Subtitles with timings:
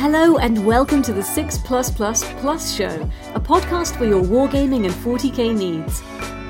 [0.00, 4.86] Hello and welcome to the 6 Plus Plus Plus Show, a podcast for your wargaming
[4.86, 6.00] and 40k needs.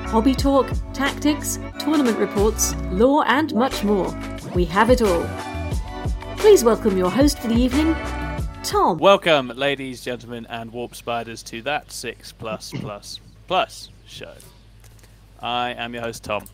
[0.09, 4.17] Hobby talk, tactics, tournament reports, lore, and much more.
[4.55, 5.29] We have it all.
[6.37, 7.93] Please welcome your host for the evening,
[8.63, 8.99] Tom.
[8.99, 14.35] Welcome, ladies, gentlemen, and warp spiders, to that 6 Plus Plus Plus show.
[15.41, 16.47] I am your host, Tom,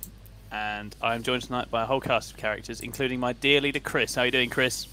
[0.51, 3.79] and I am joined tonight by a whole cast of characters, including my dear leader,
[3.79, 4.15] Chris.
[4.15, 4.87] How are you doing, Chris?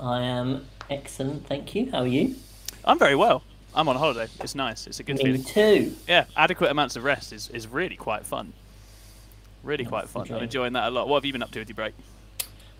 [0.00, 1.90] I am excellent, thank you.
[1.90, 2.36] How are you?
[2.84, 3.42] I'm very well.
[3.74, 4.28] I'm on holiday.
[4.40, 4.86] It's nice.
[4.86, 5.44] It's a good Me feeling.
[5.44, 5.94] too.
[6.06, 8.52] Yeah, adequate amounts of rest is, is really quite fun.
[9.62, 10.30] Really quite fun.
[10.30, 11.08] I'm enjoying that a lot.
[11.08, 11.94] What have you been up to with your break?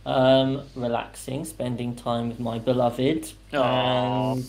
[0.04, 4.32] Um, relaxing, spending time with my beloved, Aw.
[4.32, 4.44] and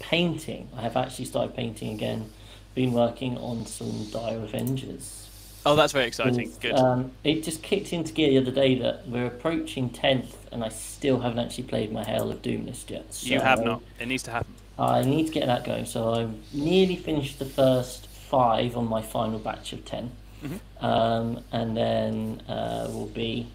[0.00, 0.68] painting.
[0.76, 2.30] I have actually started painting again.
[2.74, 5.27] Been working on some Dire Avengers.
[5.68, 6.50] Oh, that's very exciting.
[6.60, 6.72] Good.
[6.74, 10.70] Um, it just kicked into gear the other day that we're approaching 10th, and I
[10.70, 13.12] still haven't actually played my Hail of Doom list yet.
[13.12, 13.82] So you have not.
[14.00, 14.54] It needs to happen.
[14.78, 15.84] I need to get that going.
[15.84, 20.10] So I've nearly finished the first five on my final batch of 10
[20.42, 20.84] Mm-hmm.
[20.86, 23.48] um, and then uh, we'll be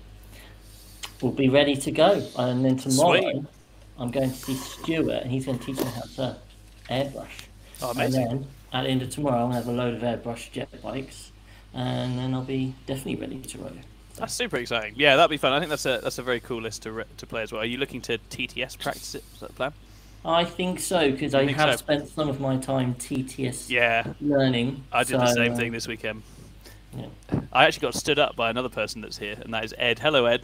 [1.21, 2.21] we'll be ready to go.
[2.37, 3.45] And then tomorrow Sweet.
[3.97, 6.37] I'm going to see Stuart, and he's going to teach me how to
[6.89, 7.47] airbrush.
[7.81, 8.23] Oh, amazing.
[8.23, 10.51] And then at the end of tomorrow, I'm going to have a load of airbrush
[10.51, 11.31] jet bikes,
[11.73, 13.71] and then I'll be definitely ready to roll.
[14.15, 14.93] That's super exciting.
[14.95, 15.53] Yeah, that'd be fun.
[15.53, 17.61] I think that's a that's a very cool list to re- to play as well.
[17.61, 19.23] Are you looking to TTS practice it?
[19.33, 19.73] Is that the plan?
[20.25, 21.75] I think so because I think have so.
[21.77, 24.83] spent some of my time TTS Yeah, learning.
[24.91, 26.23] I did the same uh, thing this weekend.
[26.95, 27.07] yeah.
[27.51, 29.99] I actually got stood up by another person that's here, and that is Ed.
[29.99, 30.43] Hello, Ed.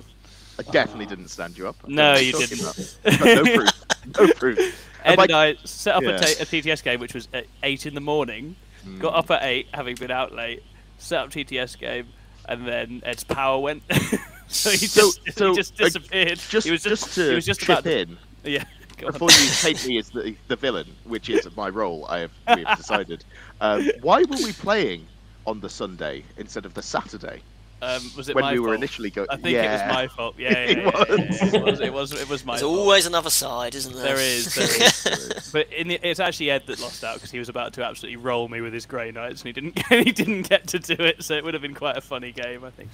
[0.58, 1.77] I definitely didn't stand you up.
[1.86, 2.61] I No, you didn't.
[2.61, 3.71] no proof.
[4.19, 4.59] No proof.
[5.05, 6.09] Ed Have and I set up Yeah.
[6.09, 8.55] a, ta- a TTS game, which was at eight in the morning.
[8.99, 10.64] Got up at eight, having been out late.
[11.00, 12.08] Set up TTS game,
[12.47, 13.81] and then Ed's power went.
[14.47, 16.39] so he just, so, he just uh, disappeared.
[16.50, 18.64] Just, he was just, just to he was just chip about to- in, Yeah.
[19.00, 22.64] before you take me as the, the villain, which is my role, I have, we
[22.66, 23.23] have decided.
[23.61, 25.08] Um, why were we playing
[25.48, 27.42] on the Sunday instead of the Saturday
[27.82, 29.28] Um, was it when my we were initially going?
[29.30, 29.64] I think yeah.
[29.64, 30.36] it was my fault.
[30.40, 31.40] Yeah, yeah, It yeah, yeah, yeah, was.
[31.40, 31.80] yeah, It was.
[31.80, 32.12] It was.
[32.14, 32.78] It was my There's fault.
[32.80, 34.16] always another side, isn't there?
[34.16, 35.50] There is, there is.
[35.54, 38.17] But in the, it's actually Ed that lost out because he was about to absolutely
[38.17, 39.80] roll me with his Grey Knights and he didn't.
[39.90, 42.64] he didn't get to do it, so it would have been quite a funny game,
[42.64, 42.90] I think.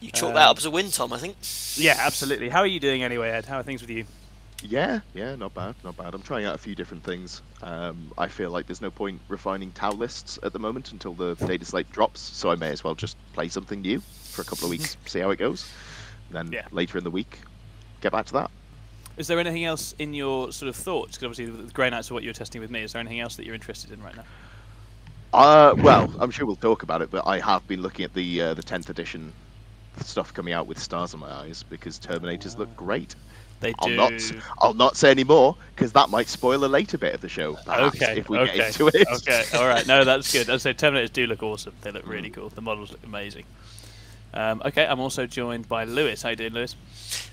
[0.00, 1.12] you chalk that up as a win, Tom.
[1.12, 1.36] I think.
[1.76, 2.48] Yeah, absolutely.
[2.50, 3.46] How are you doing anyway, Ed?
[3.46, 4.04] How are things with you?
[4.62, 6.14] Yeah, yeah, not bad, not bad.
[6.14, 7.42] I'm trying out a few different things.
[7.62, 11.34] Um, I feel like there's no point refining Tau lists at the moment until the
[11.46, 14.64] data slate drops, so I may as well just play something new for a couple
[14.64, 15.70] of weeks, see how it goes.
[16.30, 16.66] Then Yeah.
[16.72, 17.38] later in the week,
[18.00, 18.50] get back to that.
[19.16, 21.16] Is there anything else in your sort of thoughts?
[21.16, 22.82] Because obviously the Grey Knights are what you're testing with me.
[22.82, 24.24] Is there anything else that you're interested in right now?
[25.32, 28.40] Uh, well, I'm sure we'll talk about it, but I have been looking at the
[28.40, 29.32] uh, the 10th edition
[30.04, 33.14] stuff coming out with stars in my eyes because Terminators look great.
[33.60, 33.96] They I'll do.
[33.96, 34.12] not
[34.58, 37.54] I'll not say any more because that might spoil a later bit of the show.
[37.66, 38.18] Perhaps, Okay.
[38.20, 38.56] if we okay.
[38.56, 39.06] get into it.
[39.14, 39.44] Okay.
[39.54, 39.86] All right.
[39.86, 40.48] No, that's good.
[40.48, 41.74] As I say, Terminators do look awesome.
[41.82, 42.10] They look Mm.
[42.10, 42.48] really cool.
[42.50, 43.44] The models look amazing.
[44.32, 44.86] Um, okay.
[44.86, 46.22] I'm also joined by Lewis.
[46.22, 46.76] How you doing, Lewis?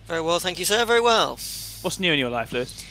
[0.08, 0.84] Very well, thank you, sir.
[0.86, 1.38] Very well.
[1.82, 2.84] What's new in your life, Lewis?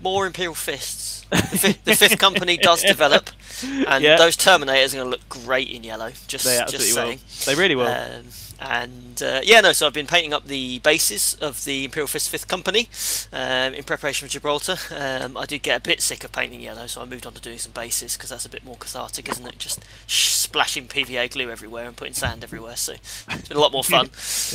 [0.00, 1.24] More Imperial Fists.
[1.30, 3.30] The, fi- the fifth company does develop,
[3.88, 4.16] and Yeah.
[4.16, 6.10] those Terminators are going to look great in yellow.
[6.26, 7.18] Just, They just saying.
[7.18, 7.44] will.
[7.46, 7.86] They really will.
[7.86, 8.24] Um,
[8.60, 9.72] and uh, yeah, no.
[9.72, 12.88] So I've been painting up the bases of the Imperial Fist Fifth Company
[13.32, 14.76] um, in preparation for Gibraltar.
[14.90, 17.40] Um, I did get a bit sick of painting yellow, so I moved on to
[17.40, 19.58] doing some bases because that's a bit more cathartic, isn't it?
[19.60, 22.74] Just splashing PVA glue everywhere and putting sand everywhere.
[22.74, 22.94] So
[23.30, 24.10] it's been a lot more fun.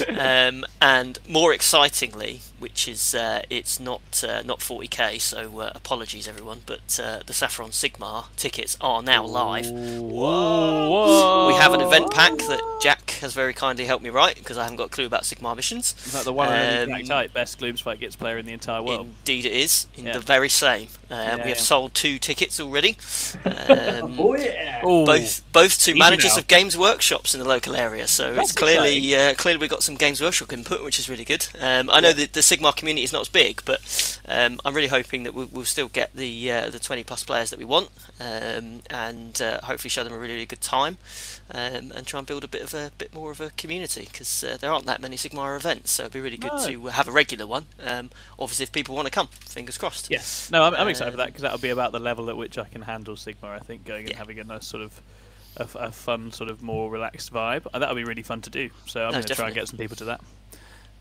[0.19, 6.27] um, and more excitingly, which is uh, it's not uh, not 40k, so uh, apologies
[6.27, 9.65] everyone, but uh, the Saffron Sigma tickets are now live.
[9.71, 11.47] Whoa, whoa.
[11.47, 14.63] We have an event pack that Jack has very kindly helped me write because I
[14.63, 15.95] haven't got a clue about Sigmar missions.
[16.05, 18.51] Is that the one and only Um, Black Knight, best Gloomspite Gitz player in the
[18.53, 19.07] entire world?
[19.25, 19.87] Indeed, it is.
[19.95, 20.13] In Yeah.
[20.13, 20.89] the very same.
[21.09, 21.63] Um, Yeah, we have yeah.
[21.63, 22.97] sold two tickets already.
[23.45, 24.81] Um, Oh yeah!
[24.81, 26.39] Both both to Easy managers now.
[26.39, 28.07] of games workshops in the local area.
[28.07, 31.23] So That's it's clearly uh, clearly we got some games workshop input, which is really
[31.25, 31.47] good.
[31.59, 34.87] Um, I know that the Sigmar community is not as big, but um, I'm really
[34.87, 37.89] hoping that we'll, we'll still get the uh, the 20 plus players that we want,
[38.19, 40.97] um, and uh, hopefully show them a really, really good time,
[41.51, 44.43] um, and try and build a bit of a bit more of a community because
[44.43, 45.91] uh, there aren't that many Sigmar events.
[45.91, 46.67] So it'd be really good No.
[46.67, 47.65] to have a regular one.
[47.83, 48.09] Um,
[48.39, 50.09] obviously, if people want to come, fingers crossed.
[50.09, 50.49] Yes.
[50.51, 52.57] No, I'm, I'm excited for that Um, because that'll be about the level at which
[52.57, 53.49] I can handle Sigmar.
[53.55, 54.17] I think going and Yeah.
[54.17, 55.01] having a nice sort of
[55.55, 57.67] a fun, sort of more relaxed vibe.
[57.73, 58.71] Uh, that'll be really fun to do.
[58.87, 60.21] So I'm No, going to try and get some people to that.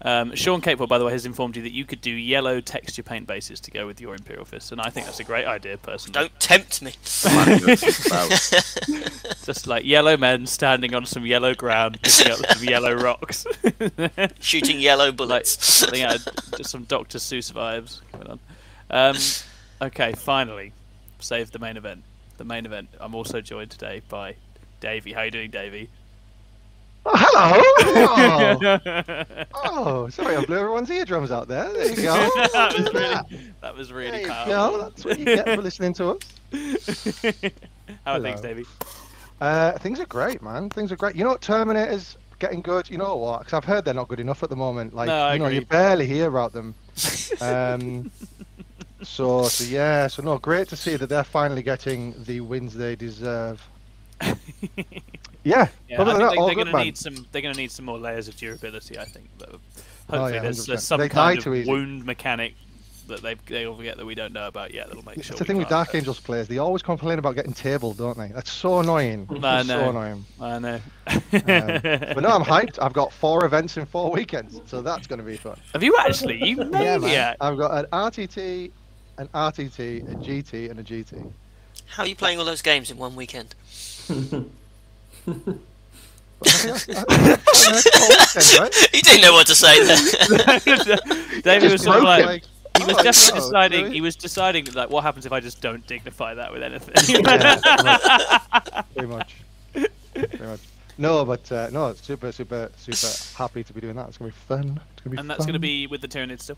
[0.00, 3.04] Um, Sean Capewell, by the way, has informed you that you could do yellow texture
[3.04, 5.76] paint bases to go with your Imperial Fist, and I think that's a great idea,
[5.76, 6.18] personally.
[6.18, 6.92] Don't tempt me.
[7.24, 9.44] Man who knows what about.
[9.44, 13.46] Just like yellow men standing on some yellow ground, picking up some yellow rocks.
[14.40, 15.64] Shooting yellow bullets.
[15.64, 16.18] something out
[16.56, 17.18] just some Dr.
[17.18, 18.38] Seuss vibes going on.
[18.90, 19.16] Um,
[19.82, 20.72] Okay, finally,
[21.18, 22.04] save the main event.
[22.36, 22.88] The main event.
[23.00, 24.36] I'm also joined today by
[24.78, 25.12] Davey.
[25.12, 25.88] How you doing, Davey?
[27.04, 28.74] Oh, hello!
[29.54, 31.72] Oh, oh, sorry, I blew everyone's eardrums out there.
[31.72, 32.14] There you go.
[32.52, 34.52] that was really, that was There really you powerful.
[34.52, 34.82] go.
[34.82, 36.18] That's what you get for listening to us.
[38.04, 38.40] How are things.
[38.40, 38.64] Davey?
[39.40, 40.70] Uh, things are great, man.
[40.70, 41.16] Things are great.
[41.16, 41.40] You know what?
[41.40, 42.88] Terminator's getting good.
[42.88, 43.40] You know what?
[43.40, 44.94] Because I've heard they're not good enough at the moment.
[44.94, 46.74] Like, No, you know, you barely hear about them.
[47.40, 48.10] Um,
[49.02, 50.06] so, so yeah.
[50.06, 53.60] So no, great to see that they're finally getting the wins they deserve.
[55.44, 55.68] Yeah.
[55.88, 56.84] Yeah, I than think that, they, they're good, going to man.
[56.84, 57.26] need some.
[57.32, 58.98] They're going to need some more layers of durability.
[58.98, 59.28] I think.
[59.38, 59.50] But
[60.10, 61.70] Oh, hopefully, yeah, there's, there's some They kind of easy.
[61.70, 62.54] wound mechanic
[63.08, 64.88] that they they'll forget that we don't know about yet.
[64.88, 65.36] That'll make It's sure.
[65.36, 66.48] the thing with Dark Angels players.
[66.48, 68.28] They always complain about getting tabled, don't they?
[68.28, 69.26] That's so annoying.
[69.42, 69.80] I It's know.
[69.80, 70.24] so annoying.
[70.40, 70.74] I know.
[70.74, 72.78] Um, But no, I'm hyped.
[72.80, 75.56] I've got four events in four weekends, so that's going to be fun.
[75.72, 76.44] Have you actually?
[76.44, 77.36] You Yeah, man.
[77.40, 78.70] I've got an RTT,
[79.18, 81.32] an RTT, a GT, and a GT.
[81.86, 83.54] How are you playing all those games in one weekend?
[85.26, 85.58] Right?
[88.92, 91.40] you didn't know what to say there.
[91.42, 92.24] David was sort of like.
[92.24, 92.44] Like,
[92.78, 93.82] He was oh, definitely no, deciding.
[93.84, 93.94] really?
[93.94, 96.94] He was deciding like, what happens if I just don't dignify that with anything?
[97.24, 99.34] Yeah, pretty much.
[100.14, 100.60] Pretty much.
[100.98, 104.08] No, but uh, no, super, super, super happy to be doing that.
[104.08, 104.80] It's gonna be fun.
[104.94, 106.56] It's gonna be and that's going to be with the Tyranid still.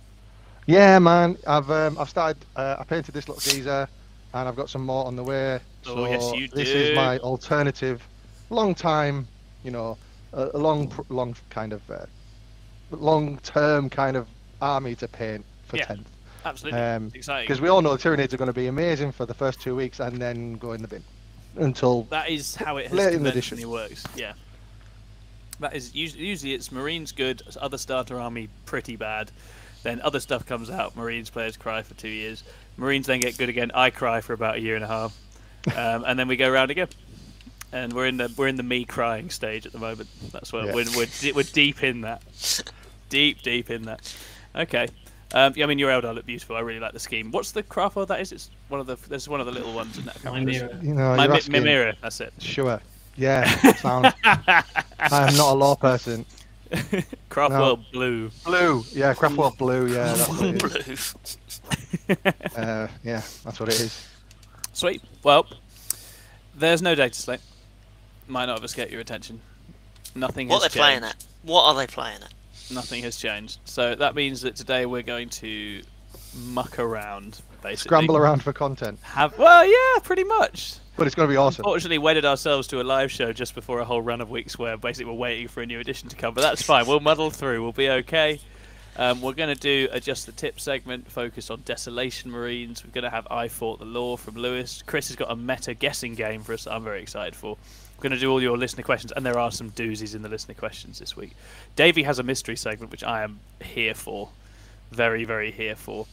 [0.67, 1.37] Yeah, man.
[1.47, 2.45] I've um, I've started.
[2.57, 3.89] Uh, I painted this little geezer,
[4.35, 5.61] and I've got some more on the way.
[5.87, 6.57] Oh, So yes, you this do.
[6.57, 8.07] This is my alternative,
[8.55, 9.27] long time,
[9.63, 9.99] you know,
[10.33, 12.07] a, a long, long kind of, uh,
[12.91, 14.27] long term kind of
[14.63, 15.85] army to paint for Yeah.
[15.87, 16.09] tenth.
[16.45, 17.45] Absolutely Um, exciting.
[17.47, 19.75] Because we all know the Tyranids are going to be amazing for the first two
[19.75, 21.03] weeks and then go in the bin
[21.57, 24.05] until That is how it has conventionally works.
[24.15, 24.33] Yeah.
[25.61, 29.31] That is usually, usually it's Marines good, other starter army pretty bad.
[29.85, 30.97] Then other stuff comes out.
[30.97, 32.43] Marines players cry for two years.
[32.77, 33.71] Marines then get good again.
[33.75, 35.17] I cry for about a year and a half,
[35.77, 36.89] um, and then we go round again.
[37.75, 40.09] And we're in the we're in the me crying stage at the moment.
[40.33, 40.75] That's where Yeah.
[40.75, 42.23] we're, we're di- we're deep in that,
[43.09, 44.15] deep deep in that.
[44.55, 44.87] Okay.
[45.35, 46.55] Um, yeah, I mean your Eldar look beautiful.
[46.55, 47.33] I really like the scheme.
[47.33, 48.31] What's the craft world that is?
[48.31, 50.23] It's one of the there's one of the little ones in that.
[50.23, 50.75] My can't remember.
[50.75, 50.81] mirror.
[50.85, 51.53] you know My asking.
[51.55, 52.33] Mymeara, that's it.
[52.39, 52.81] Sure.
[53.17, 53.45] Yeah.
[53.77, 54.15] Sound.
[54.25, 54.63] I
[55.01, 56.25] am not a lore person.
[57.29, 57.61] Craft No.
[57.61, 58.31] World Blue.
[58.45, 58.85] Blue.
[58.93, 59.15] Yeah.
[59.15, 59.87] Craftworld Blue.
[59.93, 60.15] Yeah.
[60.15, 61.15] That's what it is.
[62.07, 62.17] Blue.
[62.57, 63.23] Uh, yeah.
[63.45, 64.07] That's what it is.
[64.73, 65.03] Sweet.
[65.25, 65.47] Well,
[66.57, 67.41] there's no data slate.
[68.27, 69.41] Might not have escaped your attention.
[70.15, 70.63] Nothing has changed.
[70.63, 71.25] What are has they playing at?
[71.43, 72.33] What are they playing at?
[72.73, 73.59] Nothing has changed.
[73.65, 75.83] So that means that today we're going to
[76.35, 77.89] muck around, basically.
[77.89, 80.77] Scramble around for content, Have well, yeah, pretty much.
[80.97, 81.63] but it's going to be awesome.
[81.65, 84.59] Unfortunately, we wedded ourselves to a live show just before a whole run of weeks
[84.59, 86.33] where basically we're waiting for a new edition to come.
[86.35, 86.87] But that's fine.
[86.87, 87.63] We'll muddle through.
[87.63, 88.41] We'll be okay.
[88.97, 92.85] Um, we're going to do a just the tip segment, focus on Desolation Marines.
[92.85, 94.83] We're going to have I Fought the Law from Lewis.
[94.87, 97.59] Chris has got a meta guessing game for us that I'm very excited for.
[98.05, 100.29] We're going to do all your listener questions, and there are some doozies in the
[100.29, 101.31] listener questions this week.
[101.75, 104.29] Davey has a mystery segment, which I am here for.
[104.91, 106.05] Very, very here for.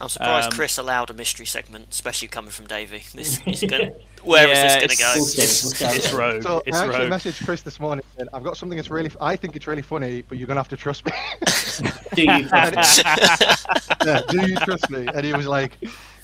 [0.00, 3.02] I'm surprised Um, Chris allowed a mystery segment, especially coming from Davey.
[3.14, 3.92] This is gonna,
[4.22, 5.10] where is Yeah, this going to go?
[5.10, 5.96] it's- We'll see, we'll see.
[5.98, 6.42] It's rogue.
[6.44, 7.12] So it's I actually rogue.
[7.20, 8.06] messaged Chris this morning.
[8.16, 9.10] And I've got something that's really.
[9.20, 11.12] I think it's really funny, but you're going to have to trust me.
[12.14, 14.06] Do you trust me?
[14.06, 15.08] yeah, do you trust me?
[15.14, 15.76] And he was like,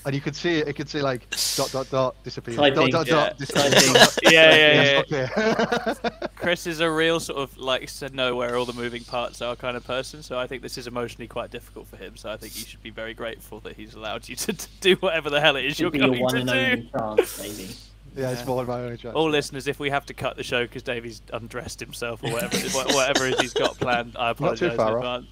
[0.05, 0.67] and you could see it.
[0.67, 2.55] It could say like dot dot dot disappear.
[2.55, 2.89] Dot Typing.
[2.91, 3.13] dot Yeah.
[3.13, 3.69] dot disappear.
[3.69, 3.93] Typing.
[3.93, 4.31] dot, dot.
[4.31, 5.97] Yeah, yeah, yeah.
[5.99, 6.27] Okay.
[6.35, 9.55] Chris is a real sort of like said know where all the moving parts are
[9.55, 10.23] kind of person.
[10.23, 12.15] So I think this is emotionally quite difficult for him.
[12.17, 15.29] So I think you should be very grateful that he's allowed you to do whatever
[15.29, 16.99] the hell it is you're Should be your going one to and do.
[16.99, 17.69] only chance, baby.
[18.15, 19.15] Yeah, it's more my only chance.
[19.15, 22.57] All listeners, if we have to cut the show because Davey's undressed himself or whatever,
[22.93, 25.27] whatever it is he's got planned, I apologise in advance.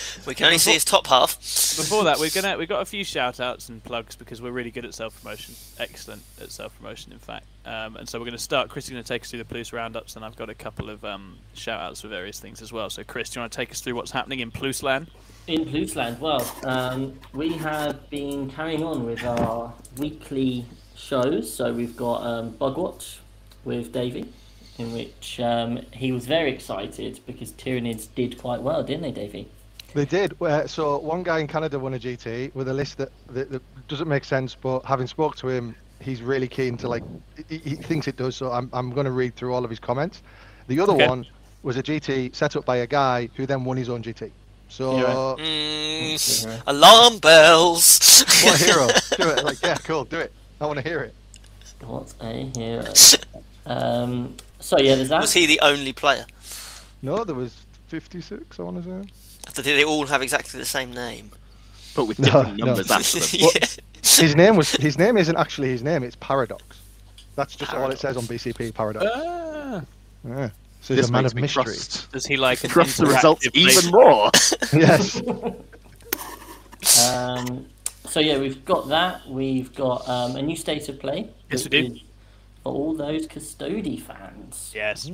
[0.26, 1.38] We can only see his top half.
[1.38, 4.70] Before that, we're gonna we've got a few shout outs and plugs because we're really
[4.70, 7.46] good at self promotion, excellent at self promotion, in fact.
[7.66, 8.68] Um, and so we're going to start.
[8.68, 10.90] Chris is going to take us through the Plus roundups, and I've got a couple
[10.90, 12.90] of um, shout outs for various things as well.
[12.90, 15.08] So, Chris, do you want to take us through what's happening in Plusland?
[15.46, 20.64] In Plusland, well, um, we have been carrying on with our weekly
[20.96, 21.52] shows.
[21.52, 23.18] So we've got um, Bugwatch
[23.62, 24.32] with Davey,
[24.78, 29.46] in which um, he was very excited because Tyranids did quite well, didn't they, Davey?
[29.92, 30.34] They did.
[30.40, 33.62] Uh, so one guy in Canada won a GT with a list that, that, that
[33.86, 37.04] doesn't make sense, but having spoke to him, he's really keen to like.
[37.50, 38.34] He, he thinks it does.
[38.34, 40.22] So I'm I'm going to read through all of his comments.
[40.68, 41.06] The other Okay.
[41.06, 41.26] one
[41.62, 44.30] was a GT set up by a guy who then won his own GT.
[44.74, 45.44] So Yeah.
[45.44, 46.62] Mm, Yeah.
[46.66, 48.24] alarm bells.
[48.42, 48.86] what a hero!
[49.16, 49.44] do it.
[49.44, 50.04] Like yeah, cool.
[50.04, 50.32] Do it.
[50.60, 51.14] I want to hear it.
[51.80, 52.92] What a hero.
[53.66, 55.20] Um, so yeah, there's that.
[55.20, 56.26] Was he the only player?
[57.02, 57.54] No, there was
[57.86, 58.58] 56.
[58.58, 59.04] I want to
[59.46, 59.62] say.
[59.62, 61.30] Did they all have exactly the same name?
[61.94, 62.66] but with different no.
[62.66, 63.28] numbers after them.
[63.54, 63.66] yeah.
[64.02, 66.02] His name was his name isn't actually his name.
[66.02, 66.64] It's Paradox.
[67.36, 68.74] That's just all it says on BCP.
[68.74, 69.06] Paradox.
[69.14, 69.82] Ah,
[70.26, 70.50] Yeah.
[70.84, 71.64] So he's This a man makes of me mystery.
[71.64, 74.30] trust, does he like an trust the results interactive even more.
[74.74, 75.22] yes.
[77.02, 77.66] Um,
[78.04, 79.26] so yeah, we've got that.
[79.26, 81.30] We've got um, a new state of play.
[81.50, 81.94] Yes, we do.
[82.62, 84.72] For all those Custodes fans.
[84.74, 85.10] Yes.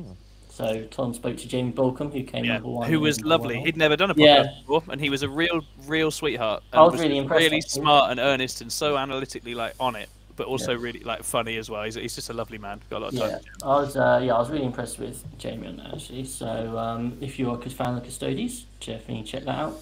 [0.49, 2.91] So Tom spoke to Jamie Bolcombe, who came Yeah, number one.
[2.91, 3.55] who was lovely.
[3.55, 3.67] world.
[3.67, 4.53] He'd never done a podcast Yeah.
[4.63, 6.65] before, and he was a real, real sweetheart.
[6.73, 7.71] I and was really impressed, Really actually.
[7.83, 10.09] smart and earnest, and so analytically like on it,
[10.41, 11.83] but also really like funny as well.
[11.83, 12.81] He's, he's just a lovely man.
[12.89, 13.31] Got a lot of time.
[13.31, 13.95] Yeah, I was.
[13.95, 16.25] Uh, yeah, I was really impressed with Jamie on that actually.
[16.25, 19.79] So um, if you're a fan of the Custodes, definitely check that out.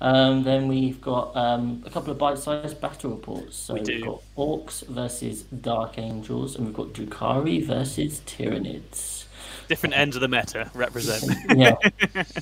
[0.00, 3.58] Um, then we've got um, a couple of bite-sized battle reports.
[3.58, 9.26] So We have got Orks versus Dark Angels, and we've got Drukhari versus Tyranids.
[9.68, 11.30] Different ends of the meta represent.
[11.58, 11.74] yeah.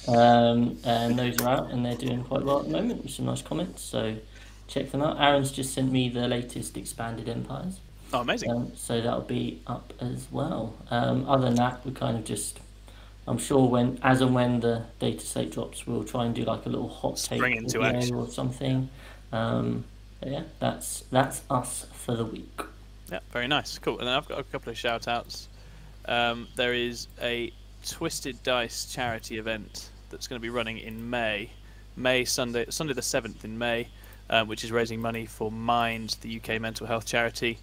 [0.06, 3.26] Um, and those are out and they're doing quite well at the moment with some
[3.26, 3.82] nice comments.
[3.82, 4.16] So
[4.68, 5.20] check them out.
[5.20, 7.80] Aaron's just sent me the latest expanded empires.
[8.12, 8.50] oh, amazing.
[8.50, 10.74] Um, so that'll be up as well.
[10.90, 12.60] Um, other than that, we kind of just,
[13.26, 16.66] I'm sure when, as and when the data slate drops, we'll try and do like
[16.66, 18.14] a little hot take Spring into action.
[18.14, 18.88] or something.
[19.32, 19.84] Um,
[20.24, 22.60] yeah, that's that's us for the week.
[23.10, 23.78] Yeah, very nice.
[23.78, 23.98] Cool.
[23.98, 25.48] And then I've got a couple of shout outs.
[26.06, 27.52] Um, there is a
[27.86, 31.50] Twisted Dice charity event that's going to be running in May.
[31.96, 33.88] May, Sunday, Sunday the 7th in May,
[34.30, 37.58] um, which is raising money for Mind, the UK mental health charity.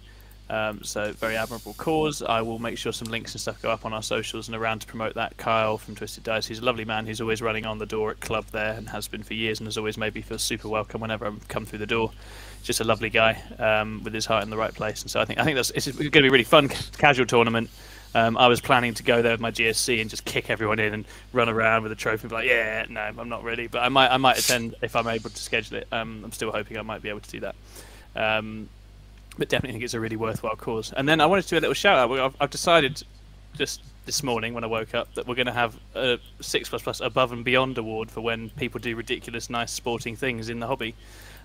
[0.48, 2.22] Um, so, very admirable cause.
[2.22, 4.80] I will make sure some links and stuff go up on our socials and around
[4.80, 5.36] to promote that.
[5.36, 8.20] Kyle from Twisted Dice, he's a lovely man who's always running on the door at
[8.20, 11.00] club there and has been for years and has always made me feel super welcome
[11.00, 12.12] whenever I come through the door
[12.66, 15.02] just a lovely guy um, with his heart in the right place.
[15.02, 16.68] And so I think I think that's it's going to be a really fun
[16.98, 17.70] casual tournament.
[18.16, 20.94] Um, I was planning to go there with my GSC and just kick everyone in
[20.94, 21.04] and
[21.34, 22.22] run around with a trophy.
[22.22, 24.96] And be like, yeah, no, I'm not ready, but I might I might attend if
[24.96, 25.86] I'm able to schedule it.
[25.92, 27.54] Um, I'm still hoping I might be able to do that.
[28.16, 28.70] Um,
[29.36, 30.94] but definitely think it's a really worthwhile cause.
[30.96, 32.18] And then I wanted to do a little shout out.
[32.18, 33.02] I've, I've decided
[33.54, 36.80] just this morning when I woke up that we're going to have a six plus
[36.80, 40.66] plus above and beyond award for when people do ridiculous, nice sporting things in the
[40.66, 40.94] hobby.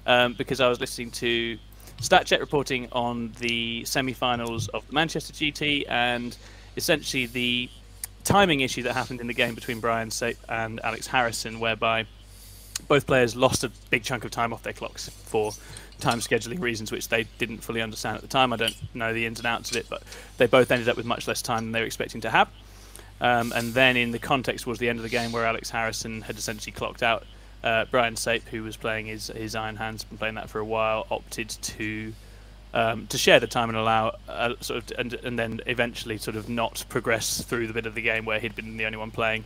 [0.06, 1.58] Um, because I was listening to
[2.00, 6.38] StatCheck reporting on the semi-finals of the Manchester GT and
[6.76, 7.70] essentially the
[8.24, 12.06] timing issue that happened in the game between Brian Sape and Alex Harrison, whereby
[12.88, 15.52] both players lost a big chunk of time off their clocks for
[16.00, 18.54] time scheduling reasons, which they didn't fully understand at the time.
[18.54, 20.04] I don't know the ins and outs of it, but
[20.38, 22.50] they both ended up with much less time than they were expecting to have.
[23.20, 26.22] Um, and then in the context towards the end of the game, where Alex Harrison
[26.22, 27.26] had essentially clocked out,
[27.64, 30.66] uh, Brian Sape, who was playing his his Iron Hands, been playing that for a
[30.66, 32.14] while, opted to
[32.74, 36.38] um, to share the time and allow uh, sort of and and then eventually sort
[36.38, 39.12] of not progress through the bit of the game where he'd been the only one
[39.12, 39.44] playing,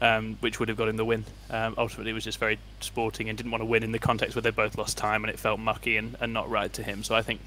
[0.00, 1.24] um, which would have got him the win.
[1.50, 4.36] Um, ultimately, it was just very sporting and didn't want to win in the context
[4.36, 7.02] where they both lost time and it felt mucky and, and not right to him.
[7.02, 7.40] So I think.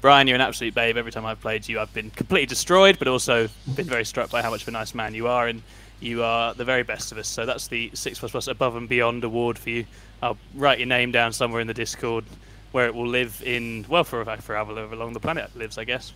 [0.00, 0.96] Brian, you're an absolute babe.
[0.96, 4.42] Every time I've played you, I've been completely destroyed, but also been very struck by
[4.42, 5.62] how much of a nice man you are, and
[6.00, 7.28] you are the very best of us.
[7.28, 9.86] So that's the six plus plus above and beyond award for you.
[10.20, 12.24] I'll write your name down somewhere in the Discord,
[12.72, 16.12] where it will live in well for for however long the planet lives, I guess.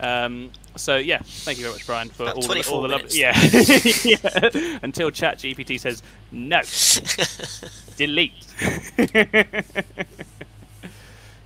[0.00, 3.02] Um, so yeah, thank you very much, Brian, for About all the, all the love.
[3.10, 3.32] Yeah,
[4.04, 4.78] yeah.
[4.82, 6.62] Until ChatGPT says no,
[7.96, 8.32] delete.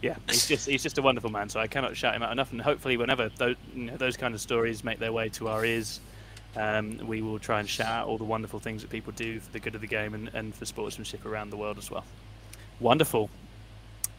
[0.01, 1.51] yeah, he's just he's just a wonderful man.
[1.51, 2.51] So I cannot shout him out enough.
[2.53, 5.65] And hopefully, whenever those you know, those kind of stories make their way to our
[5.65, 6.01] ears,
[6.57, 9.53] um, we will try and shout out all the wonderful things that people do for
[9.53, 12.05] the good of the game and, and for sportsmanship around the world as well.
[12.81, 13.29] Wonderful.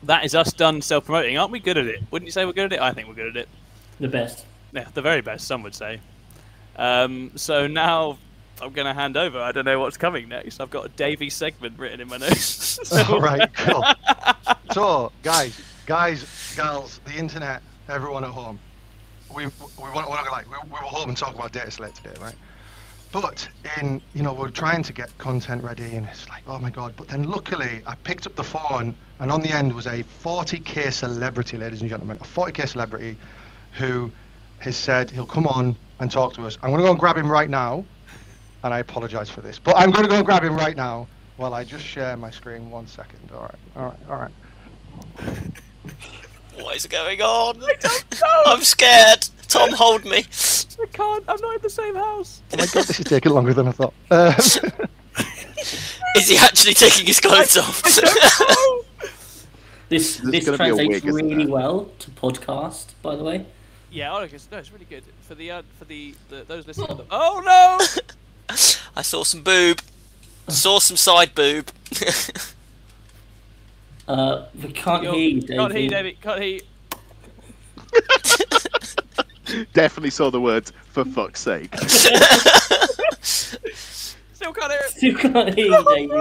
[0.04, 1.38] That is us done self promoting.
[1.38, 2.02] Aren't we good at it?
[2.12, 2.82] Wouldn't you say we're good at it?
[2.82, 3.50] I think we're good at it.
[4.00, 4.46] The best.
[4.72, 6.00] Yeah, the very best, some would say.
[6.78, 8.18] Um, so now
[8.62, 9.40] I'm going to hand over.
[9.40, 10.60] I don't know what's coming next.
[10.60, 12.92] I've got a Davy segment written in my notes.
[13.10, 13.84] All right, cool.
[14.72, 18.60] So, guys, guys, gals, the internet, everyone at home,
[19.36, 21.72] we we want we're not gonna like we, we were home and talk about data
[21.72, 22.36] slate today, right?
[23.12, 23.48] But
[23.80, 26.94] in you know we're trying to get content ready, and it's like oh my god!
[26.96, 30.94] But then luckily I picked up the phone, and on the end was a 40k
[30.94, 33.18] celebrity, ladies and gentlemen, a 40k celebrity,
[33.74, 34.12] who
[34.60, 36.58] has said he'll come on and talk to us.
[36.62, 37.84] I'm gonna go and grab him right now,
[38.64, 41.08] and I apologise for this, but I'm gonna go and grab him right now.
[41.38, 43.20] While I just share my screen, one second.
[43.34, 44.32] All right, all right, all right.
[46.62, 47.64] What is going on?
[48.46, 49.30] I'm scared.
[49.48, 50.26] Tom, hold me.
[50.82, 51.24] I can't.
[51.28, 52.42] I'm not in the same house.
[52.54, 53.94] Oh my god, this is taking longer than I thought.
[54.10, 54.34] Uh,
[56.16, 57.84] Is he actually taking his clothes off?
[59.90, 61.54] This There's this gonna be a translates wig, isn't really there?
[61.54, 63.44] well to podcast, by the way.
[63.90, 66.96] Yeah, oh, it's, no, it's really good for the uh, for the, the those listening.
[66.96, 68.56] to- Oh no!
[68.96, 69.82] I saw some boob.
[70.48, 71.72] Saw some side boob.
[74.08, 75.56] Uh, we can't You're- hear you, Davey.
[75.58, 76.22] Can't hear you, David.
[76.22, 76.62] Can't hear you.
[79.74, 81.74] Definitely saw the words "for fuck's sake."
[83.22, 84.92] Still can't hear it.
[84.92, 86.14] Still can't hear you, Davey.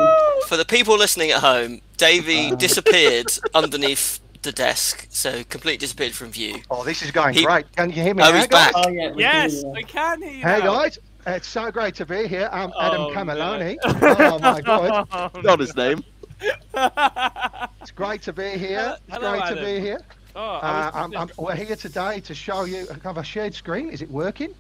[0.49, 6.31] For the people listening at home, Davey disappeared underneath the desk, so completely disappeared from
[6.31, 6.57] view.
[6.71, 7.71] Oh, this is going He- great.
[7.77, 8.73] Can you hear me Oh, now, he's guys?
[8.73, 8.87] back.
[8.87, 9.13] Oh yeah.
[9.13, 10.43] we Yes, can, we can hear you.
[10.43, 10.75] Hey now.
[10.75, 12.49] guys, it's so great to be here.
[12.53, 13.77] I'm oh, Adam Oh, Cameloni.
[13.85, 14.17] no.
[14.35, 16.03] Oh my god, Oh, Not his name.
[16.41, 18.97] it's great to be here.
[19.09, 19.59] It's Hello, great Adam.
[19.59, 20.01] to be here.
[20.37, 22.87] Oh, Uh, I'm, I'm, we're here today to show you.
[23.05, 23.91] Have a shared screen?
[23.91, 24.55] Is it working?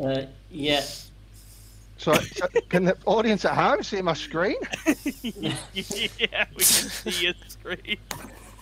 [0.00, 0.84] uh, yeah.
[1.98, 4.56] So, so can the audience at home see my screen?
[5.22, 7.96] yeah, we can see your screen.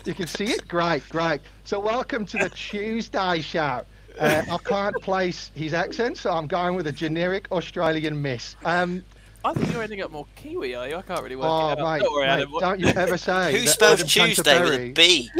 [0.04, 0.66] You can see it.
[0.66, 1.40] Great, great.
[1.64, 3.84] So, welcome to the Tuesday show.
[4.18, 8.56] Uh, I can't place his accent, so I'm going with a generic Australian miss.
[8.64, 9.04] Um,
[9.48, 10.96] I think you're ending up more Kiwi, are you?
[10.96, 11.92] I can't really work oh, it out.
[11.92, 12.52] mate, Don't worry, mate, Adam.
[12.60, 15.30] Don't you ever say Who that spells Adam Tuesday with a Canterbury- B?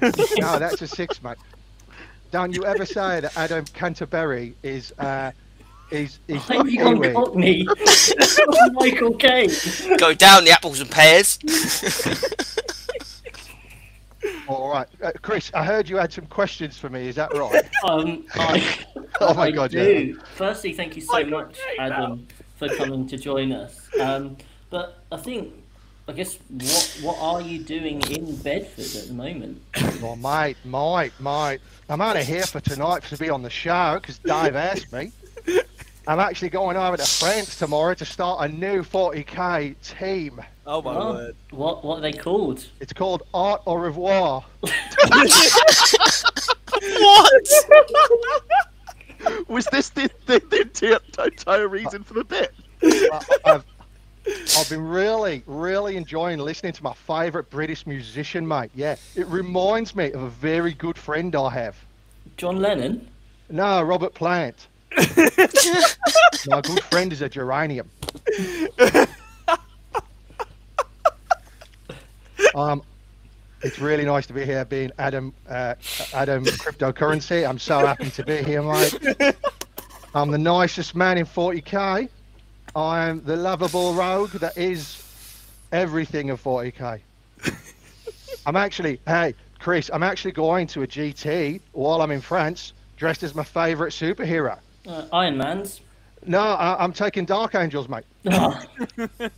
[0.40, 1.38] No, that's a six, mate.
[2.30, 5.32] Don't you ever say that Adam Canterbury is uh,
[5.90, 7.14] is is Why have you gone Kiwi.
[7.14, 7.66] Cockney?
[8.74, 9.50] Michael Caine.
[9.98, 11.40] Go down the apples and pears.
[14.46, 15.50] All right, uh, Chris.
[15.52, 17.08] I heard you had some questions for me.
[17.08, 17.68] Is that right?
[17.82, 18.84] Um, I,
[19.20, 19.84] Oh my I God, yeah.
[19.84, 20.20] do.
[20.36, 22.26] Firstly, thank you so Michael much, Caine, Adam,
[22.58, 23.88] for coming to join us.
[24.00, 24.36] Um,
[24.70, 25.52] but I think,
[26.08, 29.62] I guess, what what are you doing in Bedford at the moment?
[30.02, 31.60] Oh, mate, mate, mate.
[31.88, 35.12] I'm only here for tonight to be on the show because Dave asked me.
[36.06, 40.40] I'm actually going over to France tomorrow to start a new 40k team.
[40.66, 41.36] Oh my Oh, word.
[41.50, 42.64] What what are they called?
[42.80, 44.42] It's called Art au Revoir.
[44.60, 44.72] what?
[49.48, 52.54] Was this the, the, the entire- entire reason for the bit?
[52.82, 53.64] I- I've,
[54.56, 58.70] I've been really, really enjoying listening to my favourite British musician, mate.
[58.74, 61.76] Yeah, it reminds me of a very good friend I have.
[62.36, 63.08] John Lennon.
[63.50, 64.66] No, Robert Plant.
[66.46, 67.90] My good friend is a geranium.
[72.54, 72.82] um,
[73.62, 75.74] it's really nice to be here, being Adam, uh,
[76.14, 77.48] Adam cryptocurrency.
[77.48, 79.36] I'm so happy to be here, mate.
[80.14, 82.08] I'm the nicest man in 40k.
[82.76, 85.02] I am the lovable rogue that is
[85.72, 87.00] everything of 40k.
[88.46, 93.22] I'm actually, hey, Chris, I'm actually going to a GT while I'm in France, dressed
[93.22, 94.58] as my favourite superhero.
[94.86, 95.80] Uh, Iron Man's.
[96.26, 98.04] No, I, I'm taking Dark Angels, mate.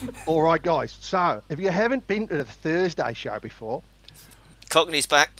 [0.26, 0.96] All right, guys.
[1.00, 3.82] So, if you haven't been to the Thursday show before,
[4.68, 5.30] Cockney's back.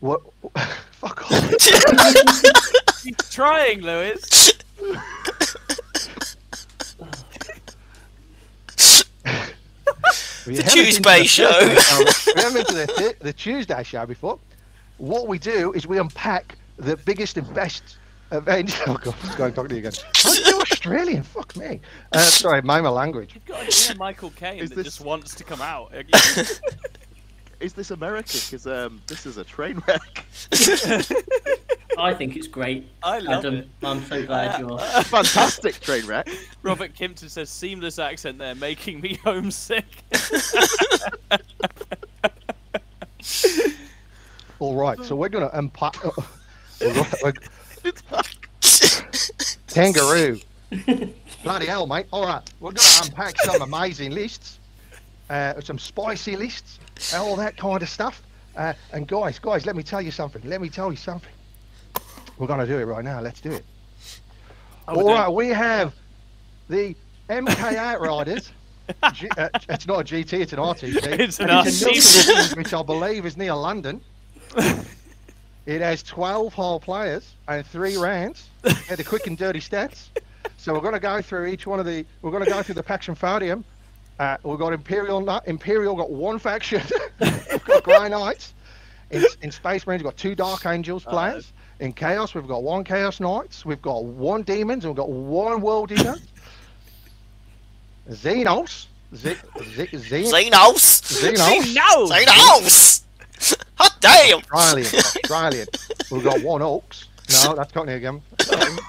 [0.00, 0.20] what?
[0.92, 1.62] Fuck off.
[3.02, 4.52] He's trying, Lewis.
[9.28, 11.50] If you The haven't been to Tuesday show.
[11.52, 14.38] Thursday um, if you haven't been to the, th- the Tuesday show before.
[14.98, 17.96] What we do is we unpack the biggest and best
[18.32, 18.74] events.
[18.86, 19.92] Oh God, it's going talking to you again.
[20.46, 21.22] I'm Australian.
[21.22, 21.80] Fuck me.
[22.12, 23.34] Uh, sorry, mind my language.
[23.34, 25.92] You've got an inner Michael Caine Is that this- just wants to come out.
[27.58, 28.32] Is this America?
[28.34, 30.26] Because um, this is a train wreck.
[31.98, 32.86] I think it's great.
[33.02, 33.68] I love Adam, it.
[33.82, 34.78] I'm so glad you're.
[34.78, 36.28] Fantastic train wreck.
[36.62, 39.86] Robert Kimpton says seamless accent there, making me homesick.
[44.58, 46.02] All right, so we're gonna unpack.
[46.04, 47.32] we're- we're-
[49.68, 50.40] kangaroo.
[51.42, 52.06] Bloody hell, mate.
[52.12, 54.58] All right, we're going to unpack some amazing lists,
[55.30, 56.78] uh, some spicy lists,
[57.12, 58.22] and all that kind of stuff.
[58.56, 60.42] Uh, and guys, guys, let me tell you something.
[60.44, 61.30] Let me tell you something.
[62.38, 63.20] We're going to do it right now.
[63.20, 63.64] Let's do it.
[64.88, 65.92] All right, we have
[66.68, 66.94] the
[67.28, 68.52] MK Outriders.
[69.14, 71.18] G- uh, it's not a GT, it's an RTC.
[71.20, 72.56] It's an RTC.
[72.56, 74.00] Which I believe is near London.
[75.66, 78.48] It has 12 whole players and three rounds.
[78.64, 80.08] Yeah, the quick and dirty stats.
[80.56, 82.04] So we're going to go through each one of the.
[82.22, 83.64] We're going to go through the Pax Fadium.
[84.18, 85.28] Uh, we've got Imperial.
[85.46, 86.82] Imperial got one faction.
[87.20, 88.54] we've got Grey Knights.
[89.10, 91.52] In, in Space Marines, we've got two Dark Angels players.
[91.80, 93.64] In Chaos, we've got one Chaos Knights.
[93.66, 94.84] We've got one Daemons.
[94.84, 96.16] And we've got one World Eater.
[98.10, 98.86] Xenos.
[99.14, 101.02] Z- Z- Z- Xenos.
[101.02, 101.74] Xenos.
[101.74, 102.06] No!
[102.08, 103.02] Xenos.
[103.78, 104.38] Hot damn.
[104.52, 105.68] Australian, Australian.
[106.10, 107.08] We've got one Oaks.
[107.44, 108.22] No, that's Cockney again.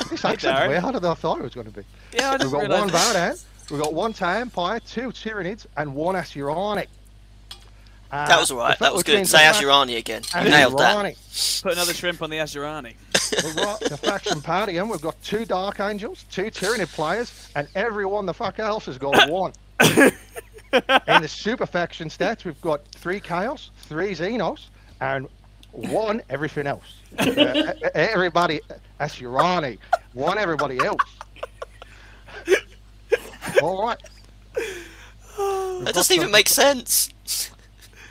[0.10, 0.70] This accent's Darren.
[0.70, 1.82] way harder than I thought it was going to be.
[2.14, 3.44] Yeah, I We've got one that.
[3.70, 6.88] We've got one Empire, two Tyranids, and one Asuranic.
[8.12, 8.80] Uh, That was alright.
[8.80, 9.28] That was good.
[9.28, 10.22] Say Ashurani again.
[10.36, 11.16] You nailed that.
[11.62, 12.94] Put another shrimp on the Azurani.
[13.44, 17.68] We've got the faction party, and we've got two Dark Angels, two Tyranid players, and
[17.76, 19.52] everyone the fuck else has got one.
[19.82, 24.68] In the super faction stats, we've got three Chaos, three Xenos,
[25.02, 25.28] and
[25.72, 26.96] one everything else.
[27.18, 28.60] Uh, everybody,
[29.00, 29.78] Asherani,
[30.14, 31.02] one everybody else.
[33.62, 34.02] All right.
[35.84, 37.12] That doesn't even make sense.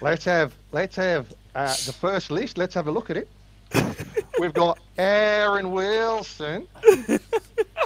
[0.01, 2.59] Let's have let's have uh, the first list.
[2.59, 3.29] Let's have a look at it.
[4.39, 6.69] We've got Aaron Wilson,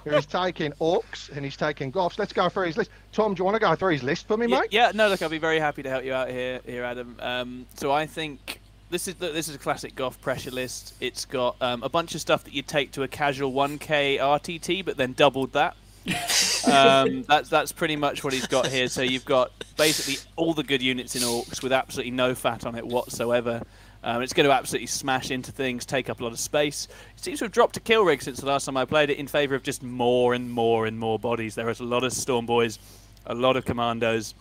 [0.05, 2.19] who's taking Orks and he's taking Goffs.
[2.19, 2.91] Let's go through his list.
[3.13, 4.73] Tom, do you want to go through his list for me, Yeah, mate?
[4.73, 7.17] yeah, no, look, I'll be very happy to help you out here, here, Adam.
[7.21, 8.61] Um, so I think
[8.91, 10.95] this is this is a classic Goff pressure list.
[11.01, 14.85] It's got um, a bunch of stuff that you take to a casual 1K RTT,
[14.85, 15.77] but then doubled that.
[16.73, 18.89] um, that's that's pretty much what he's got here.
[18.89, 22.75] So you've got basically all the good units in Orks with absolutely no fat on
[22.75, 23.63] it whatsoever.
[24.03, 26.89] Um, it's going to absolutely smash into things, take up a lot of space.
[27.17, 29.19] It seems to have dropped a kill rig since the last time I played it
[29.19, 31.55] in favour of just more and more and more bodies.
[31.55, 32.79] There is a lot of Storm Boys,
[33.27, 34.33] a lot of Kommandos.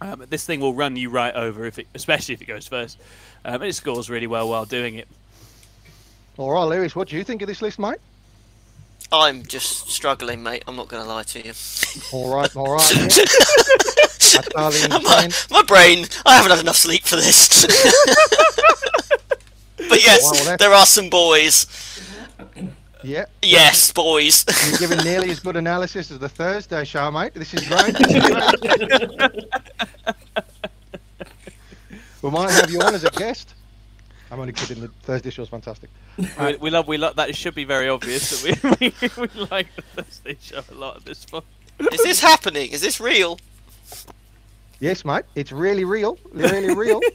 [0.00, 2.98] Um, this thing will run you right over, if it, especially if it goes first.
[3.44, 5.08] Um, and it scores really well while doing it.
[6.38, 7.98] All right, Lewis, what do you think of this list, mate?
[9.12, 10.64] I'm just struggling, mate.
[10.66, 11.52] I'm not going to lie to you.
[12.12, 12.90] All right, all right.
[12.96, 13.08] yeah.
[14.56, 17.64] I totally my, my brain, I haven't had enough sleep for this.
[19.76, 21.66] but yes, Well, there are some boys.
[23.02, 24.44] Yeah, Yes, boys.
[24.68, 27.32] you're giving nearly as good analysis as the Thursday show, mate.
[27.34, 27.94] This is great.
[27.96, 29.44] This is great.
[32.22, 33.54] we might have you on as a guest.
[34.30, 34.80] I'm only kidding.
[34.80, 35.90] The Thursday show's fantastic.
[36.18, 37.16] We, we love, we love.
[37.16, 40.74] That it should be very obvious that we, we, we like the Thursday show a
[40.74, 41.44] lot at this point.
[41.92, 42.70] Is this happening?
[42.70, 43.38] Is this real?
[44.80, 45.24] Yes, mate.
[45.34, 46.18] It's really real.
[46.32, 47.00] Really real.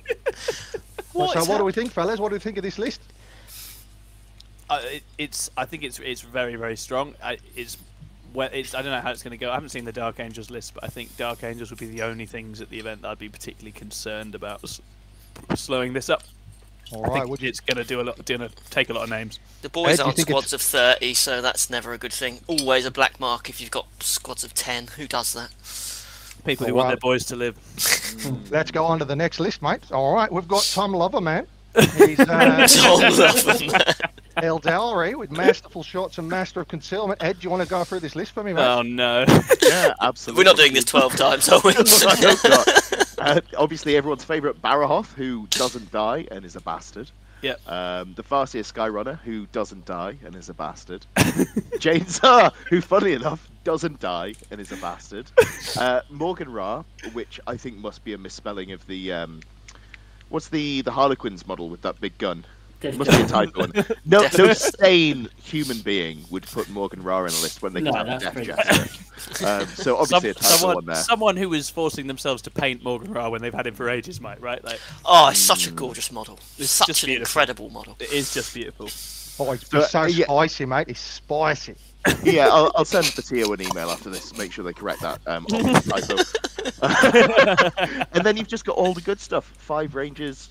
[1.13, 2.19] What so, is what do we think, fellas?
[2.19, 3.01] What do we think of this list?
[4.69, 5.49] Uh, it, it's.
[5.57, 7.15] I think it's it's very very strong.
[7.21, 7.77] I, it's.
[8.33, 8.73] Well, it's.
[8.73, 9.51] I don't know how it's going to go.
[9.51, 12.03] I haven't seen the Dark Angels list, but I think Dark Angels would be the
[12.03, 14.79] only things at the event that I'd be particularly concerned about s-
[15.55, 16.23] slowing this up.
[16.93, 17.13] All I right.
[17.19, 18.23] think Would you, it's going to do a lot.
[18.25, 19.39] Going to take a lot of names.
[19.61, 22.13] The boys do you aren't think it's- squads of 30, so that's never a good
[22.13, 22.39] thing.
[22.47, 24.87] Always a black mark if you've got squads of 10.
[24.97, 25.51] Who does that?
[26.45, 27.55] People who Oh, want their boys to live.
[28.51, 29.91] let's go on to the next list, mate.
[29.91, 30.31] All right.
[30.31, 31.45] We've got Tom Loverman.
[31.75, 32.25] He's uh,
[32.67, 34.09] Tom Loverman.
[34.37, 37.21] El Dowry with masterful shots and master of concealment.
[37.23, 38.65] Ed, do you want to go through this list for me, mate?
[38.65, 39.25] Oh no.
[39.61, 40.41] Yeah, absolutely.
[40.43, 41.73] We're not doing this 12 times, are we?
[43.21, 43.53] I hope not.
[43.53, 47.09] Uh, obviously, everyone's favourite Baharroth, who doesn't die and is a bastard.
[47.41, 47.59] Yep.
[47.67, 51.05] Um, the Farseer Skyrunner, who doesn't die and is a bastard.
[51.79, 55.31] Jain Zar, who, funny enough, doesn't die and is a bastard.
[55.77, 59.13] Uh, Maugan Ra, which I think must be a misspelling of the.
[59.13, 59.39] Um,
[60.27, 62.45] what's the, the Harlequins model with that big gun?
[62.81, 63.27] Death Must be a Gun.
[63.51, 63.61] typo.
[63.63, 67.81] in- No, no sane human being would put Maugan Ra in a list when they
[67.81, 68.97] No, can have a Death pretty- Jester.
[69.45, 70.95] Um, so obviously a typo someone, on there.
[70.95, 74.19] someone who is forcing themselves to paint Maugan Ra when they've had him for ages,
[74.19, 74.61] might right?
[74.63, 76.39] Like Oh, it's such a gorgeous model.
[76.57, 77.29] It's such just an beautiful.
[77.29, 77.95] incredible model.
[77.99, 78.87] it is just beautiful.
[79.39, 80.25] Oh, it's So, so uh, yeah.
[80.25, 80.87] spicy, mate.
[80.89, 81.75] It's spicy.
[82.23, 84.35] yeah, I'll, I'll send the TO an email after this.
[84.35, 86.17] Make sure they correct that um, typo.
[88.13, 90.49] and then you've just got all the good stuff: five Rangers,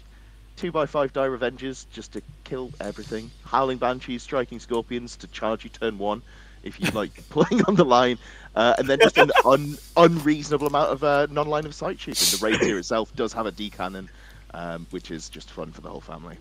[0.61, 3.31] two by five Dire Avengers, just to kill everything.
[3.47, 6.21] Howling banshees, striking scorpions to charge you turn one,
[6.63, 8.19] if you like playing on the line.
[8.55, 12.39] Uh, and then just an un- unreasonable amount of uh, non-line of sight shooting.
[12.39, 14.11] The raid tier itself does have a D cannon,
[14.53, 16.37] um, which is just fun for the whole family.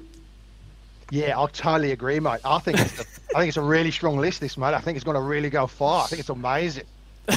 [1.12, 2.42] Yeah, I totally agree, mate.
[2.44, 3.04] I think it's a,
[3.36, 4.74] I think it's a really strong list, this mate.
[4.74, 6.04] I think it's going to really go far.
[6.04, 6.84] I think it's amazing.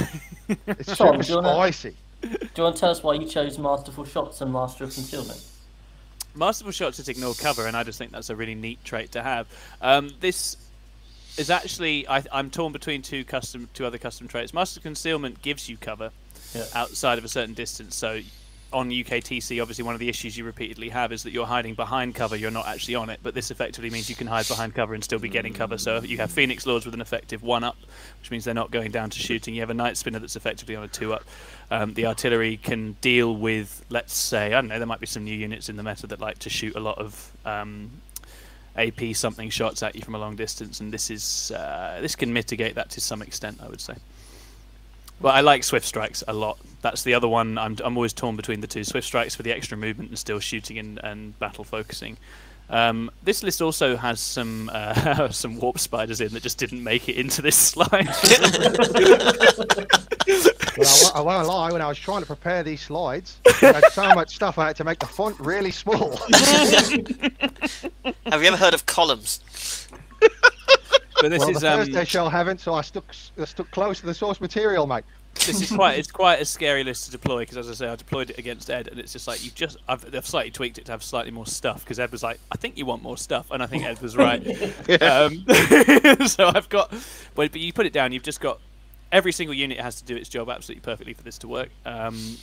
[0.67, 1.95] It's Tom, super do you wanna- spicy.
[2.21, 5.41] Do you want to tell us why you chose Masterful Shots and Master of Concealment?
[6.35, 9.21] Masterful shots just ignore cover, and I just think that's a really neat trait to
[9.21, 9.47] have.
[9.81, 10.57] Um, this
[11.37, 14.53] is actually I, I'm torn between two custom, two other custom traits.
[14.53, 16.11] Master concealment gives you cover
[16.55, 16.65] Yeah.
[16.73, 17.95] outside of a certain distance.
[17.95, 18.21] So
[18.73, 22.15] on UKTC, obviously one of the issues you repeatedly have is that you're hiding behind
[22.15, 22.35] cover.
[22.35, 25.03] You're not actually on it, but this effectively means you can hide behind cover and
[25.03, 25.77] still be getting cover.
[25.77, 27.77] So you have Phoenix Lords with an effective one up,
[28.19, 29.53] which means they're not going down to shooting.
[29.53, 31.23] You have a Night Spinner that's effectively on a two up.
[31.71, 35.23] Um, the artillery can deal with, let's say, I don't know, there might be some
[35.23, 37.89] new units in the meta that like to shoot a lot of um,
[38.75, 42.33] AP something shots at you from a long distance, and this is uh, this can
[42.33, 43.95] mitigate that to some extent, I would say.
[45.21, 46.57] Well, I like Swift Strikes a lot.
[46.81, 47.57] That's the other one.
[47.57, 48.83] I'm, I'm always torn between the two.
[48.83, 52.17] Swift Strikes for the extra movement and still shooting and, and battle focusing.
[52.69, 57.07] Um, this list also has some uh, some warp spiders in that just didn't make
[57.09, 57.89] it into this slide.
[57.95, 58.07] Well,
[60.77, 63.91] I, won't- I won't lie, when I was trying to prepare these slides, I had
[63.91, 66.17] so much stuff I had to make the font really small.
[68.25, 69.41] Have you ever heard of columns?
[71.23, 74.01] But this well, is the um, Thursday show haven't, so I stuck, I stuck close
[74.01, 75.05] to the source material, mate.
[75.35, 77.95] this is quite it's quite a scary list to deploy because as I say I
[77.95, 80.85] deployed it against Ed and it's just like you've just I've, I've slightly tweaked it
[80.87, 83.51] to have slightly more stuff because Ed was like I think you want more stuff
[83.51, 84.45] and I think Ed was right.
[85.01, 85.45] Um,
[86.27, 86.91] so I've got
[87.35, 88.59] but, but you put it down you've just got
[89.13, 91.69] every single unit has to do its job absolutely perfectly for this to work.
[91.85, 92.35] Um,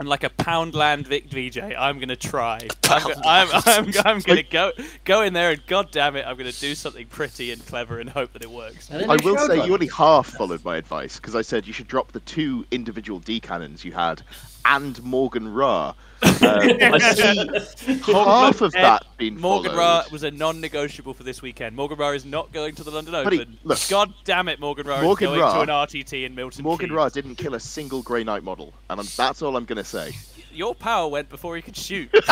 [0.00, 2.58] and like a Poundland Vic VJ, I'm gonna try.
[2.88, 4.72] I'm, go- I'm, I'm, I'm gonna go
[5.04, 8.08] go in there and god damn it, I'm gonna do something pretty and clever and
[8.08, 8.90] hope that it works.
[8.90, 12.12] I will say you only half followed my advice because I said you should drop
[12.12, 14.22] the two individual D cannons you had
[14.64, 15.94] and Maugan Ra.
[16.22, 19.78] Um, I see half of that being Morgan followed.
[19.78, 21.76] Ra was a non-negotiable for this weekend.
[21.76, 23.58] Maugan Ra is not going to the London Buddy, Open.
[23.62, 23.78] look.
[23.88, 26.88] God damn it, Maugan Ra Morgan is going Ra- to an RTT in Milton Morgan
[26.88, 26.96] Keynes.
[26.96, 29.84] Ra didn't kill a single Grey Knight model, and I'm, that's all I'm going to
[29.84, 30.12] say.
[30.52, 32.10] Your power went before he could shoot.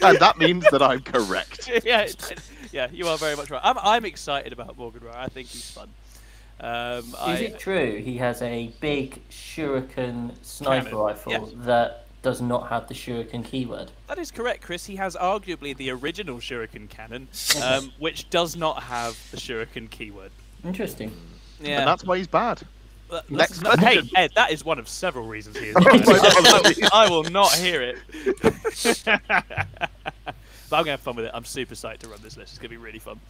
[0.00, 1.70] And that means that I'm correct.
[1.84, 2.06] yeah,
[2.72, 3.60] yeah, you are very much right.
[3.64, 5.12] I'm, I'm excited about Maugan Ra.
[5.16, 5.88] I think he's fun.
[6.58, 11.42] Um, I, Is it true he has a big shuriken sniper Cannon, rifle yes.
[11.66, 13.90] that does not have the shuriken keyword?
[14.08, 14.86] That is correct, Chris.
[14.86, 17.28] He has arguably the original Shuriken cannon,
[17.62, 20.30] um, which does not have the Shuriken keyword.
[20.64, 21.12] Interesting.
[21.60, 21.80] Yeah.
[21.80, 22.62] And that's why he's bad.
[23.10, 24.02] That- Next that- hey.
[24.16, 25.76] Ed, that is one of several reasons he is.
[25.78, 26.74] Oh bad.
[26.82, 27.98] I, I will not hear it.
[29.04, 31.30] but I'm gonna have fun with it.
[31.32, 32.52] I'm super psyched to run this list.
[32.52, 33.20] It's gonna be really fun.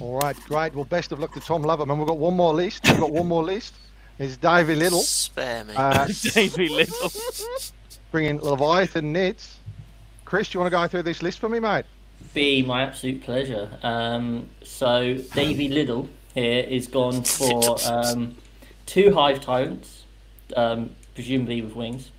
[0.00, 0.74] All right, great.
[0.74, 1.96] Well, best of luck to Tom Loverman.
[1.98, 2.86] We've got one more list.
[2.86, 3.74] We've got one more list.
[4.18, 5.74] It's Davy Little Spare me.
[5.76, 7.10] uh, Davey Little.
[8.10, 9.54] bringing Leviathan Nids.
[10.24, 11.84] Chris, do you want to go through this list for me, mate?
[12.34, 13.70] Be my absolute pleasure.
[13.82, 18.36] Um, so Davy Little here is gone for um,
[18.86, 20.04] two hive tyrants,
[20.56, 22.10] um, presumably with wings,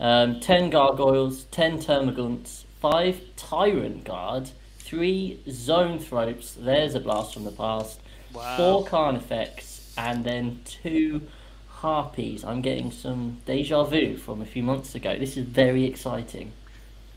[0.00, 4.50] um, ten gargoyles, ten termagants, five tyrant guard,
[4.88, 6.54] three zoanthropes.
[6.58, 8.00] There's a blast from the past.
[8.32, 8.56] Wow.
[8.56, 11.22] Four carnifex, and then two
[11.68, 12.42] harpies.
[12.42, 15.18] I'm getting some deja vu from a few months ago.
[15.18, 16.52] This is very exciting.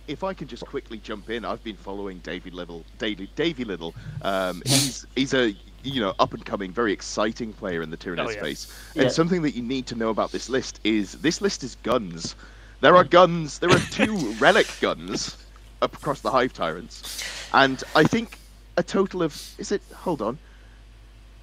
[0.08, 2.84] If I can just quickly jump in, I've been following Davy Little.
[2.98, 3.96] Davy, Davy Little.
[4.22, 8.26] Um, he's he's a you know up and coming, very exciting player in the Tyranid
[8.28, 8.40] Oh, yeah.
[8.40, 8.74] space.
[8.96, 9.10] And Yeah.
[9.10, 12.36] something that you need to know about this list is this list is guns.
[12.82, 13.60] There are guns.
[13.60, 15.38] There are two relic guns
[15.82, 18.38] up across the Hive Tyrants, and I think
[18.78, 19.82] a total of is it?
[19.96, 20.38] Hold on.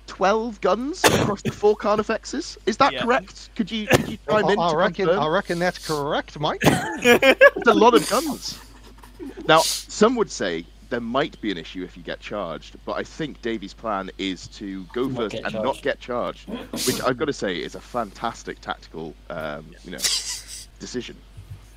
[0.07, 2.57] 12 guns across the four Carnifexes?
[2.65, 3.03] Is that Yeah.
[3.03, 3.51] correct?
[3.55, 4.59] Could you, could you chime I, in?
[4.59, 5.07] I to reckon.
[5.07, 5.23] confirm?
[5.23, 6.61] I reckon that's correct, Mike.
[6.65, 8.59] It's a lot of guns.
[9.47, 13.03] Now, some would say there might be an issue if you get charged, but I
[13.03, 17.19] think Davy's plan is to go Not first get and not get charged, which I've
[17.19, 19.99] got to say is a fantastic tactical, um, you know,
[20.81, 21.17] decision.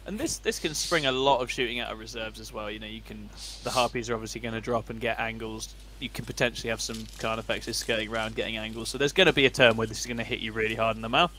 [0.06, 2.72] And this this can spring a lot of shooting out of reserves as well.
[2.72, 3.30] You know, you can
[3.64, 5.76] the harpies are obviously going to drop and get angles.
[6.00, 8.90] You can potentially have some carnifexes skirting around getting angles.
[8.90, 10.76] So there's going to be a turn where this is going to hit you really
[10.76, 11.32] hard in the mouth,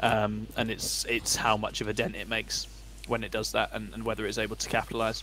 [0.00, 2.66] um, and it's it's how much of a dent it makes
[3.06, 5.22] when it does that, and, and whether it's able to capitalise.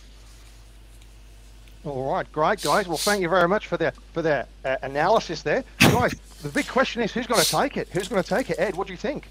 [1.84, 2.88] All right, great guys.
[2.88, 6.14] Well, thank you very much for the for the uh, analysis there, guys.
[6.42, 7.88] The big question is who's going to take it?
[7.88, 8.58] Who's going to take it?
[8.58, 9.28] Ed, what do you think?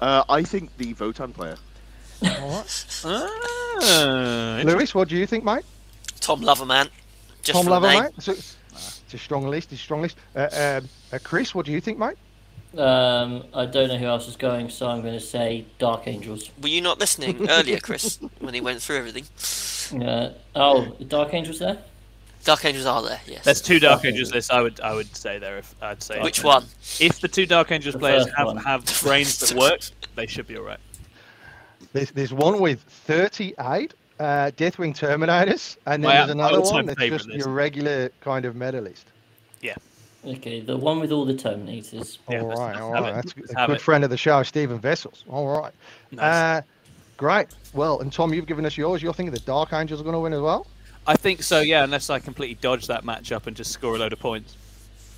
[0.00, 1.56] Uh, I think the Votann player.
[2.22, 2.86] All right,
[3.82, 5.64] Ah, Lewis, what do you think, mate?
[6.20, 6.88] Tom Loverman.
[7.42, 7.92] Just Tom Loverman.
[7.92, 8.02] name.
[8.02, 8.12] mate.
[8.18, 9.72] So, it's a strong list.
[9.72, 10.16] It's a strong list.
[10.36, 12.16] Uh, um, uh, Chris, what do you think, mate?
[12.78, 16.50] Um, I don't know who else is going, so I'm going to say Dark Angels.
[16.62, 19.24] Were you not listening earlier, Chris, when he went through everything?
[20.00, 21.78] Uh, oh, Dark Angels there?
[22.44, 23.44] Dark Angels are there, yes.
[23.44, 24.08] There's two Dark Okay.
[24.10, 24.50] Angels lists.
[24.50, 25.58] I would I would say there.
[25.58, 26.64] If I'd say Which one?
[26.98, 28.56] If the two Dark Angels The players have one.
[28.58, 29.80] have brains that work,
[30.14, 30.78] they should be all right.
[31.92, 34.24] There's there's one with 38 uh,
[34.56, 37.38] Deathwing Terminators, and then My- there's another one that's just list.
[37.38, 39.06] your regular kind of meta list.
[40.22, 42.18] Okay, the one with all the Terminators.
[42.28, 43.80] Yeah, all let's- right, let's all have That's Let's a good it.
[43.80, 45.24] friend of the show, Stephen Vessels.
[45.30, 45.72] All right.
[46.10, 46.22] Nice.
[46.22, 46.60] Uh,
[47.16, 47.46] great.
[47.72, 49.02] Well, and Tom, you've given us yours.
[49.02, 50.66] You're thinking the Dark Angels are going to win as well?
[51.06, 54.12] I think so, yeah, unless I completely dodge that matchup and just score a load
[54.12, 54.58] of points.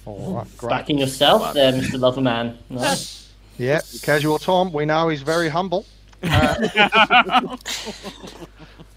[0.06, 0.70] All right, great.
[0.70, 1.98] Backing yourself there, Mr.
[1.98, 2.56] Loverman.
[2.70, 3.28] Nice.
[3.58, 4.72] Yeah, casual Tom.
[4.72, 5.84] We know he's very humble.
[6.22, 7.56] Uh,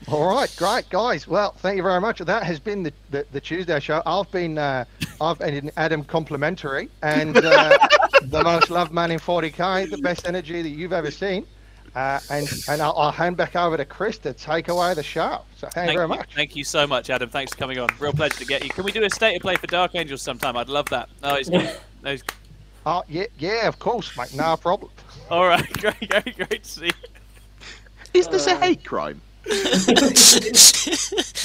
[0.07, 1.27] all right, great guys.
[1.27, 2.19] Well, thank you very much.
[2.19, 4.01] That has been the, the, the Tuesday show.
[4.05, 4.85] I've been uh,
[5.19, 7.77] I've been Adam complimentary and uh,
[8.23, 11.45] the most loved man in 40k, the best energy that you've ever seen.
[11.95, 15.41] Uh, and and I'll, I'll hand back over to Chris to take away the show.
[15.55, 16.35] So thank, you very you, much.
[16.35, 17.29] Thank you so much, Adam.
[17.29, 17.88] Thanks for coming on.
[17.99, 18.69] Real pleasure to get you.
[18.69, 20.57] Can we do a state of play for Dark Angels sometime?
[20.57, 21.07] I'd love that.
[21.23, 21.77] No, it's good.
[22.03, 22.23] No, it's...
[22.88, 24.35] Oh yeah, yeah, of course, mate.
[24.35, 24.91] No problem.
[25.31, 26.85] All right, great, great, great to see.
[26.85, 26.91] you.
[28.15, 29.21] Is this a hate crime?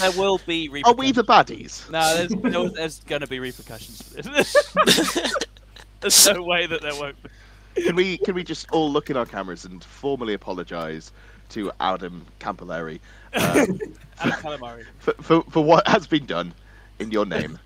[0.00, 0.98] There will be Are repercussions.
[0.98, 1.90] we the baddies?
[1.90, 5.34] No, there's, no, there's going to be repercussions for this.
[6.00, 7.82] there's no way that there won't be.
[7.82, 11.12] can we can we just all look in our cameras and formally apologise
[11.50, 13.00] to Adam Campolari
[13.34, 13.42] um,
[14.20, 14.84] Adam Calamari.
[15.00, 16.54] for, for for what has been done
[16.98, 17.58] in your name?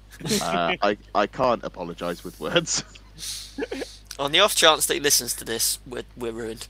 [0.43, 2.83] Uh, I I can't apologise with words.
[4.19, 6.67] On the off chance that he listens to this, we're, we're ruined.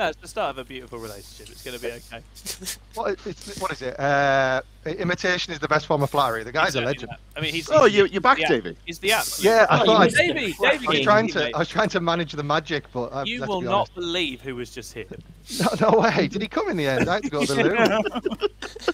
[0.00, 1.50] No, it's the start of a beautiful relationship.
[1.50, 2.22] It's going to be okay.
[2.94, 4.00] What, it's, what is it?
[4.00, 6.42] Uh, imitation is the best form of flattery.
[6.42, 7.10] The guy's a legend.
[7.10, 7.20] that.
[7.36, 7.68] I mean, he's.
[7.70, 8.76] Oh, he's- you you're back, yeah, Davey.
[8.86, 9.50] He's the absolute.
[9.50, 10.32] Yeah, I thought you I, missed it.
[10.32, 11.50] Davey, Davey, I was trying to.
[11.54, 14.56] I was trying to manage the magic, but uh, You will be not believe who
[14.56, 15.04] was just here.
[15.60, 16.28] No, no way.
[16.28, 17.10] Did he come in the end?
[17.10, 18.92] I had to go to the loo.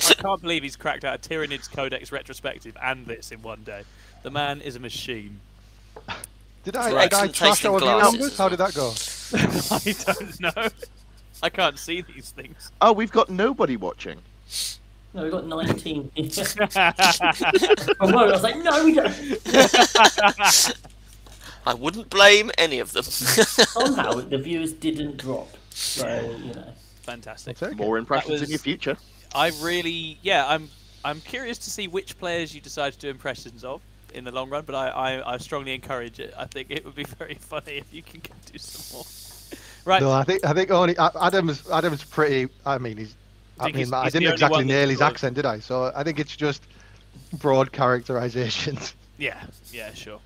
[0.08, 3.82] I can't believe he's cracked out a Tyranids Codex retrospective and this in one day.
[4.22, 5.40] The man is a machine.
[6.66, 8.36] Did I, did I trash taste in our view numbers?
[8.38, 8.92] How did that go?
[9.70, 10.68] I don't know.
[11.42, 12.70] I can't see these things.
[12.80, 14.18] Oh, we've got nobody watching.
[15.14, 16.10] No, we got 19.
[16.16, 16.92] I
[18.00, 19.14] was like, no, we don't.
[21.66, 23.02] I wouldn't blame any of them.
[23.02, 25.48] Somehow the viewers didn't drop.
[25.70, 26.06] So,
[26.42, 26.72] you know.
[27.02, 27.62] Fantastic.
[27.62, 27.82] I'll take it.
[27.82, 28.96] More impressions was- in your future.
[29.34, 30.70] I really, yeah, I'm,
[31.04, 33.82] I'm curious to see which players you decide to do impressions of
[34.14, 34.64] in the long run.
[34.64, 36.34] But I, I, I strongly encourage it.
[36.36, 39.06] I think it would be very funny if you can go do some more.
[39.84, 40.02] Right.
[40.02, 42.48] No, I think I think only Adam's Adam's pretty.
[42.66, 43.14] I mean, he's.
[43.60, 45.60] I Think mean, he's- I he's didn't exactly nail his accent, did I?
[45.60, 46.64] So I think it's just
[47.34, 48.94] broad characterizations.
[49.18, 49.40] Yeah,
[49.72, 50.18] yeah, sure.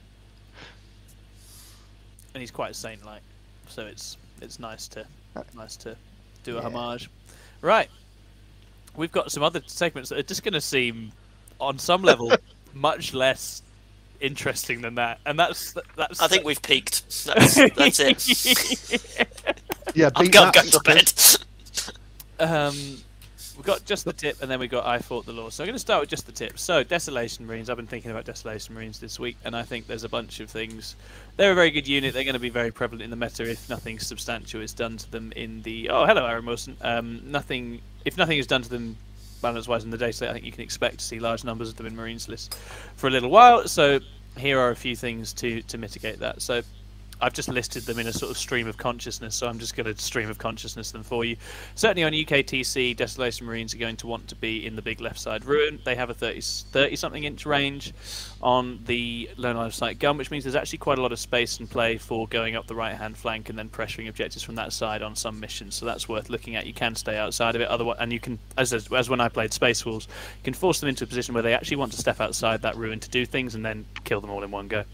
[2.35, 3.23] And he's quite saint-like,
[3.69, 5.05] so it's it's nice to
[5.55, 5.97] nice to
[6.45, 6.67] do a Yeah.
[6.67, 7.11] homage.
[7.61, 7.91] Right,
[8.97, 11.13] we've got some other segments that are just going to seem,
[11.61, 12.33] on some level,
[12.73, 13.63] much less
[14.21, 16.21] interesting than that, and that's that's.
[16.21, 17.27] I think we've peaked.
[17.27, 19.27] That's, that's it.
[19.95, 21.13] Yeah, I'm beat going, that, going to bed.
[22.39, 22.75] Um,
[23.57, 25.51] we've got just the tip, and then we got I fought the law.
[25.51, 26.59] So I'm going to start with just the tip.
[26.59, 27.69] So Desolation Marines.
[27.69, 30.49] I've been thinking about Desolation Marines this week, and I think there's a bunch of
[30.49, 30.97] things.
[31.37, 32.15] They're a very good unit.
[32.15, 35.11] They're going to be very prevalent in the meta if nothing substantial is done to
[35.11, 35.91] them in the.
[35.91, 36.77] Oh, hello, Aaron Wilson.
[36.81, 37.81] Um, nothing.
[38.05, 38.97] If nothing is done to them
[39.41, 41.87] balance-wise in the data, I think you can expect to see large numbers of them
[41.87, 42.57] in Marines lists
[42.97, 43.67] for a little while.
[43.69, 44.01] So
[44.37, 46.43] here are a few things to to mitigate that.
[46.43, 46.63] So
[47.23, 49.93] I've just listed them in a sort of stream of consciousness, so I'm just going
[49.93, 51.37] to stream of consciousness them for you.
[51.75, 55.21] Certainly on UKTC, Desolation Marines are going to want to be in the big left
[55.21, 55.81] side ruin.
[55.85, 57.93] They have a 30, 30 something inch range
[58.43, 61.19] on the low line of sight gun, which means there's actually quite a lot of
[61.19, 64.55] space and play for going up the right hand flank and then pressuring objectives from
[64.55, 65.75] that side on some missions.
[65.75, 66.67] So that's worth looking at.
[66.67, 69.53] You can stay outside of it, otherwise, and you can, as as when I played
[69.53, 72.21] Space Wolves, you can force them into a position where they actually want to step
[72.21, 74.85] outside that ruin to do things and then kill them all in one go.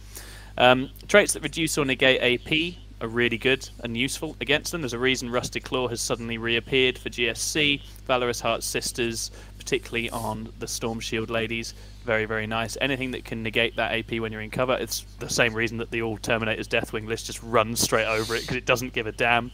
[0.59, 4.81] Um, traits that reduce or negate AP are really good and useful against them.
[4.81, 10.53] There's a reason Rusted Claw has suddenly reappeared for GSC, Valorous Heart Sisters, particularly on
[10.59, 11.75] the Storm Shield ladies.
[12.05, 12.79] Very, very nice.
[12.81, 15.91] Anything that can negate that AP when you're in cover, it's the same reason that
[15.91, 19.13] the all Terminators Deathwing list just runs straight over it because it doesn't give a
[19.13, 19.51] damn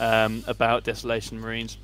[0.00, 1.78] um, about Desolation Marines.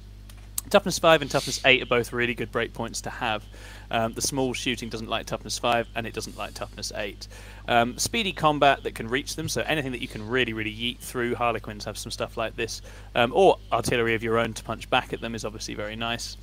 [0.71, 3.45] Toughness 5 and Toughness 8 are both really good breakpoints to have.
[3.91, 7.27] Um, the small shooting doesn't like Toughness 5 and it doesn't like Toughness 8.
[7.69, 10.99] Um, speedy combat that can reach them, so anything that you can really, really yeet
[10.99, 11.35] through.
[11.35, 12.83] Harlequins have some stuff like this.
[13.15, 16.37] Um, or artillery of your own to punch back at them is obviously very nice.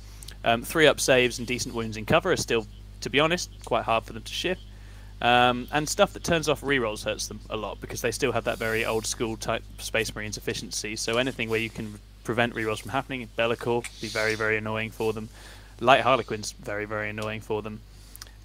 [0.44, 2.66] Um, three up saves and decent wounds in cover are still,
[3.02, 4.62] to be honest, quite hard for them to shift.
[5.20, 8.44] Um, and stuff that turns off rerolls hurts them a lot because they still have
[8.44, 10.94] that very old school type Space Marines efficiency.
[10.96, 15.12] So anything where you can prevent rerolls from happening, Bellicor be very very annoying for
[15.12, 15.30] them.
[15.80, 17.80] Light Harlequins very very annoying for them.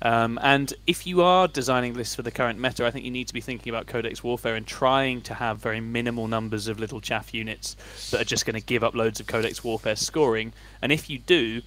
[0.03, 3.27] Um, and if you are designing lists for the current meta, I think you need
[3.27, 7.01] to be thinking about Codex Warfare and trying to have very minimal numbers of little
[7.01, 7.75] chaff units
[8.09, 10.53] that are just going to give up loads of Codex Warfare scoring.
[10.81, 11.61] And if you do,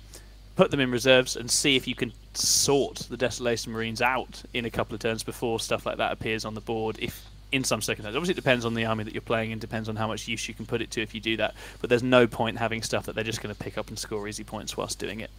[0.56, 4.64] put them in reserves and see if you can sort the Desolation Marines out in
[4.64, 6.96] a couple of turns before stuff like that appears on the board.
[6.98, 9.88] If in some circumstances, obviously it depends on the army that you're playing and depends
[9.88, 11.54] on how much use you can put it to if you do that.
[11.80, 14.26] But there's no point having stuff that they're just going to pick up and score
[14.26, 15.30] easy points whilst doing it.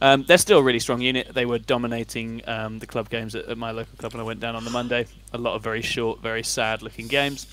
[0.00, 1.34] Um, they're still a really strong unit.
[1.34, 4.38] They were dominating um, the club games at, at my local club when I went
[4.38, 5.06] down on the Monday.
[5.32, 7.52] A lot of very short, very sad-looking games.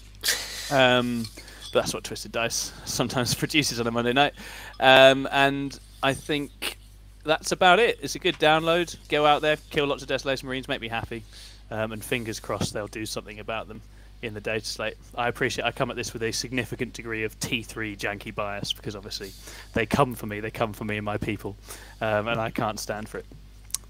[0.72, 1.26] Um,
[1.74, 4.34] but that's what Twisted Dice sometimes produces on a Monday night.
[4.80, 6.78] Um, and I think
[7.24, 7.98] that's about it.
[8.04, 8.96] It's a good download.
[9.10, 11.24] Go out there, kill lots of Desolation Marines, make me happy.
[11.72, 13.82] Um, and fingers crossed they'll do something about them
[14.22, 14.96] in the data slate.
[15.16, 18.96] I appreciate I come at this with a significant degree of T3 janky bias because
[18.96, 19.32] obviously
[19.74, 21.56] they come for me, they come for me and my people,
[22.02, 23.26] um, and I can't stand for it.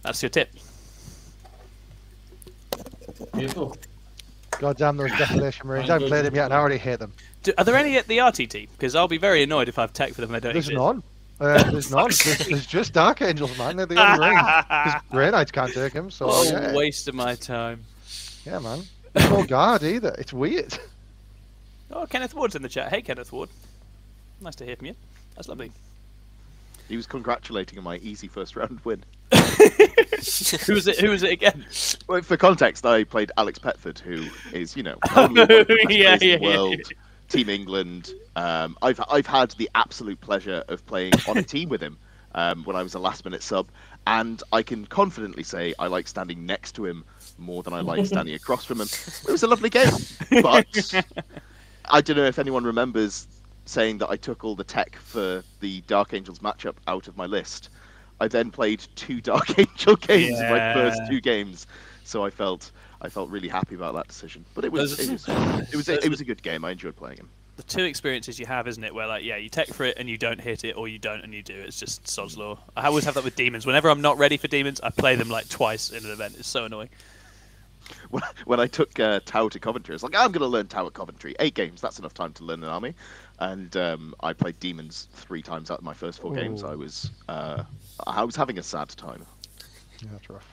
[0.03, 0.49] That's your tip.
[3.34, 3.78] Beautiful.
[4.59, 5.89] God damn those Desolation Marines.
[5.89, 7.11] I haven't played them yet and I already hate them.
[7.43, 8.69] Do, are there any at the RTT?
[8.71, 10.78] Because I'll be very annoyed if I've tech for them and they don't There's exist.
[10.78, 11.03] none.
[11.39, 12.03] Uh, there's none.
[12.03, 13.76] There's, there's just Dark Angels, man.
[13.76, 14.39] They're the only range.
[14.67, 16.71] Because Grey Knights can't take them, so What yeah.
[16.71, 17.84] a waste of my time.
[18.45, 18.84] Yeah, man.
[19.16, 20.13] There's no guard either.
[20.20, 20.78] It's weird.
[21.89, 22.89] Oh, Kenneth Ward's in the chat.
[22.89, 23.49] Hey, Kenneth Ward.
[24.41, 24.95] Nice to hear from you.
[25.36, 25.72] That's lovely.
[26.89, 29.03] He was congratulating on my easy first round win.
[29.32, 30.99] Who was it?
[30.99, 31.66] Who was it again?
[32.07, 35.76] Well, for context, I played Alex Petford, who is, you know, probably one of the
[35.76, 36.57] best Yeah, players in yeah, the yeah.
[36.57, 36.82] world.
[37.30, 38.11] Team England.
[38.36, 41.97] Um, I've I've had the absolute pleasure of playing on a team with him
[42.36, 43.68] um, when I was a last minute sub,
[44.05, 47.03] and I can confidently say I like standing next to him
[47.38, 48.88] more than I like standing across from him.
[49.27, 49.91] It was a lovely game,
[50.41, 50.93] but
[51.86, 53.27] I don't know if anyone remembers
[53.65, 57.25] saying that I took all the tech for the Dark Angels matchup out of my
[57.25, 57.69] list.
[58.19, 61.67] I then played two Dark Angel games in my first two games,
[62.03, 62.71] so I felt
[63.01, 64.45] I felt really happy about that decision.
[64.53, 65.27] But it was Those- it was
[65.73, 66.63] it was, a, it was a good game.
[66.63, 67.29] I enjoyed playing him.
[67.57, 68.93] The two experiences you have, isn't it?
[68.93, 71.21] Where like, yeah, you tech for it and you don't hit it, or you don't
[71.23, 71.53] and you do.
[71.55, 72.59] It's just sod's law.
[72.75, 73.65] I always have that with Daemons.
[73.65, 76.36] Whenever I'm not ready for Daemons, I play them like twice in an event.
[76.38, 76.89] It's so annoying.
[78.09, 80.67] When, when I took uh, Tau to Coventry, I was like, I'm going to learn
[80.67, 81.36] Tau at Coventry.
[81.39, 82.93] Eight games, that's enough time to learn an army.
[83.39, 86.63] And um, I played Daemons three times out of my first four games.
[86.63, 87.63] I was uh,
[88.07, 89.25] I was having a sad time.
[90.01, 90.47] Yeah, that's rough.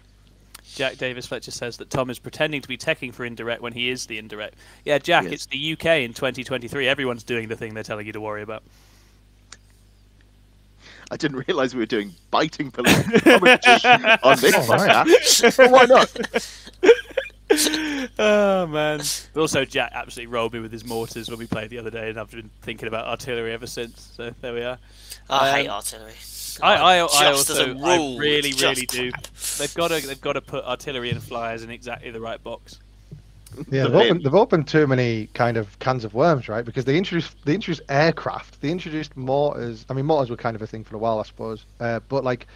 [0.74, 3.90] Jack Davis Fletcher says that Tom is pretending to be teching for indirect when he
[3.90, 4.54] is the indirect.
[4.84, 6.88] Yeah, Jack, it's the UK in 2023.
[6.88, 8.62] Everyone's doing the thing they're telling you to worry about.
[11.10, 15.06] I didn't realise we were doing biting political commentary on this Oh, right.
[15.06, 15.56] podcast.
[15.58, 16.10] But why not?
[18.18, 18.98] oh man!
[19.34, 22.10] But also, Jack absolutely rolled me with his mortars when we played the other day,
[22.10, 24.12] and I've been thinking about artillery ever since.
[24.16, 24.78] So there we are.
[25.30, 26.12] I hate Um, artillery.
[26.60, 29.10] I, I, I just also, rule, I really, really do.
[29.10, 29.26] crap.
[29.58, 32.78] They've got to, they've got to put artillery and flyers in exactly the right box.
[33.70, 36.64] Yeah, they've opened, they've opened too many kind of cans of worms, right?
[36.64, 39.84] Because they introduced they introduced aircraft, they introduced mortars.
[39.90, 41.64] I mean, mortars were kind of a thing for a while, I suppose.
[41.80, 42.46] Uh, but like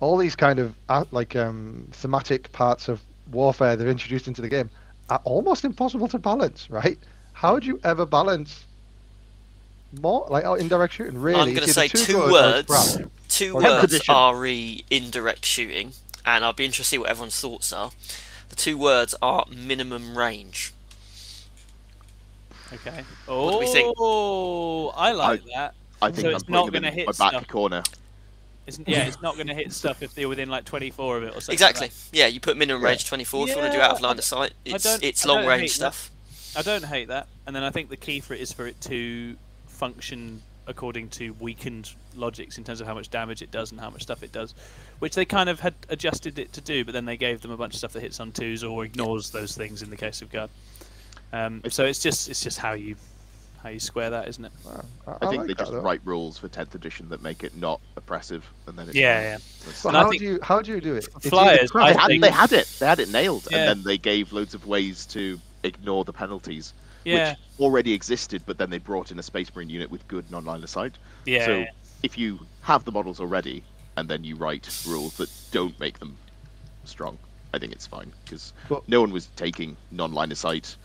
[0.00, 3.00] all these kind of uh, like um, thematic parts of
[3.30, 4.70] warfare they've introduced into the game
[5.10, 6.98] are almost impossible to balance, right?
[7.32, 8.66] How would you ever balance
[10.00, 11.18] more like oh, indirect shooting?
[11.20, 12.68] Really, I'm going to say either too two good or it's words.
[12.68, 13.10] crap.
[13.28, 15.92] Two Or words are re indirect shooting,
[16.24, 17.90] and I'll be interested to see what everyone's thoughts are.
[18.50, 20.72] The two words are minimum range.
[22.72, 23.04] Okay.
[23.26, 23.88] What do we think?
[23.98, 25.74] Oh, I like that.
[26.02, 27.48] I think So I'm it's not gonna hit my back stuff.
[27.48, 27.82] corner.
[28.68, 31.26] It's, yeah, it's not going to hit stuff if they're within like 24 of it
[31.28, 31.52] or something.
[31.54, 31.86] Exactly.
[31.86, 34.00] Like Yeah, you put minimum range 24 if you want to do Yeah, out of
[34.00, 34.52] line of sight.
[34.64, 36.10] It's it's long range stuff.
[36.54, 36.60] that.
[36.60, 37.28] I don't hate that.
[37.46, 41.32] And then I think the key for it is for it to function according to
[41.40, 44.32] weakened logics in terms of how much damage it does and how much stuff it
[44.32, 44.54] does,
[44.98, 47.56] which they kind of had adjusted it to do, but then they gave them a
[47.56, 50.30] bunch of stuff that hits on twos or ignores those things in the case of
[50.30, 50.50] guard.
[51.32, 52.96] Um, so it's just it's just how you
[53.62, 54.52] how you square that, isn't it?
[54.64, 55.80] Wow, I, I, I think like they that, just though.
[55.80, 59.24] write rules for 10th edition that make it not oppressive, and then it's Yeah, fine.
[59.24, 59.38] yeah.
[59.64, 61.08] That's- But And I how think- do you how do you do it?
[61.16, 62.66] It's Flyers, They had, think- they had it.
[62.78, 63.58] They had it nailed, Yeah.
[63.58, 66.72] and then they gave loads of ways to ignore the penalties,
[67.04, 68.42] Yeah, which already existed.
[68.46, 70.94] But then they brought in a Space Marine unit with good non-line of sight.
[71.26, 71.44] yeah.
[71.46, 71.64] so
[72.02, 73.64] if you have the models already,
[73.96, 76.16] and then you write rules that don't make them
[76.84, 77.18] strong,
[77.52, 78.52] I think it's fine because
[78.86, 80.76] no one was taking non-line of sight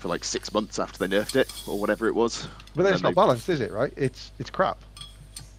[0.00, 2.48] for like six months after they nerfed it or whatever it was.
[2.74, 3.70] But then it's not they- balanced, is it?
[3.70, 3.92] Right?
[3.96, 4.78] It's it's crap.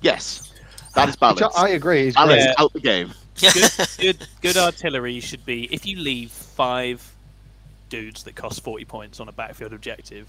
[0.01, 0.51] Yes,
[0.95, 1.41] that is Which.
[1.55, 2.07] I, I agree.
[2.07, 2.39] Is balance great.
[2.43, 2.53] Yeah.
[2.57, 3.11] out the game.
[3.39, 7.07] good, good, good artillery should be if you leave five
[7.89, 10.27] dudes that cost 40 points on a backfield objective,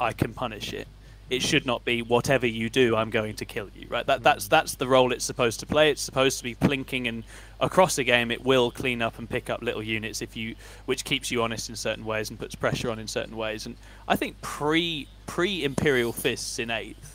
[0.00, 0.88] I can punish it.
[1.32, 3.86] It should not be whatever you do, I'm going to kill you.
[3.88, 4.06] Right?
[4.06, 4.22] That hmm.
[4.22, 5.90] that's that's the role it's supposed to play.
[5.90, 7.24] It's supposed to be plinking, and
[7.60, 10.54] across the game, it will clean up and pick up little units if you,
[10.86, 13.66] which keeps you honest in certain ways and puts pressure on in certain ways.
[13.66, 13.76] And
[14.06, 17.11] I think pre pre Imperial Fists in eighth,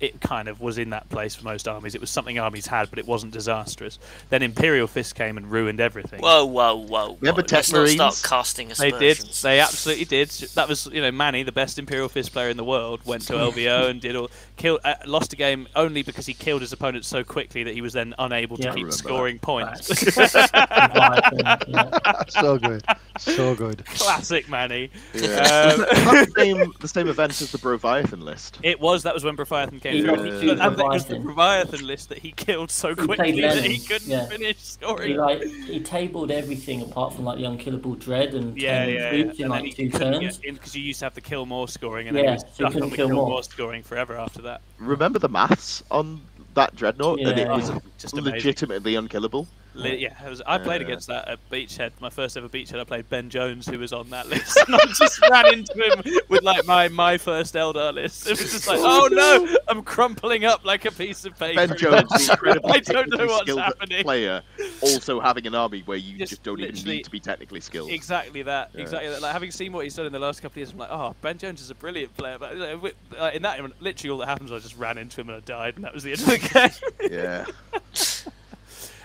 [0.00, 1.94] it kind of was in that place for most armies.
[1.94, 3.98] It was something armies had, but it wasn't disastrous.
[4.30, 6.20] Then Imperial Fist came and ruined everything.
[6.20, 7.16] Whoa, whoa, whoa!
[7.20, 7.46] Remember whoa.
[7.50, 8.22] Let's Tech not start Marines?
[8.22, 9.18] casting they did.
[9.42, 10.28] They absolutely did.
[10.54, 13.32] That was, you know, Manny, the best Imperial Fist player in the world, went to
[13.34, 17.04] LVO and did all killed, uh, lost a game only because he killed his opponent
[17.04, 18.70] so quickly that he was then unable to Yeah.
[18.70, 19.88] I keep remember scoring points.
[20.16, 22.24] Leviathan, yeah.
[22.28, 22.84] so good,
[23.18, 23.84] so good.
[23.86, 24.90] Classic Manny.
[25.14, 25.28] Yeah.
[25.38, 28.58] Um, the same the same event as the Broviathan list.
[28.62, 29.02] It was.
[29.02, 30.10] That was when Proviathan came He through.
[30.10, 31.22] lost He- and it was the Proviathan.
[31.24, 34.26] Proviathan list that he killed so played quickly that he couldn't yeah.
[34.26, 35.08] finish scoring.
[35.12, 38.94] He like he tabled everything apart from like the unkillable dread and Yeah, ten yeah,
[38.94, 39.10] yeah.
[39.22, 40.38] troops in And like two turns.
[40.38, 42.34] get in because you used to have the kill more scoring, and then Yeah, he
[42.34, 43.28] was so you stuck couldn't on the kill kill more.
[43.28, 44.60] more scoring forever after that.
[44.78, 46.20] Remember the maths on
[46.54, 47.54] that dreadnought, and it Yeah.
[47.56, 48.32] was Just amazing.
[48.34, 49.46] legitimately unkillable.
[49.74, 50.88] Yeah, it was, I played Yeah.
[50.88, 51.92] against that at Beachhead.
[52.00, 54.84] My first ever Beachhead, I played Ben Jones, who was on that list, and I
[54.86, 58.26] just ran into him with like my my first Eldar list.
[58.26, 61.66] It was just like, oh no, I'm crumpling up like a piece of paper.
[61.66, 64.02] Ben Jones, the incredibly I don't know what's happening.
[64.02, 64.42] player,
[64.80, 67.90] also having an army where you Just just, don't even need to be technically skilled.
[67.90, 68.70] Exactly that.
[68.74, 68.80] Yeah.
[68.82, 69.22] Exactly that.
[69.22, 71.14] Like having seen what he's done in the last couple of years, I'm like, oh,
[71.20, 72.38] Ben Jones is a brilliant player.
[72.38, 72.78] But uh,
[73.18, 75.76] uh, in that, literally all that happens, I just ran into him and I died,
[75.76, 76.38] and that was the end of the
[77.00, 77.10] game.
[77.12, 77.44] Yeah.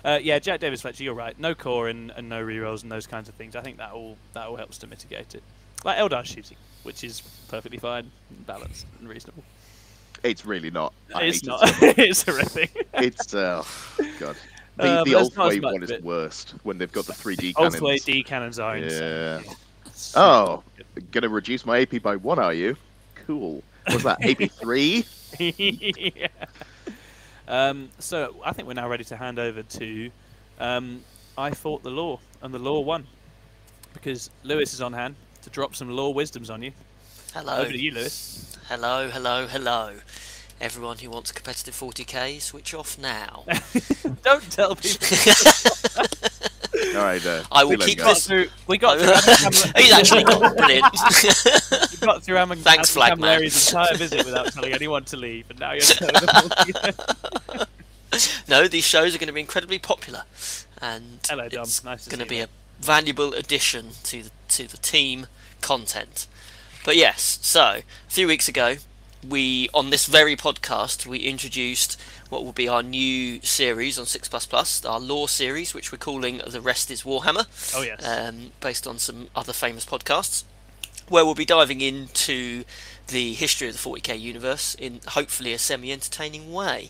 [0.04, 1.38] Uh, yeah, Jack Davis Fletcher, you're right.
[1.40, 3.56] No core and, and no rerolls and those kinds of things.
[3.56, 5.44] I think that all that all helps to mitigate it.
[5.86, 9.44] Like Eldar shooting, which is perfectly fine, and balanced, and reasonable.
[10.24, 10.94] It's really not.
[11.14, 11.60] I it's not.
[11.82, 12.88] It it's horrific.
[12.96, 13.64] It's uh,
[14.20, 14.36] God.
[14.76, 17.82] The, Uh, the old way one is worst when they've got the 3D Both cannons.
[17.82, 19.44] way D cannons are insane.
[19.46, 19.54] Yeah.
[19.94, 20.64] So Oh,
[21.12, 22.76] gonna reduce my AP by one, are you?
[23.28, 23.62] Cool.
[23.86, 24.18] What's that?
[24.26, 25.06] AP three?
[25.38, 26.28] yeah.
[27.48, 30.12] Um, so I think we're now ready to hand over to
[30.60, 31.04] um,
[31.38, 33.08] I fought the law, and the law won
[33.94, 36.72] because Lewis is on hand to drop some law wisdoms on you.
[37.34, 37.58] Hello.
[37.58, 38.58] Over to you, Lewis.
[38.68, 39.96] Hello, hello, hello.
[40.62, 43.44] Everyone who wants competitive 40k, switch off now.
[44.24, 45.08] Don't tell people.
[46.96, 47.26] All right.
[47.26, 48.48] Uh, I see will you keep this- through.
[48.68, 49.72] We got through.
[49.82, 50.86] He's actually got brilliant.
[51.92, 53.20] we got through Am- Thanks, Am- Flagman.
[53.40, 57.68] Camilleri's entire visit without telling anyone to leave, and now you're telling them.
[58.48, 60.24] no, these shows are going to be incredibly popular,
[60.82, 61.64] and Hello, Dom.
[61.64, 62.44] it's Nice to going to be you.
[62.44, 62.48] a
[62.80, 65.28] valuable addition to the, to the team
[65.62, 66.28] content.
[66.86, 68.76] But yes, so a few weeks ago,
[69.28, 72.00] we on this very podcast we introduced
[72.34, 76.00] what will be our new series on Six Plus Plus, our lore series, which we're
[76.00, 78.04] calling "The Rest Is Warhammer." Oh yes.
[78.06, 80.44] um, based on some other famous podcasts,
[81.08, 82.64] where we'll be diving into
[83.08, 86.90] the history of the 40k universe in hopefully a semi-entertaining way.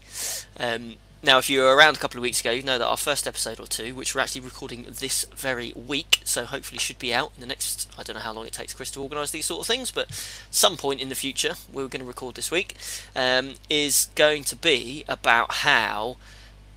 [0.58, 2.98] Um, now, if you were around a couple of weeks ago, you know that our
[2.98, 7.14] first episode or two, which we're actually recording this very week, so hopefully should be
[7.14, 7.90] out in the next.
[7.98, 10.12] I don't know how long it takes Chris to organise these sort of things, but
[10.52, 12.76] some point in the future, we're going to record this week,
[13.16, 16.18] um, is going to be about how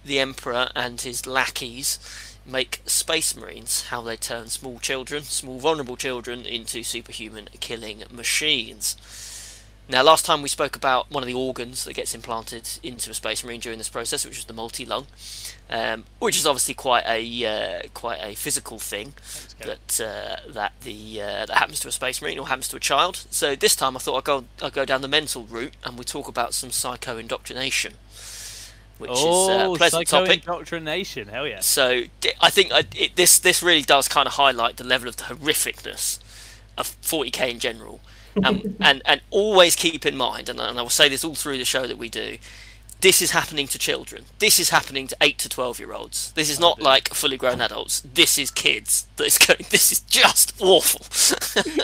[0.05, 1.99] the Emperor and his lackeys
[2.47, 8.97] make space marines, how they turn small children, small vulnerable children, into superhuman killing machines.
[9.89, 13.15] Now, last time we spoke about one of the organs that gets implanted into a
[13.15, 15.07] space marine during this process, which was the multi-lung,
[15.71, 19.15] um, which is obviously quite a uh, quite a physical thing
[19.61, 22.81] that uh, that the uh, that happens to a space marine or happens to a
[22.81, 23.27] child.
[23.31, 26.05] So this time I thought I'd go I'd go down the mental route and we
[26.05, 27.95] talk about some psycho indoctrination,
[28.99, 30.41] which oh, is a pleasant psycho topic.
[30.41, 31.29] indoctrination.
[31.29, 31.61] Hell yeah!
[31.61, 32.03] So
[32.41, 35.25] I think I, it, this this really does kind of highlight the level of the
[35.25, 36.19] horrificness
[36.77, 38.01] of 40k in general,
[38.45, 41.25] Um, and and and always keep in mind, and, I- and I will say this
[41.25, 42.39] all through the show that we do.
[43.03, 44.25] This is happening to children.
[44.39, 46.33] This is happening to eight to twelve year olds.
[46.33, 48.01] This is not like fully grown adults.
[48.01, 49.07] This is kids.
[49.17, 49.67] That is going.
[49.71, 51.07] This is just awful.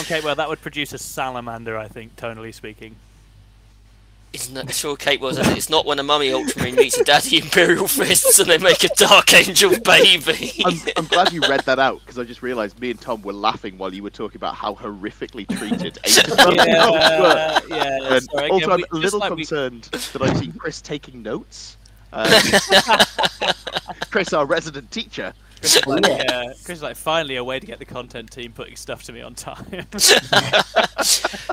[0.00, 2.96] Okay, well that would produce a salamander, I think, tonally speaking.
[4.32, 5.38] Isn't that sure Kate was.
[5.38, 5.46] It?
[5.56, 8.88] It's not when a mummy ultramarine meets a daddy imperial fists and they make a
[8.88, 10.52] dark angel baby.
[10.64, 13.32] I'm, I'm glad you read that out because I just realised me and Tom were
[13.32, 16.52] laughing while you were talking about how horrifically treated eight were.
[16.54, 18.14] yeah, yeah.
[18.14, 20.82] And sorry, also, again, I'm we- a little like we- concerned that I've seen Chris
[20.82, 21.78] taking notes.
[22.12, 22.26] Um,
[24.16, 25.34] Chris, our resident teacher.
[25.60, 26.22] Chris is like, Yeah.
[26.26, 29.12] yeah, Chris is like finally a way to get the content team putting stuff to
[29.12, 29.86] me on time.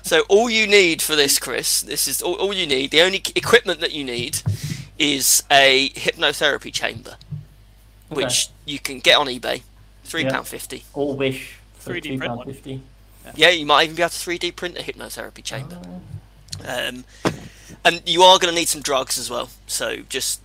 [0.04, 2.92] So all you need for this, Chris, this is all, all you need.
[2.92, 4.42] The only equipment that you need
[4.98, 7.18] is a hypnotherapy chamber,
[8.10, 9.64] which you can get on eBay,
[10.06, 10.84] three pound fifty.
[10.94, 12.48] All wish for 3D two print pound one.
[12.48, 12.82] fifty.
[13.36, 15.80] Yeah, you might even be able to three D print a hypnotherapy chamber.
[16.66, 17.04] Um,
[17.84, 19.50] and you are going to need some drugs as well.
[19.68, 20.44] So just uh,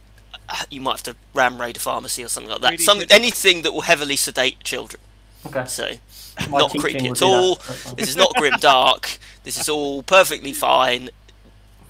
[0.71, 2.73] you might have to ram raid a pharmacy or something like that.
[2.75, 5.01] 3D Some anything that will heavily sedate children.
[5.47, 5.65] Okay.
[5.67, 5.91] So
[6.51, 7.57] My not creepy at all.
[7.97, 9.19] This is not grim dark.
[9.45, 11.11] This is all perfectly fine.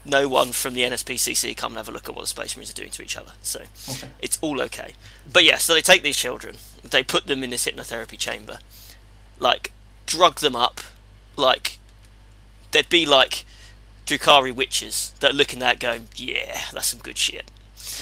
[0.05, 2.71] No one from the NSPCC come and have a look at what the Space Marines
[2.71, 3.33] are doing to each other.
[3.43, 4.09] So Okay.
[4.21, 4.95] it's all okay.
[5.31, 8.59] But yeah, so they take these children, they put them in this hypnotherapy chamber,
[9.39, 9.73] like
[10.07, 10.81] drug them up,
[11.37, 11.79] like
[12.71, 13.45] they'd be like
[14.07, 17.51] Drukhari witches that are looking at it going, yeah, that's some good shit.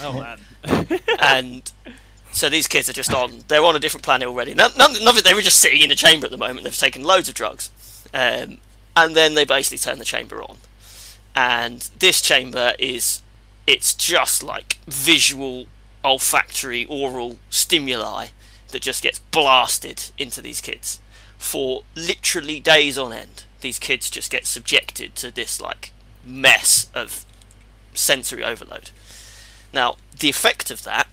[0.03, 0.13] Oh
[0.65, 0.89] man.
[1.21, 1.73] And
[2.33, 4.55] so these kids are just on, they're on a different planet already.
[4.55, 6.65] None, none, none of it, they were just sitting in a chamber at the moment.
[6.65, 7.71] They've taken loads of drugs.
[8.13, 8.59] Um,
[8.95, 10.59] and then they basically turn the chamber on.
[11.35, 13.23] And this chamber is,
[13.67, 15.67] it's just like visual,
[16.05, 18.29] olfactory, oral stimuli
[18.69, 21.01] that just gets blasted into these kids
[21.39, 23.45] for literally days on end.
[23.61, 25.93] These kids just get subjected to this like
[26.25, 27.25] mess of
[27.95, 28.91] sensory overload.
[29.73, 31.09] Now, the effect of that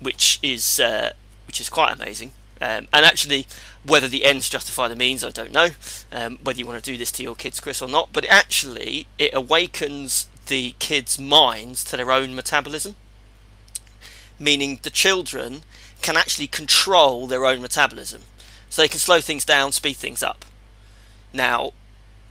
[0.00, 1.12] which is uh,
[1.46, 2.32] which is quite amazing.
[2.60, 3.46] Um, and actually,
[3.84, 5.70] whether the ends justify the means, I don't know.
[6.10, 9.06] Um, whether you want to do this to your kids, Chris, or not, but actually,
[9.16, 12.96] it awakens the kids' minds to their own metabolism.
[14.40, 15.62] Meaning, the children
[16.02, 18.22] can actually control their own metabolism,
[18.68, 20.44] so they can slow things down, speed things up.
[21.32, 21.72] Now,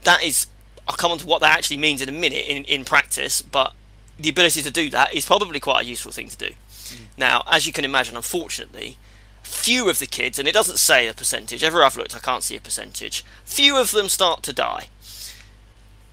[0.04, 0.46] that is,
[0.86, 3.72] I'll come on to what that actually means in a minute in, in practice, but
[4.18, 6.50] the ability to do that is probably quite a useful thing to do.
[6.50, 6.98] Mm.
[7.16, 8.98] Now, as you can imagine, unfortunately,
[9.42, 12.42] few of the kids, and it doesn't say a percentage, ever I've looked, I can't
[12.42, 14.88] see a percentage, few of them start to die.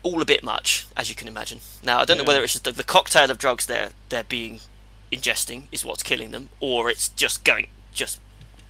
[0.03, 1.61] All a bit much, as you can imagine.
[1.83, 4.59] Now, I don't know whether it's just the, the cocktail of drugs they're, they're being
[5.11, 8.19] ingesting is what's killing them, or it's just going, just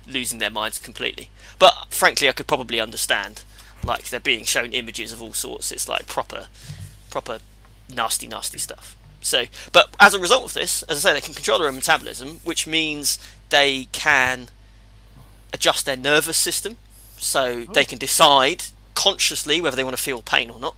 [0.08, 1.30] losing their minds completely.
[1.60, 3.44] But frankly, I could probably understand.
[3.84, 5.72] Like, they're being shown images of all sorts.
[5.72, 6.48] It's like proper,
[7.10, 7.40] proper
[7.94, 8.96] nasty, nasty stuff.
[9.26, 11.76] So, but as a result of this, as I say, they can control their own
[11.76, 13.18] metabolism, which means
[13.50, 14.50] they can
[15.52, 16.78] adjust their nervous system.
[17.18, 20.76] So they can decide consciously whether they want to feel pain or not.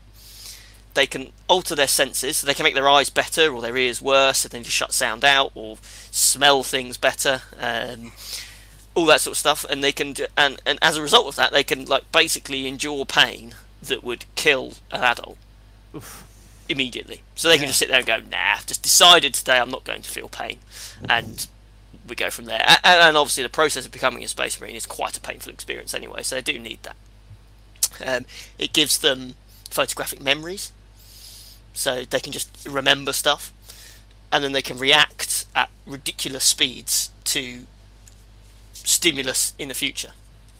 [0.93, 4.01] They can alter their senses, so they can make their eyes better or their ears
[4.01, 5.77] worse, if they need to shut sound out or
[6.09, 8.13] smell things better, um,
[8.95, 9.65] all that sort of stuff.
[9.69, 12.65] And they can, do, and and as a result of that, they can like basically
[12.65, 15.37] endure pain that would kill an adult
[16.69, 17.21] immediately.
[17.35, 19.83] So they can just sit there and go, nah, I've just decided today I'm not
[19.83, 20.59] going to feel pain.
[21.09, 21.47] And
[22.07, 22.63] we go from there.
[22.67, 25.93] And, and obviously, the process of becoming a Space Marine is quite a painful experience
[25.93, 26.95] anyway, so they do need that.
[28.05, 28.25] Um,
[28.57, 29.35] it gives them
[29.69, 30.71] photographic memories,
[31.73, 33.51] so they can just remember stuff,
[34.31, 37.65] and then they can react at ridiculous speeds to
[38.73, 40.11] stimulus in the future.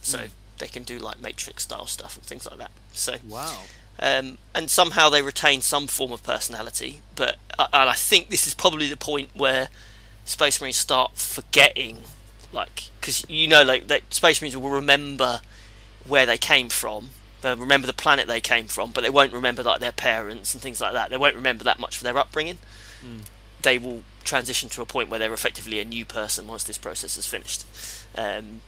[0.02, 0.26] So
[0.58, 2.70] they can do like Matrix style stuff and things like that.
[2.92, 3.62] So Wow.
[4.00, 7.00] Um, and somehow they retain some form of personality.
[7.14, 9.68] But and I think this is probably the point where
[10.24, 12.02] Space Marines start forgetting,
[12.52, 15.40] like, because you know, like, that Space Marines will remember
[16.06, 17.10] where they came from.
[17.40, 20.62] They'll remember the planet they came from, but they won't remember like their parents and
[20.62, 21.10] things like that.
[21.10, 22.58] They won't remember that much for their upbringing.
[23.62, 27.16] They will transition to a point where they're effectively a new person once this process
[27.16, 27.64] is finished.
[28.16, 28.60] Um,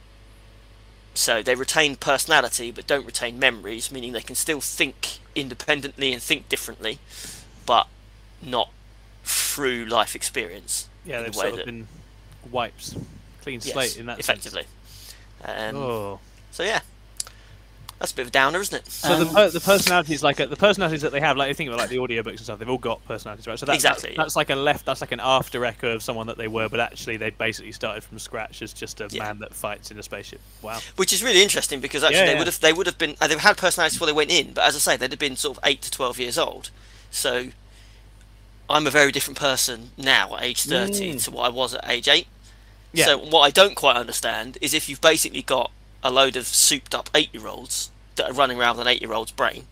[1.13, 6.21] so they retain personality but don't retain memories, meaning they can still think independently and
[6.21, 6.99] think differently,
[7.65, 7.87] but
[8.41, 8.69] not
[9.23, 10.87] through life experience.
[11.05, 11.87] Yeah, they've the way sort of been
[12.49, 12.95] wipes,
[13.41, 14.63] clean Yes, slate in that effectively.
[15.45, 15.75] Sense.
[15.75, 16.19] Um, Oh.
[16.51, 16.81] So yeah,
[18.01, 18.91] that's a bit of a downer, isn't it?
[18.91, 21.53] So the, Um, per- the personalities, like uh, the personalities that they have, like you
[21.53, 23.59] think about like the audiobooks and stuff, they've all got personalities, right?
[23.59, 24.23] So that's, Exactly, That's, yeah.
[24.23, 24.85] that's like a left.
[24.85, 28.03] That's like an after echo of someone that they were, but actually they basically started
[28.03, 29.23] from scratch as just a Yeah.
[29.23, 30.41] man that fights in a spaceship.
[30.63, 30.79] Wow.
[30.95, 32.37] Which is really interesting because actually Yeah, they yeah.
[32.39, 34.63] would have they would have been uh, they've had personalities before they went in, but
[34.65, 36.71] as I say, they'd have been sort of eight to twelve years old.
[37.11, 37.49] So
[38.67, 41.23] I'm a very different person now at age thirty Mm.
[41.25, 42.27] to what I was at age eight.
[42.93, 43.05] Yeah.
[43.05, 45.69] So what I don't quite understand is if you've basically got
[46.03, 49.01] a load of souped up eight year olds that are running around with an eight
[49.01, 49.65] year old's brain.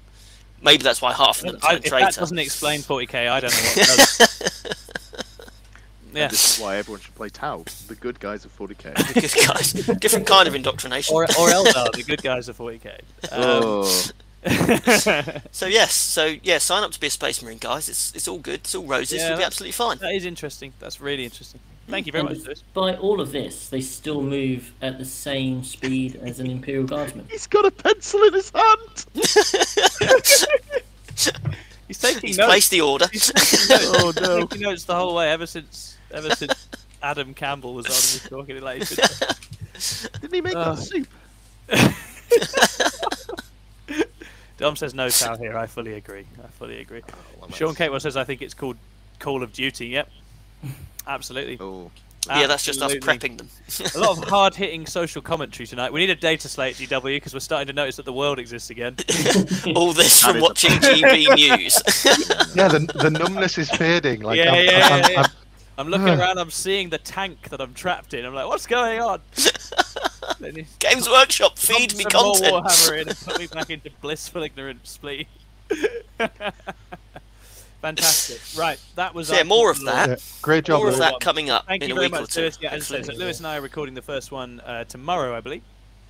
[0.62, 2.20] Maybe that's why half of them I, turn if that traitor.
[2.20, 4.20] doesn't explain 40k, I don't know what does.
[6.14, 6.24] yeah.
[6.24, 9.14] And this is why everyone should play Tau, the good guys of 40k.
[9.14, 11.16] Good guys, different kind of indoctrination.
[11.16, 13.00] Or, or Eldar, the good guys of 40k.
[13.32, 14.06] Um, oh,
[15.52, 17.88] So yes, so yeah, sign up to be a space marine, guys.
[17.90, 18.56] It's it's all good.
[18.62, 19.20] It's all roses.
[19.20, 19.98] Yeah, You'll be absolutely fine.
[20.00, 20.74] that is interesting.
[20.80, 21.60] That's really interesting.
[21.90, 22.60] Thank you very And much, Lewis.
[22.62, 27.26] Despite all of this, they still move at the same speed as an Imperial Guardsman.
[27.30, 29.06] he's got a pencil in his hand.
[31.88, 32.48] He's taking He's notes.
[32.50, 33.08] placed the order.
[33.12, 33.86] He's taking notes.
[34.04, 34.40] Oh, He's no.
[34.46, 36.68] taking notes the whole way ever since ever since
[37.02, 37.92] Adam Campbell was on.
[37.92, 40.76] He was talking like he should- Didn't he make Oh.
[40.76, 41.86] that uh.
[41.96, 43.48] soup?
[44.58, 45.58] Dom says no foul here.
[45.58, 46.26] I fully agree.
[46.44, 47.02] I fully agree.
[47.10, 48.78] Oh, well, Sean that's- Catewell says I think it's called
[49.18, 49.88] Call of Duty.
[49.88, 50.10] Yep,
[51.08, 51.58] absolutely.
[51.60, 51.92] Oh,
[52.28, 53.50] yeah, that's just us prepping them.
[53.96, 55.92] A lot of hard-hitting social commentary tonight.
[55.94, 58.70] We need a data slate, GW, because we're starting to notice that the world exists
[58.70, 58.96] again.
[59.76, 61.82] all this That from is a watching GB News.
[62.56, 64.22] Yeah, the, the numbness is fading.
[64.22, 65.22] Like, Yeah, I'm, yeah, I'm, yeah, yeah.
[65.22, 65.32] I'm-
[65.80, 66.38] I'm looking around.
[66.40, 68.26] I'm seeing the tank that I'm trapped in.
[68.26, 69.22] I'm like, what's going on?
[70.80, 72.66] Games Workshop, feed me some more content.
[72.66, 75.26] Warhammer in and put me back into blissful ignorance, please.
[77.82, 78.40] Fantastic.
[78.60, 80.10] Right, that was So, yeah, more of that.
[80.10, 81.20] yeah, great job, More of that one.
[81.22, 82.42] coming up Thank in you a very week or much, two.
[82.42, 82.58] Lewis.
[82.62, 85.36] Yeah, as I said, so Lewis and I are recording the first one uh, tomorrow,
[85.36, 85.62] I believe.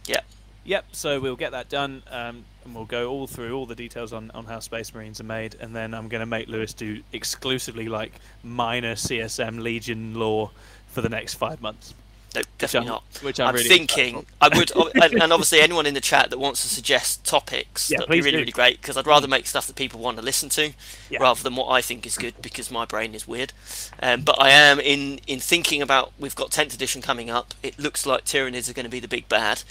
[0.07, 0.22] Yeah.
[0.65, 0.86] Yep.
[0.91, 4.32] So we'll get that done, um, and we'll go all through all the details on,
[4.32, 7.88] on how Space Marines are made, and then I'm going to make Lewis do exclusively
[7.88, 8.13] like
[8.43, 10.51] minor CSM Legion lore
[10.88, 11.93] for the next five months.
[12.36, 13.03] No, definitely I'm- not.
[13.23, 16.38] which I'm I'm really thinking I would, and, and obviously anyone in the chat that
[16.38, 18.39] wants to suggest topics, Yeah, that'd be please really, do.
[18.41, 18.80] really great.
[18.82, 20.73] Because I'd rather make stuff that people want to listen to,
[21.09, 21.19] Yeah.
[21.21, 23.51] rather than what I think is good, because my brain is weird.
[24.01, 26.11] Um, but I am in in thinking about.
[26.19, 27.53] We've got 10th edition coming up.
[27.63, 29.63] It looks like Tyranids are going to be the big bad.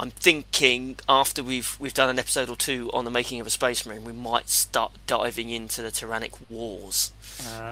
[0.00, 3.50] I'm thinking after we've we've done an episode or two on the making of a
[3.50, 7.12] space marine, we might start diving into the Tyrannic Wars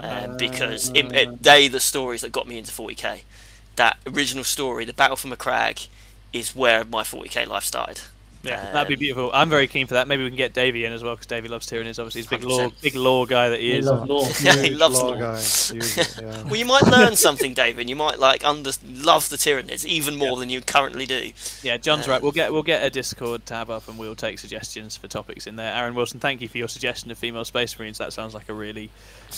[0.03, 3.21] um, because it, it, they the stories that got me into 40k.
[3.77, 5.89] That original story, the Battle for Macragge,
[6.33, 8.01] is where my 40k life started.
[8.43, 9.31] Yeah, that'd be Um, beautiful.
[9.35, 10.07] I'm very keen for that.
[10.07, 11.99] Maybe we can get Davey in as well because Davey loves Tyranids.
[11.99, 12.81] Obviously, he's a big lore, 100%.
[12.83, 13.87] big lore guy that he We is.
[13.87, 14.29] love lore.
[14.41, 15.19] Yeah, he loves lore lore.
[15.19, 15.41] guy.
[15.41, 16.43] Huge, yeah.
[16.45, 17.89] Well, you might learn something, David.
[17.89, 21.33] You might like under love the Tyranids even more than you currently do.
[21.65, 22.23] Yeah, John's Uh, right.
[22.23, 25.57] We'll get we'll get a Discord tab up and we'll take suggestions for topics in
[25.57, 25.75] there.
[25.75, 27.99] Aaron Wilson, thank you for your suggestion of female space marines.
[27.99, 28.91] That sounds like a really,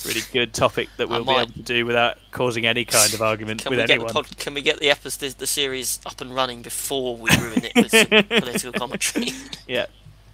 [0.07, 3.63] really good topic that we'll be able to do without causing any kind of argument
[3.63, 4.09] Can with we get anyone.
[4.09, 7.65] the pod, Can we get the episode, the series up and running before we ruin
[7.65, 9.33] it with some political commentary?
[9.67, 9.87] Yeah.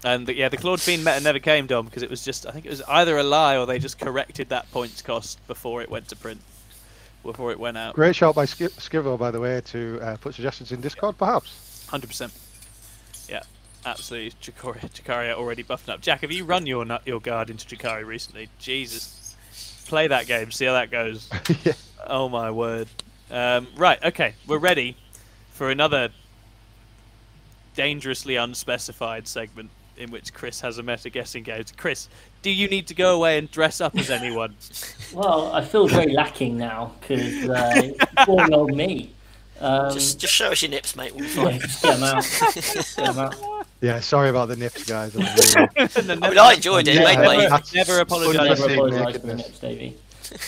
[0.04, 2.50] And the, yeah, the Clawed Fiend meta never came, Dom, because it was just I
[2.50, 5.88] think it was either a lie or they just corrected that points cost before it
[5.88, 6.42] went to print,
[7.22, 7.94] before it went out.
[7.94, 11.86] Great shout by Sk- Skivo, by the way, to uh, put suggestions in Discord, perhaps.
[11.88, 12.34] Hundred percent.
[13.30, 13.44] Yeah,
[13.86, 14.32] absolutely.
[14.42, 16.02] Jakari, Jakaria already buffing up.
[16.02, 18.50] Jack, have you run your your guard into Jakari recently?
[18.58, 19.23] Jesus,
[19.84, 20.50] play that game.
[20.50, 21.28] See how that goes.
[21.64, 21.72] yeah.
[22.06, 22.88] Oh my word.
[23.30, 24.02] Um, right.
[24.04, 24.96] Okay, we're ready
[25.52, 26.10] for another
[27.74, 31.64] dangerously unspecified segment in which Chris has a meta guessing game.
[31.76, 32.08] Chris,
[32.42, 34.54] do you need to go away and dress up as anyone?
[35.12, 37.92] Well, I feel very lacking now because uh,
[38.24, 39.12] poor old me.
[39.60, 41.14] Um, just, just show us your nips, mate.
[41.14, 41.60] We'll be yeah, fine.
[41.60, 42.22] just get 'em out.
[42.24, 43.36] Just get 'em out.
[43.84, 45.14] Yeah, sorry about the nips, guys.
[45.14, 45.20] I'm
[45.56, 46.94] really- And then I mean, I enjoyed it.
[46.94, 47.74] Yeah, Mate, never- mate.
[47.74, 48.58] never apologise.
[48.60, 49.96] Never apologise for the nips, Davey.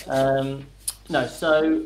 [0.06, 0.66] Um,
[1.10, 1.82] no, so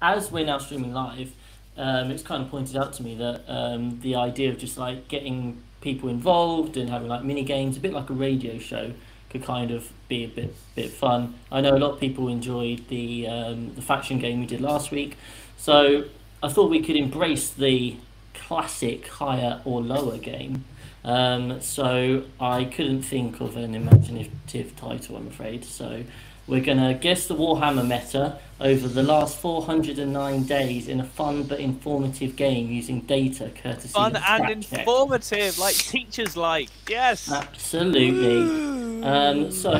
[0.00, 1.32] as we're now streaming live,
[1.76, 5.08] um, it's kind of pointed out to me that um, the idea of just like
[5.08, 8.92] getting people involved and having like mini games, a bit like a radio show,
[9.28, 11.34] could kind of be a bit bit fun.
[11.52, 14.90] I know a lot of people enjoyed the um, the faction game we did last
[14.90, 15.18] week,
[15.58, 16.04] so
[16.42, 17.96] I thought we could embrace the
[18.34, 20.64] classic higher or lower game.
[21.06, 25.64] Um, so I couldn't think of an imaginative title, I'm afraid.
[25.64, 26.02] So
[26.48, 31.44] we're going to guess the Warhammer meta over the last 409 days in a fun
[31.44, 36.70] but informative game using data courtesy Fun of and informative, like teachers like.
[36.88, 37.30] Yes.
[37.30, 39.02] Absolutely.
[39.04, 39.70] Um, so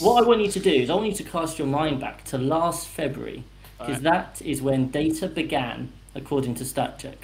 [0.00, 2.24] what I want you to do is I want you to cast your mind back
[2.26, 3.44] to last February
[3.78, 4.36] because Alright.
[4.38, 7.16] that is when data began, according to StatCheck.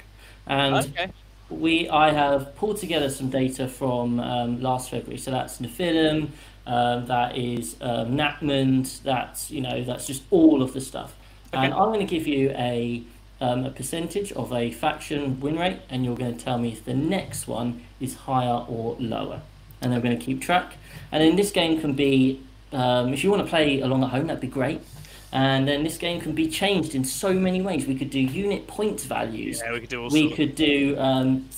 [0.45, 1.11] And Okay.
[1.49, 5.17] We I have pulled together some data from um, last February.
[5.17, 6.29] So that's Nephilim,
[6.65, 11.15] um, that is um, Nachmund, that's you know that's just all of the stuff.
[11.53, 13.03] And I'm going to give you a
[13.39, 16.83] um, a percentage of a faction win rate, and you're going to tell me if
[16.83, 19.41] the next one is higher or lower.
[19.81, 20.73] And then we're going to keep track.
[21.11, 22.41] And then this game can be,
[22.71, 24.81] um, if you want to play along at home, that'd be great.
[25.31, 27.85] And then this game can be changed in so many ways.
[27.85, 31.49] We could do unit point values Yeah, we could do all we could do um,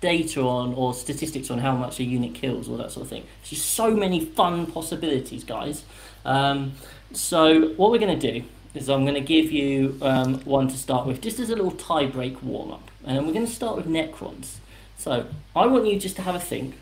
[0.00, 3.24] data on or statistics on how much a unit kills or that sort of thing.
[3.40, 5.84] There's just so many fun possibilities, guys.
[6.24, 6.72] Um,
[7.12, 8.44] so what we're going to do
[8.74, 11.72] is I'm going to give you um, one to start with, just as a little
[11.72, 14.56] tie break warm up, and then we're going to start with Necrons.
[14.96, 16.78] So I want you just to have a think.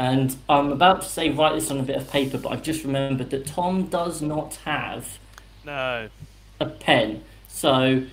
[0.00, 2.84] And I'm about to say write this on a bit of paper, but I've just
[2.84, 5.18] remembered that Tom does not have
[5.62, 6.08] No.
[6.58, 8.04] a pen, so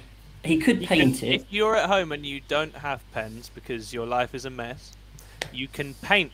[0.44, 1.36] he could You paint can- it.
[1.36, 4.98] If you're at home and you don't have pens because your life is a mess,
[5.54, 6.34] you can paint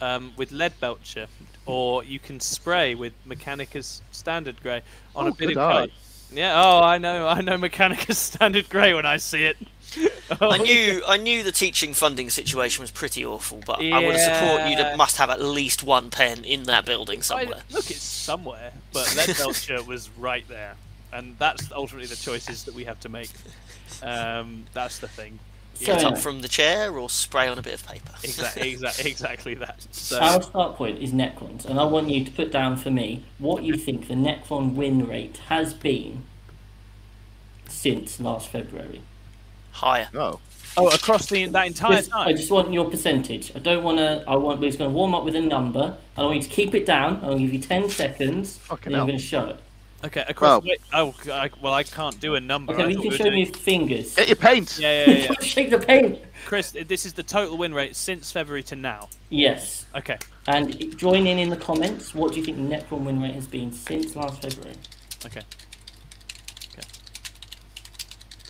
[0.00, 1.26] um, with Leadbelcher,
[1.66, 4.82] or you can spray with Mechanicus Standard Grey
[5.16, 5.72] on Oh, a bit of eye.
[5.86, 5.90] coat.
[6.32, 6.52] Yeah.
[6.62, 7.26] Oh, I know.
[7.26, 9.56] I know Mechanicus Standard Grey when I see it.
[10.40, 14.16] Oh, I knew I knew the teaching funding situation was pretty awful, but I would
[14.16, 14.90] have support you Yeah.
[14.92, 17.62] to must have at least one pen in that building I- somewhere.
[17.70, 20.74] look, it's somewhere, but Leadbelcher was right there,
[21.12, 23.30] and that's ultimately the choices that we have to make.
[24.02, 25.38] Um, that's the thing.
[25.74, 28.12] So Get up from the chair or spray on a bit of paper.
[28.22, 29.84] Exactly, exactly, exactly that.
[29.90, 33.24] So, Our start point is Necrons, and I want you to put down for me
[33.38, 36.22] what you think the Necron win rate has been
[37.68, 39.02] since last February.
[39.74, 40.08] Higher.
[40.14, 40.40] No.
[40.76, 43.52] oh, across the that entire Just- I just want your percentage.
[43.54, 44.24] I don't want to.
[44.26, 44.60] I want.
[44.60, 45.96] We're just going to warm up with a number.
[46.16, 47.20] I want you to keep it down.
[47.22, 49.06] I'll give you ten seconds, Fucking and then I'm hell.
[49.08, 49.56] going to show it.
[50.04, 50.62] Okay, across.
[50.62, 52.72] Well- wait, oh, I, well, I can't do a number.
[52.74, 54.14] Okay, I you can we were show me doing- your fingers.
[54.14, 54.78] Get your paint.
[54.78, 55.26] Yeah, yeah, yeah.
[55.30, 55.34] yeah.
[55.40, 56.18] Shake the paint.
[56.46, 59.08] Chris, this is the total win rate since February to now.
[59.30, 59.86] Yes.
[59.96, 60.18] Okay.
[60.46, 62.14] And join in in the comments.
[62.14, 64.76] What do you think the Necron win rate has been since last February?
[65.24, 65.40] Okay.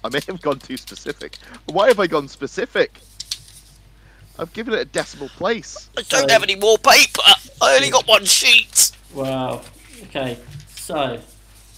[0.04, 1.38] I may have gone too specific.
[1.64, 3.00] Why have I gone specific?
[4.38, 5.88] I've given it a decimal place.
[5.96, 7.22] I don't have any more paper.
[7.62, 8.92] I only got one sheet.
[9.14, 9.62] Wow.
[10.02, 10.38] Okay.
[10.74, 11.18] So,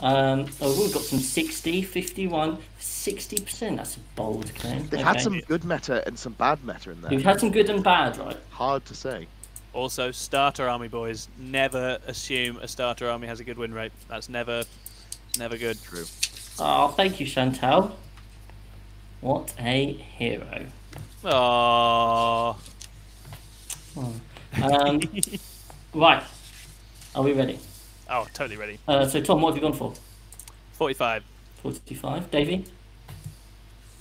[0.00, 3.76] um, oh, we've got some 60, 51, 60%.
[3.76, 4.88] That's a bold claim.
[4.88, 5.02] They've okay.
[5.02, 7.10] had some good meta and some bad meta in there.
[7.12, 8.36] We've had some good and bad, right?
[8.50, 9.28] Hard to say.
[9.72, 13.92] Also, starter army boys never assume a starter army has a good win rate.
[14.08, 14.64] That's never,
[15.38, 15.80] never good.
[15.82, 16.06] True.
[16.58, 17.96] Oh, thank you, Chantal.
[19.20, 20.66] What a hero.
[21.24, 22.56] Aww.
[24.62, 25.00] Um,
[25.94, 26.22] right.
[27.14, 27.58] Are we ready?
[28.08, 28.78] Oh, totally ready.
[28.86, 29.94] Uh, so, Tom, what have you gone for?
[30.74, 31.24] 45.
[31.62, 32.30] 45.
[32.30, 32.64] Davey?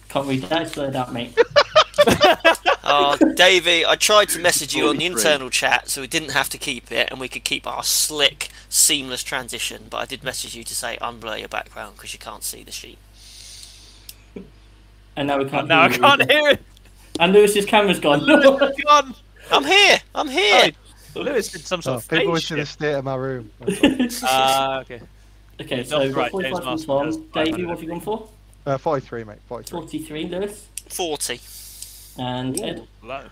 [0.09, 1.37] Can't read that, slow it out, mate.
[2.87, 6.49] Oh, Davey, I tried to message you on the internal chat so we didn't have
[6.49, 9.87] to keep it and we could keep our slick, seamless transition.
[9.89, 12.71] But I did message you to say unblur your background because you can't see the
[12.71, 12.99] sheet.
[15.15, 16.33] And now we can't Now I hear you can't either.
[16.33, 16.61] hear it.
[17.19, 18.25] And Lewis's camera's gone.
[18.83, 19.15] Gone.
[19.51, 19.97] I'm here.
[20.13, 20.71] I'm here.
[21.15, 22.73] Oh, Lewis did some sort Oh, of people phase would see the shift.
[22.73, 23.49] state of my room.
[24.23, 24.99] Ah, okay.
[25.61, 27.25] okay, Not so we've got right, 45 James from Tom.
[27.45, 28.27] Davey, what have you gone for?
[28.65, 29.37] Uh, 43, mate.
[29.47, 29.79] 43.
[29.79, 30.67] 43, Lewis.
[30.89, 31.39] 40.
[32.17, 32.87] And Ed.
[33.03, 33.23] Low.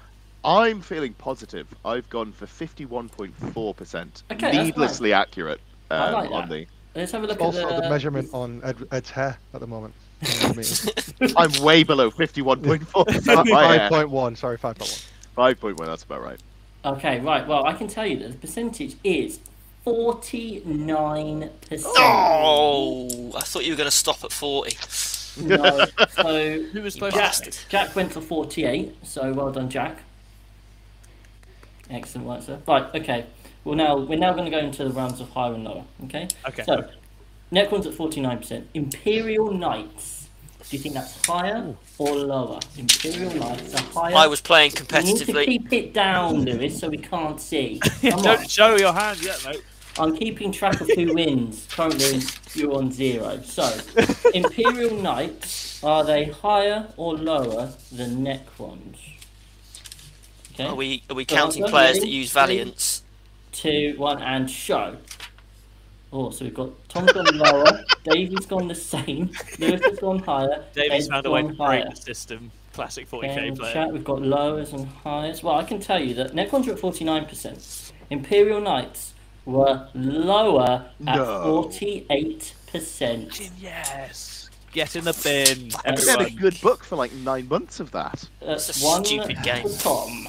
[0.46, 1.68] I'm feeling positive.
[1.84, 4.24] I've gone for 51.4%.
[4.32, 5.60] Okay, that's needlessly accurate
[5.90, 6.54] I um, like on that.
[6.54, 6.68] the.
[6.96, 7.90] Let's have a look Also, at the the...
[7.90, 9.94] measurement on Ed, Ed's hair at the moment.
[11.38, 13.90] I'm way below 51.4% my hair.
[13.90, 15.06] 5.1, sorry, 5.1.
[15.38, 16.40] 5.1, that's about right.
[16.86, 17.48] Okay, right.
[17.48, 19.40] Well, I can tell you that the percentage is
[19.86, 21.84] 49%.
[21.86, 24.78] Oh, I thought you were going to stop at 40.
[25.42, 25.86] No.
[26.10, 27.70] So Who was supposed Jack, to?
[27.70, 30.00] Jack went for 48, so well done, Jack.
[31.90, 32.60] Excellent work, sir.
[32.68, 33.26] Right, okay.
[33.64, 35.86] Well, now we're now going to go into the rounds of higher and lower.
[36.06, 36.28] Okay.
[36.48, 36.64] Okay.
[36.64, 36.90] So,
[37.54, 38.64] Necron's at 49%.
[38.74, 40.30] Imperial Knights.
[40.70, 42.60] Do you think that's higher or lower?
[42.78, 44.16] Imperial Knights are higher.
[44.16, 45.06] I was playing competitively.
[45.06, 45.46] You need to competitively.
[45.46, 47.80] keep it down, Lewis, so we can't see.
[48.02, 49.62] Don't show your hand yet, mate.
[50.00, 51.68] I'm keeping track of who wins.
[51.72, 52.22] Currently,
[52.56, 53.40] you're on zero.
[53.44, 53.72] So,
[54.34, 58.98] Imperial Knights, are they higher or lower than Necrons?
[60.54, 60.66] Okay.
[60.66, 62.00] Are we are we So counting players ready.
[62.02, 62.42] that use Three.
[62.42, 63.04] Valiants?
[63.52, 64.98] Two, one, and show.
[66.16, 70.64] Oh, so we've got Tom's gone lower, Davey's gone the same, Lewis has gone higher,
[70.76, 71.90] David's Ed's found a way to gone break higher.
[71.90, 72.52] the system.
[72.74, 73.74] Classic 40k And player.
[73.74, 75.42] chat, we've got lowers and highs.
[75.44, 77.92] Well, I can tell you that Necrons are at 49%.
[78.10, 79.14] Imperial Knights
[79.46, 81.70] were lower at No.
[81.72, 83.52] 48%.
[83.60, 84.50] Yes.
[84.72, 85.72] Get in the bin.
[85.86, 88.24] I had a good book for like nine months of that.
[88.40, 89.68] That's It's a one stupid game.
[89.78, 90.28] Tom.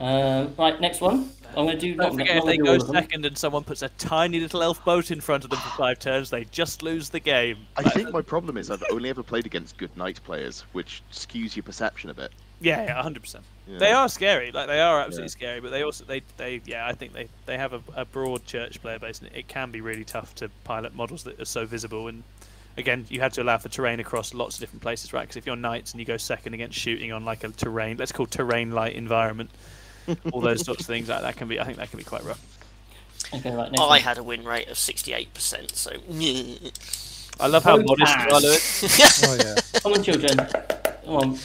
[0.00, 1.30] Um, right, next one.
[1.56, 1.94] I'm going to do.
[1.94, 2.94] Don't not- forget, if they go all of them.
[2.94, 5.98] second and someone puts a tiny little elf boat in front of them for five
[5.98, 7.58] turns, they just lose the game.
[7.76, 11.02] I Like, think my problem is I've only ever played against good knight players, which
[11.12, 12.32] skews your perception a bit.
[12.60, 13.44] Yeah, yeah, hundred percent.
[13.68, 14.50] They are scary.
[14.52, 15.30] Like they are absolutely Yeah.
[15.30, 18.46] scary, but they also they they yeah, I think they they have a, a broad
[18.46, 21.66] church player base, and it can be really tough to pilot models that are so
[21.66, 22.08] visible.
[22.08, 22.22] And
[22.78, 25.22] again, you have to allow for terrain across lots of different places, right?
[25.22, 28.12] Because if you're knights and you go second against shooting on like a terrain, let's
[28.12, 29.50] call terrain light environment,
[30.32, 31.58] all those sorts of things, that that can be.
[31.60, 32.40] I think that can be quite rough.
[33.34, 33.70] Okay, right.
[33.70, 34.00] Next I one.
[34.00, 35.90] had a win rate of 68%, so.
[37.40, 37.86] I love how Votann.
[37.86, 39.24] modest you are, Lewis.
[39.28, 39.34] Oh,
[39.74, 39.80] yeah.
[39.80, 40.36] Come on, children.
[40.36, 41.38] Come on.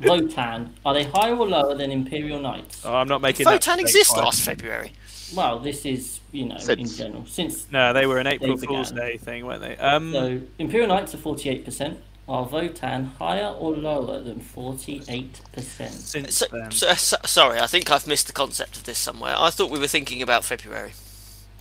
[0.00, 0.70] Votann.
[0.84, 2.84] Are they higher or lower than Imperial Knights?
[2.84, 4.92] Oh, I'm not making that Votann mistake exists last February.
[5.34, 7.24] Well, this is, you know, in general.
[7.26, 8.90] Since No, they were an April Fool's.
[8.92, 9.76] Day thing, weren't they?
[9.76, 11.96] Um, so, Imperial Knights are 48%.
[12.28, 15.90] Are Votann higher or lower than 48%?
[15.90, 19.34] since So, so, uh, so- sorry, I think I've missed the concept of this somewhere.
[19.36, 20.92] I thought we were thinking about February.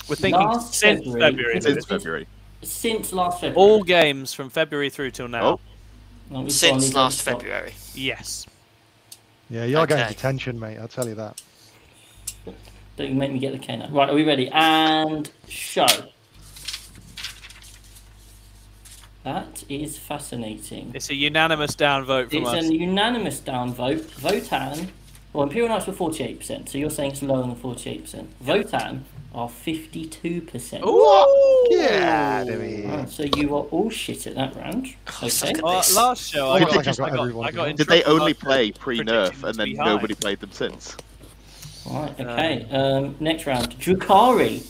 [0.07, 1.62] we're thinking last since February- February.
[1.62, 2.28] Since February.
[2.64, 3.55] Since last February.
[3.55, 5.43] All games from February through till now.
[5.43, 5.59] Oh.
[6.30, 7.22] No, we've gone- Since last.
[7.24, 7.74] February.
[7.95, 8.45] Yes.
[9.49, 10.14] Yeah, you're getting Okay.
[10.14, 10.78] detention, mate.
[10.80, 11.41] I'll tell you that.
[12.97, 13.89] Don't you make me get the K now.
[13.89, 14.49] Right, are we ready?
[14.49, 15.88] And show.
[19.24, 20.92] That is fascinating.
[20.96, 22.70] It's a unanimous downvote from It's us.
[22.70, 24.02] a unanimous downvote.
[24.20, 24.88] Votann,
[25.34, 28.26] well, Imperial Knights were 48%, so you're saying it's lower than 48%.
[28.44, 29.02] Votann
[29.34, 30.82] are 52%.
[31.70, 34.94] Yeah, there we Right, so you are all shit at that round.
[35.08, 35.30] Okay.
[35.30, 35.96] suck at Well, this.
[35.96, 38.04] last show, I Looks got, like I've got I got, everyone I got Did they
[38.04, 40.98] only play pre-nerf and then be nobody played them since?
[41.86, 42.66] Right, okay.
[42.72, 43.78] Um, next round.
[43.80, 44.66] Drukhari.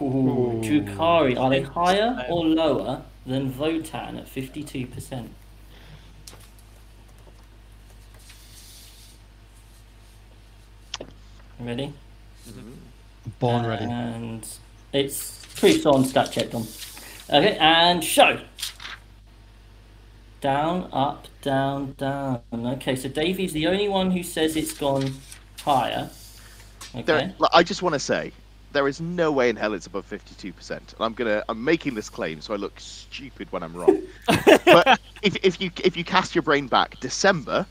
[0.00, 1.38] Ooh, Drukhari.
[1.38, 5.28] Are they higher or lower than Votann at 52%?
[11.60, 11.92] Ready?
[12.48, 12.72] Mm-hmm.
[13.38, 13.84] Born ready.
[13.84, 14.48] And
[14.92, 16.62] it's proof on stat check on.
[17.30, 18.40] Okay, and show.
[20.40, 22.40] Down, up, down, down.
[22.52, 25.12] Okay, so Davey's the only one who says it's gone
[25.62, 26.08] higher.
[26.94, 27.02] Okay.
[27.04, 28.32] There, I just want to say,
[28.72, 30.70] there is no way in hell it's above 52%.
[30.70, 34.02] And I'm gonna, I'm making this claim so I look stupid when I'm wrong.
[34.26, 37.66] but if, if you if you cast your brain back, December,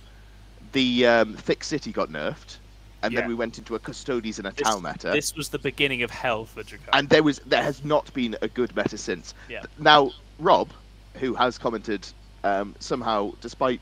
[0.72, 2.58] the um, Thick City got nerfed,
[3.04, 3.20] and Yeah.
[3.22, 5.12] then we went into a Custodes and a This- Tau meta.
[5.12, 6.89] This was the beginning of hell for Drukhari.
[6.93, 9.34] and there was there has not been a good meta since.
[9.50, 9.64] Yeah.
[9.78, 10.70] Now Rob,
[11.16, 12.08] who has commented
[12.43, 13.82] um, somehow, despite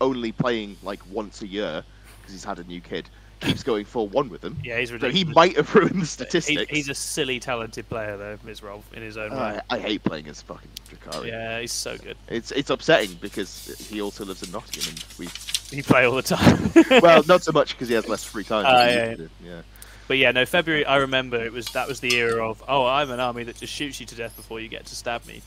[0.00, 1.82] only playing like once a year
[2.20, 3.08] because he's had a new kid,
[3.40, 4.56] keeps going four one with them.
[4.64, 5.16] yeah, he's So ridiculous.
[5.28, 6.70] he might have ruined the He- statistics.
[6.70, 8.62] he's a silly, talented player, though, Ms.
[8.62, 9.58] Rolf, in his own right.
[9.58, 11.28] Uh, I hate playing as fucking Drukhari.
[11.28, 12.16] Yeah, he's so good.
[12.28, 15.28] It's it's upsetting because he also lives in Nottingham and we
[15.76, 16.72] He play all the time.
[17.02, 18.62] well not so much because he has less free time.
[18.64, 19.60] Than we yeah, used yeah.
[20.08, 20.86] But yeah, no, February.
[20.86, 23.72] I remember it was that was the era of oh, I'm an army that just
[23.72, 25.42] shoots you to death before you get to stab me.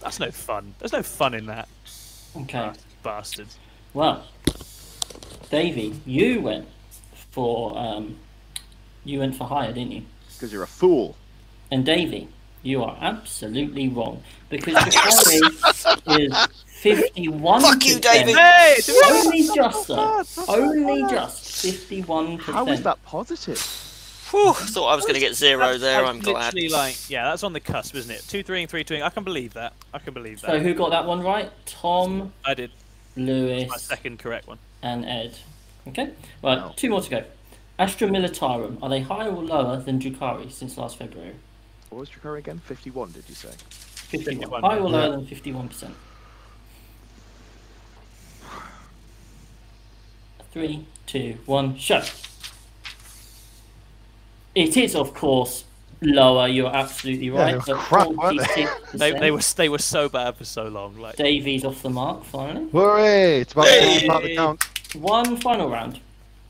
[0.00, 0.74] That's no fun.
[0.78, 1.68] There's no fun in that,
[2.36, 2.70] Okay.
[3.02, 3.48] bastard.
[3.94, 4.24] Well,
[5.48, 6.66] Davey, you went
[7.30, 8.16] for um,
[9.04, 10.02] you went for higher, didn't you?
[10.34, 11.16] Because you're a fool.
[11.70, 12.28] And Davey,
[12.62, 17.60] you are absolutely wrong because Drukhari is fifty-one.
[17.62, 18.32] Fuck you, Davey.
[18.32, 18.76] Hey,
[19.06, 20.22] Only just though.
[20.48, 22.84] Only just fifty-one How is percent.
[22.84, 23.84] that positive?
[24.30, 26.02] Whew, thought I was going to get zero That's- there.
[26.02, 26.54] that's I'm glad.
[26.70, 28.22] like yeah, that's on the cusp, isn't it?
[28.28, 29.02] Two three and three two.
[29.02, 29.72] I can believe that.
[29.94, 30.50] I can believe that.
[30.50, 31.50] So who got that one right?
[31.64, 32.70] Tom, I did
[33.16, 34.58] Lewis, my second correct one.
[34.82, 35.38] And Ed.
[35.88, 36.10] Okay.
[36.42, 36.72] Right, No.
[36.76, 37.24] two more to go.
[37.78, 41.34] Astra Militarum, are they higher or lower than Drukhari since last February?
[41.90, 42.58] What was Drukhari again?
[42.64, 43.50] 51, did you say?
[43.70, 44.34] 51.
[44.36, 44.96] 51, Higher or yeah.
[44.96, 45.90] lower than 51%?
[50.52, 52.02] Three, two, one, show.
[54.54, 55.64] It is, of course,
[56.00, 56.48] lower.
[56.48, 57.64] You're absolutely Yeah, right.
[57.64, 58.08] they were crap,
[58.54, 58.66] they?
[58.94, 60.96] They, they were they were so bad for so long.
[60.98, 62.68] Like Davies off the mark, finally.
[62.70, 63.40] Hooray!
[63.40, 63.96] It's about, Hey!
[63.96, 64.94] it's about the count.
[64.94, 66.00] One final round.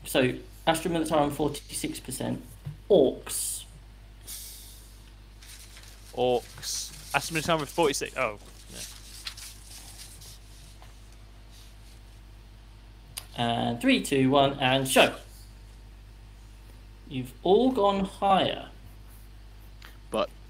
[0.05, 0.33] So,
[0.65, 2.37] Astra Militarum 46%.
[2.89, 3.63] Orks.
[6.15, 6.87] orks.
[7.13, 8.15] Aston Martin with forty six.
[8.17, 8.37] Oh,
[13.37, 15.15] And uh, three, two, one, and show.
[17.07, 18.67] You've all gone higher.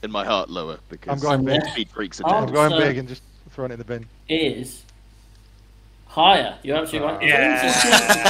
[0.02, 1.64] But in my heart, lower because I'm going big.
[1.72, 2.34] speed freaks are.
[2.44, 3.22] I'm going big and just
[3.52, 4.06] throwing it in the bin.
[4.30, 4.84] Is
[6.08, 6.58] higher.
[6.64, 7.24] You're absolutely right.
[7.28, 7.62] Yeah.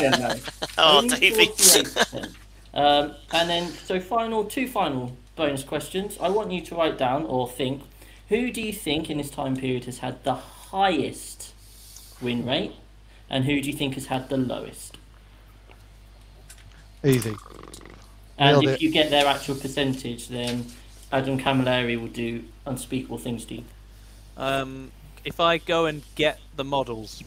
[0.02, 2.28] Only 48%, Oh, Only Davey.
[2.74, 6.18] um, and then, so final, two final bonus questions.
[6.22, 7.84] I want you to write down or think
[8.30, 11.54] who do you think in this time period has had the highest
[12.22, 12.74] win rate,
[13.30, 14.98] and who do you think has had the lowest?
[17.04, 17.36] Easy.
[18.38, 18.82] And Nailed if it.
[18.82, 20.66] you get their actual percentage, then
[21.12, 23.64] Adam Camilleri will do unspeakable things to you.
[24.38, 24.92] um,
[25.26, 27.24] if I go and get the models,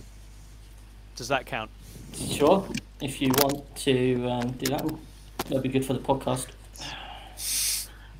[1.16, 1.70] does that count?
[2.16, 2.66] Sure,
[3.00, 4.88] if you want to um, do that,
[5.46, 6.46] that'd be good for the podcast.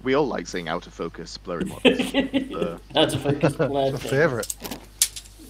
[0.02, 2.12] We all like seeing out of focus blurry models.
[2.54, 3.54] Uh, That's a focus.
[3.58, 4.54] It's my favourite.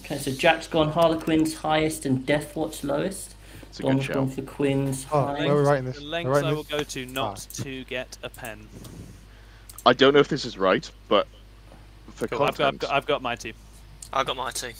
[0.01, 3.35] Okay, so Jack's gone Harlequin's highest and Deathwatch lowest.
[3.63, 4.13] it's a good show.
[4.13, 5.39] gone for Quinn's Oh, highest.
[5.45, 5.97] where are we writing this?
[5.97, 6.57] The We're lengths writing I this?
[6.71, 7.63] will go to not Ah.
[7.63, 8.67] to get a pen.
[9.85, 11.27] I don't know if this is right, but
[12.15, 13.53] for Cool, I've, got, I've, got, I've got my team.
[14.11, 14.71] I got my two.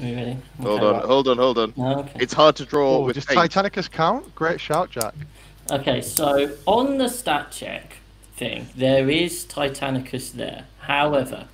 [0.00, 0.36] Are you ready?
[0.60, 1.04] Hold Okay, on, right.
[1.04, 1.74] hold on, hold on.
[1.76, 2.18] Oh, okay.
[2.20, 3.38] It's hard to draw Oh, with does paint.
[3.38, 4.34] Titanicus count?
[4.34, 5.14] Great shout, Jack.
[5.70, 7.96] Okay, so on the stat check
[8.36, 10.66] thing, there is Titanicus there.
[10.80, 11.48] However,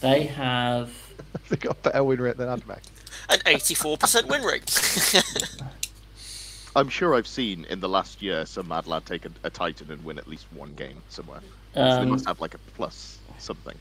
[0.00, 0.92] they have
[1.48, 2.82] they got a better win rate than AdMech.
[3.28, 5.62] An 84% win rate.
[6.76, 9.90] I'm sure I've seen in the last year some mad lad take a, a Titan
[9.90, 11.40] and win at least one game somewhere.
[11.74, 13.76] So they um, must have like a plus something.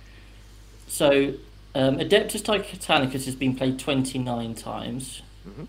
[0.87, 1.33] so
[1.75, 5.21] um, Adeptus Titanicus has been played twenty nine times.
[5.47, 5.67] Mhm.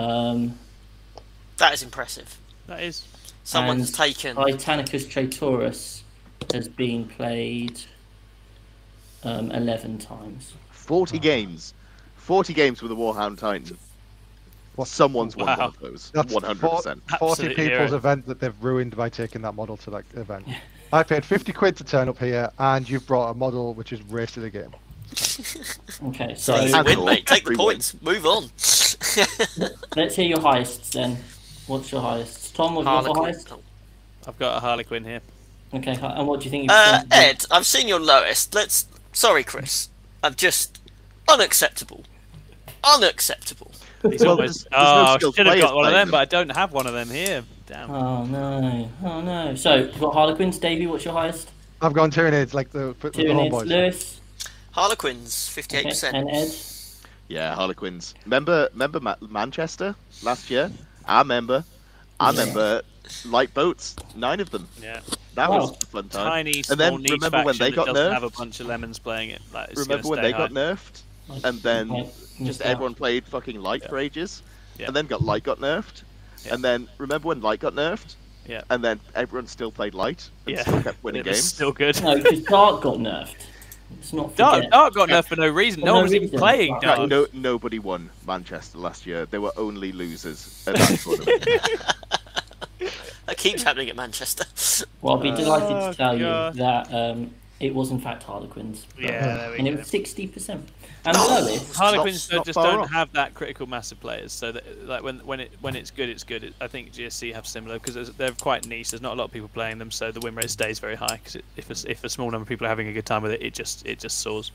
[0.00, 0.58] Um,
[1.58, 2.36] that is impressive.
[2.66, 3.06] That is.
[3.44, 4.36] Someone's And taken.
[4.36, 6.02] Titanicus Traitoris
[6.52, 7.80] has been played
[9.24, 10.52] um, 11 times.
[10.72, 11.72] 40 games.
[12.16, 13.78] 40 games with a Warhound Titan.
[14.74, 15.66] What- Someone's won one Wow.
[15.68, 16.10] of those.
[16.12, 16.58] That's 100%.
[16.60, 17.96] 40 Absolutely people's right.
[17.96, 20.46] event that they've ruined by taking that model to that event.
[20.92, 24.02] I paid 50 quid to turn up here, and you've brought a model which is
[24.04, 24.72] race to the game.
[26.08, 27.26] Okay, so Easy win, mate.
[27.26, 27.66] Take the every win.
[27.66, 27.96] points.
[28.02, 28.42] Move on.
[29.96, 31.16] let's hear your heists then.
[31.66, 32.54] What's your highest?
[32.54, 33.22] Tom, what's your Harlequin.
[33.24, 33.52] highest?
[33.52, 33.60] Oh.
[34.26, 35.20] I've got a Harlequin here.
[35.72, 36.64] Okay, and what do you think?
[36.64, 37.06] you've Uh, done?
[37.12, 38.54] Ed, I've seen your lowest.
[38.54, 38.86] Let's.
[39.12, 39.88] Sorry, Chris.
[40.22, 40.80] I'm just
[41.28, 42.04] unacceptable.
[42.84, 43.70] Unacceptable.
[44.02, 44.68] He's Well, almost.
[44.70, 46.50] there's- there's no oh, I should have got one of playing them, but I don't
[46.54, 47.42] have one of them here.
[47.66, 47.90] Damn.
[47.90, 48.88] Oh no!
[49.04, 49.54] Oh no!
[49.56, 50.58] So you've got Harlequins.
[50.58, 51.50] Davey, what's your highest?
[51.82, 53.66] I've gone Tyranids like the, the, the Tyranids, homeboys.
[53.66, 54.20] Lewis,
[54.72, 56.10] Harlequins, okay, 58%.
[56.14, 56.48] and Ed.
[57.28, 58.14] Yeah, Harlequins.
[58.24, 60.70] Remember, remember Ma- Manchester last year?
[61.06, 61.64] I remember.
[62.20, 62.38] I Yeah.
[62.40, 62.82] remember
[63.26, 64.68] light boats, nine of them.
[64.80, 65.00] Yeah.
[65.34, 65.58] That Wow.
[65.60, 66.26] was a fun time.
[66.28, 68.12] Tiny, small and then niche remember when they got nerfed?
[68.12, 69.42] have a bunch of lemons playing it.
[69.52, 70.38] Like, remember when they high.
[70.38, 71.02] got nerfed?
[71.44, 72.06] And then
[72.44, 74.42] just everyone played fucking light for ages.
[74.78, 74.86] Yeah.
[74.86, 76.02] And then got light got nerfed.
[76.46, 76.54] Yeah.
[76.54, 78.14] And then remember when light got nerfed?
[78.46, 78.62] Yeah.
[78.70, 80.62] And then everyone still played light and Yeah.
[80.62, 81.52] still kept winning It was games.
[81.52, 82.00] still good.
[82.02, 83.34] No, because Dark got nerfed.
[83.96, 84.70] Let's not Dark.
[84.70, 85.80] Dark got nerfed for no reason.
[85.80, 86.98] For No no one was even playing Right, Dark.
[87.00, 89.26] Right, no, nobody won Manchester last year.
[89.26, 91.46] There were only losers at that tournament.
[93.26, 94.44] That keeps happening at Manchester.
[95.00, 96.54] Well, I'll be delighted Oh, to tell God.
[96.54, 98.86] you that um, it was in fact Harlequins.
[98.98, 100.68] Yeah, there we and it was sixty percent.
[101.04, 102.90] And lowest, Harlequins not- not just far don't off.
[102.90, 104.32] have that critical mass of players.
[104.32, 106.42] So that, like when when it when it's good, it's good.
[106.44, 108.90] It, I think GSC have similar because they're quite niche.
[108.90, 111.20] There's not a lot of people playing them, so the win rate stays very high.
[111.22, 113.32] Because if a, if a small number of people are having a good time with
[113.32, 114.50] it, it just it just soars.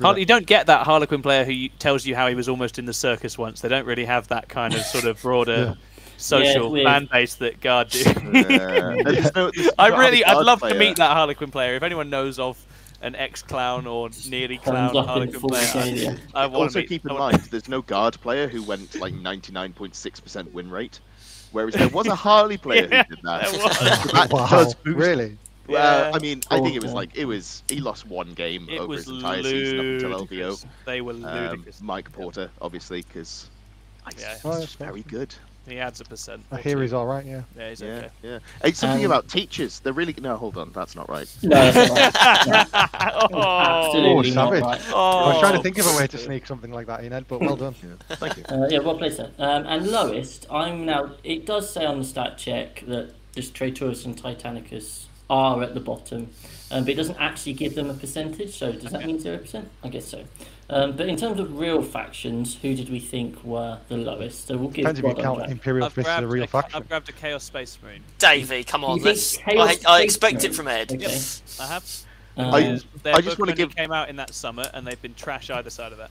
[0.00, 2.86] Har- you don't get that Harlequin player who tells you how he was almost in
[2.86, 3.60] the circus once.
[3.60, 5.76] They don't really have that kind of sort of broader
[6.22, 6.86] social weird.
[6.86, 8.02] fan base that Guard do.
[8.06, 8.10] Uh,
[9.34, 11.74] no- I not really, a I'd guard love to meet that Harlequin player.
[11.74, 12.56] If anyone knows of
[13.02, 16.16] an ex-clown or nearly clown Thumbs up in Harlequin full player, regalia.
[16.34, 16.88] I want Also to meet.
[16.88, 21.00] keep in I mind, there's no guard player who went like 99.6% win rate,
[21.50, 23.52] whereas there was a Harley player Yeah, who did that.
[23.52, 24.12] was.
[24.12, 25.36] That Wow, does boost really?
[25.66, 26.16] Well, Yeah.
[26.16, 26.96] I mean, I think it was Okay.
[26.96, 30.10] like it was he lost one game It over was his entire season up until
[30.10, 30.28] LVO.
[30.30, 30.66] ludicrous.
[30.86, 31.80] They were Um, ludicrous.
[31.80, 33.48] Mike Porter, obviously, because
[34.18, 34.38] Yeah.
[34.44, 35.34] Oh, he's very good.
[35.66, 36.44] He adds a percent.
[36.50, 36.80] I hear two.
[36.80, 37.24] he's all right.
[37.24, 37.42] Yeah.
[37.56, 38.10] Yeah, he's Yeah, okay.
[38.22, 38.38] yeah.
[38.64, 39.78] It's something Um, about teachers.
[39.80, 40.36] They're really no.
[40.36, 41.28] Hold on, that's not right.
[41.42, 42.68] no, that's all right.
[43.30, 44.62] No, oh, absolutely not savage.
[44.62, 44.80] right.
[44.92, 45.18] oh.
[45.18, 47.26] I was trying to think of a way to sneak something like that in, Ed,
[47.28, 47.74] but well done.
[47.82, 48.16] Yeah.
[48.16, 48.44] Thank you.
[48.48, 49.30] Uh, yeah, well played, sir.
[49.38, 51.12] Um, and lowest, I'm now.
[51.22, 55.80] It does say on the stat check that this Traitoris and Titanicus are at the
[55.80, 56.28] bottom,
[56.72, 58.58] um, but it doesn't actually give them a percentage.
[58.58, 59.06] So does that Okay.
[59.06, 59.68] mean zero percent?
[59.84, 60.24] I guess so.
[60.70, 64.46] Um, but in terms of real factions, who did we think were the lowest?
[64.46, 64.84] So we'll give.
[64.86, 65.50] Depends if you count.
[65.50, 66.76] Imperial I've Fist as a grabbed, real a, faction.
[66.80, 68.02] I've grabbed a Chaos Space Marine.
[68.18, 69.36] Davey, come on, You let's.
[69.46, 70.92] I, I Space expect it from Ed.
[70.92, 71.18] Okay.
[71.60, 71.84] I have.
[72.36, 74.86] Um, I- They're- they're I just wanna only give- came out in that summer, and
[74.86, 76.10] they've been trash either side of that.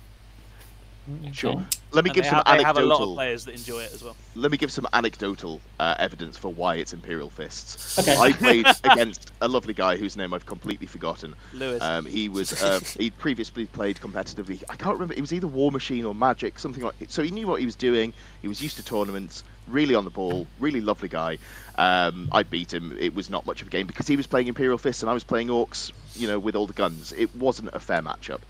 [1.34, 1.52] Sure.
[1.52, 1.64] okay.
[1.92, 3.16] Let me And give they, some have, they have a lot of anecdotal.
[3.16, 4.16] players that enjoy it as well.
[4.36, 8.00] Let me give some anecdotal uh, evidence for why it's Imperial Fists.
[8.00, 8.16] Okay.
[8.16, 11.36] I played against a lovely guy whose name I've completely forgotten.
[11.54, 11.82] Lewis.
[11.82, 14.64] Um, he was uh, he'd previously played competitively.
[14.70, 15.14] I can't remember.
[15.14, 16.96] It was either Warmachine or Magic, something like.
[17.10, 18.14] So he knew what he was doing.
[18.42, 19.44] He was used to tournaments.
[19.68, 20.48] Really on the ball.
[20.60, 21.38] Really lovely guy.
[21.78, 22.98] Um, I beat him.
[23.00, 25.14] It was not much of a game because he was playing Imperial Fists and I
[25.14, 25.92] was playing Orks.
[26.16, 27.14] You know, with all the guns.
[27.18, 28.42] It wasn't a fair matchup.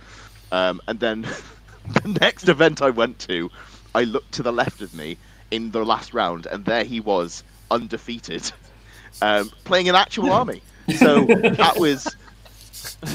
[0.51, 1.27] Um, and then
[2.03, 3.49] the next event I went to,
[3.95, 5.17] I looked to the left of me
[5.51, 8.51] in the last round, and there he was, undefeated,
[9.21, 10.61] um, playing an actual army.
[10.97, 12.15] So that was.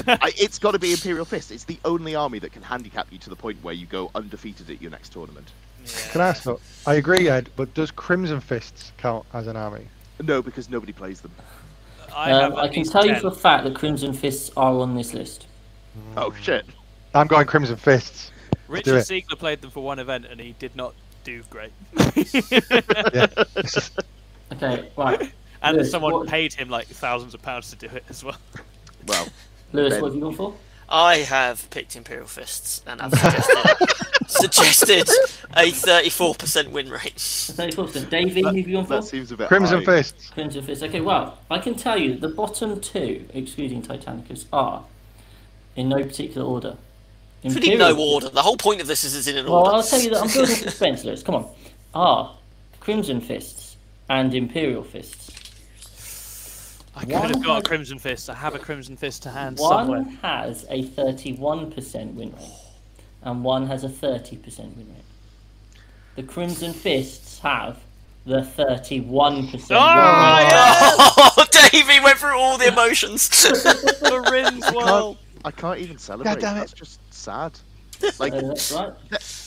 [0.07, 1.51] I, it's got to be Imperial Fist.
[1.51, 4.69] It's the only army that can handicap you to the point where you go undefeated
[4.69, 5.51] at your next tournament.
[5.83, 5.91] yeah.
[6.11, 6.61] Can I ask though?
[6.85, 9.87] I agree, Ed, but does Crimson Fists count as an army?
[10.23, 11.31] No, because nobody plays them.
[12.15, 14.95] I, Um, I can least tell you for a fact that Crimson Fists are on
[14.95, 15.47] this list.
[16.15, 16.65] Oh shit!
[17.13, 18.31] I'm going Crimson Fists.
[18.67, 18.93] Do Richard.
[19.05, 20.93] Siegler played them for one event, and he did not
[21.23, 21.71] do great.
[21.95, 23.27] Yeah.
[23.55, 23.99] It's just-
[24.53, 25.31] Okay, right.
[25.61, 28.37] and Lewis, someone what- paid him like thousands of pounds to do it as well.
[29.05, 29.27] Well,
[29.73, 30.01] Lewis, Ben.
[30.01, 30.53] what have you gone for?
[30.89, 33.89] I have picked Imperial Fists and I've suggested,
[34.27, 35.09] suggested
[35.57, 37.15] a 34% win rate.
[37.17, 38.09] 34%.
[38.09, 38.93] Davey, who have you gone for?
[39.01, 39.83] that seems a bit Crimson high.
[39.85, 40.29] Fists.
[40.29, 40.83] Crimson Fist.
[40.83, 44.85] Okay, well, I can tell you the bottom two, excluding Titanicus, are
[45.75, 46.77] in no particular order.
[47.51, 48.29] Pretty Imperial no order.
[48.29, 49.67] The whole point of this is it's in an Well, order.
[49.71, 51.23] Well, I'll tell you that I'm building suspense, Lewis.
[51.23, 51.49] Come on.
[51.93, 52.35] Are
[52.79, 53.77] Crimson Fists
[54.09, 55.31] and Imperial Fists.
[56.95, 58.29] I could One have got a Crimson Fist.
[58.29, 60.03] I have a Crimson Fist to hand One somewhere.
[60.23, 62.51] has a 31% win rate,
[63.21, 64.41] and one has a 30%
[64.75, 65.03] win rate.
[66.15, 67.77] The Crimson Fists have
[68.25, 69.69] the 31% Oh, win rate.
[69.69, 69.69] yeah!
[69.69, 73.29] Oh, ah, Davey went through all the emotions.
[73.29, 75.13] the Rins I well.
[75.15, 76.39] can't, I can't even celebrate.
[76.39, 76.59] damn it.
[76.59, 77.57] That's just sad.
[78.19, 78.93] Like right.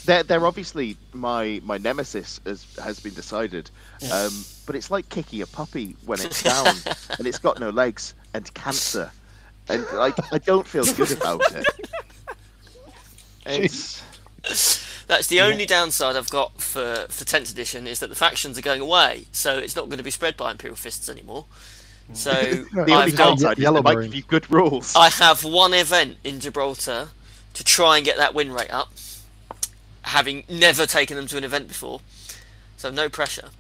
[0.06, 3.70] they're, they're obviously my my nemesis has has been decided,
[4.00, 4.12] Yeah.
[4.24, 6.66] um, but it's like kicking a puppy when it's down
[7.18, 9.12] and it's got no legs and cancer,
[9.68, 11.64] and like I don't feel good about it.
[13.46, 14.02] It's,
[15.06, 18.62] That's the only downside I've got for for 10th edition is that the factions are
[18.62, 21.46] going away, so it's not going to be spread by Imperial Fists anymore.
[22.12, 24.94] So the only I've got downside Yellow they might give you good rules.
[24.96, 27.08] I have one event in Gibraltar
[27.54, 28.90] to try and get that win rate up,
[30.02, 32.00] having never taken them to an event before,
[32.76, 33.50] so no pressure.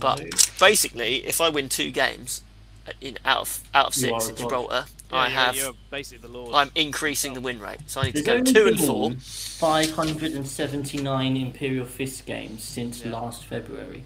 [0.00, 0.22] But
[0.58, 2.42] basically, if I win two games
[2.86, 4.40] uh, in out of out of six in god.
[4.40, 5.56] Gibraltar, I you're- have.
[5.56, 6.54] You're basically the Lord.
[6.54, 9.10] I'm increasing the win rate, so I need to go two and four.
[9.12, 13.12] 579 Imperial Fist games since Yeah.
[13.12, 14.04] last February.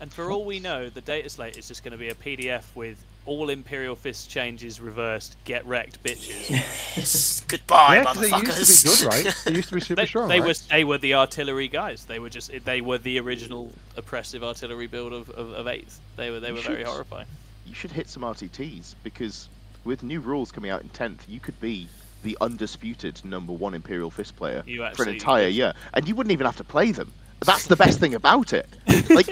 [0.00, 2.64] And for all we know, the data slate is just going to be a PDF
[2.74, 2.96] with
[3.26, 5.36] all Imperial Fist changes reversed.
[5.44, 6.50] Get wrecked, bitches.
[6.96, 7.44] Yes.
[7.46, 9.34] Goodbye, yeah, 'cause they used to be good, right?
[9.44, 10.28] They used to be super they, strong.
[10.28, 10.48] they right?
[10.48, 12.04] were they were the artillery guys.
[12.04, 16.00] They were just they were the original oppressive artillery build of, of, of eighth.
[16.16, 17.26] They were they You were very should- horrifying.
[17.66, 19.48] You should hit some RTTs because
[19.84, 21.88] with new rules coming out in tenth, you could be
[22.24, 25.54] the undisputed number one Imperial Fist player You for an entire could.
[25.54, 27.12] year, and you wouldn't even have to play them.
[27.46, 28.68] That's the best thing about it.
[29.10, 29.28] Like,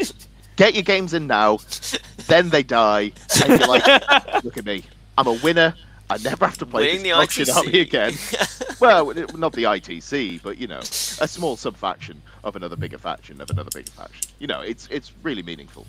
[0.58, 1.58] get your games in now,
[2.26, 3.12] then they die,
[3.42, 3.86] and you're like,
[4.44, 4.84] look at me,
[5.16, 5.74] I'm a winner.
[6.10, 7.56] I never have to play Winning this the ITC.
[7.56, 8.14] army again.
[8.80, 13.40] well, not the ITC, but you know, a small sub faction of another bigger faction
[13.42, 14.30] of another bigger faction.
[14.38, 15.86] You know, it's it's really meaningful.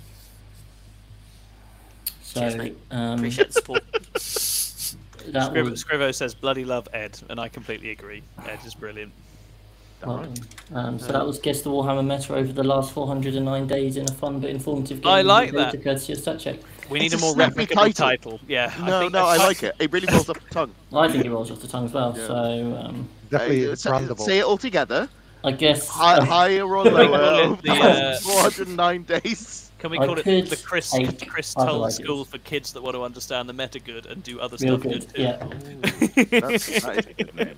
[2.21, 2.77] So Cheers, mate.
[2.91, 3.83] um, Appreciate the support.
[3.93, 8.21] that Scrivo, was Scrivo says bloody love Ed, and I completely agree.
[8.45, 9.13] Ed is brilliant.
[10.05, 10.33] Well done.
[10.73, 14.11] Um, so that was guess the Warhammer meta over the last 409 days in a
[14.13, 15.11] fun but informative game.
[15.11, 15.83] I like with that.
[15.83, 16.59] Courtesy of StatCheck.
[16.89, 17.93] We need It's a a more snappy replicable title.
[18.07, 18.39] title.
[18.47, 18.73] Yeah.
[18.85, 19.75] No, think no, a I ti- like it.
[19.79, 20.71] It really rolls off the tongue.
[20.93, 22.15] I think it rolls off the tongue as well.
[22.17, 22.27] Yeah.
[22.27, 22.33] So
[22.83, 24.19] um, Definitely Uh, it's say, brandable.
[24.19, 25.07] say it all together.
[25.43, 27.53] I guess Hi, higher or Can we call lower.
[27.53, 29.71] it the, uh, 409 days.
[29.79, 31.95] Can we I call it the Chris take Chris other Tull ideas.
[31.95, 34.91] School for kids that want to understand the meta good and do other real stuff
[34.91, 35.13] good.
[35.13, 35.21] good too?
[35.21, 36.39] Yeah.
[36.41, 37.55] That's, that is a good name.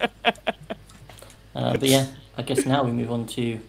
[1.56, 2.06] Uh, but yeah,
[2.42, 3.60] I guess now we move on to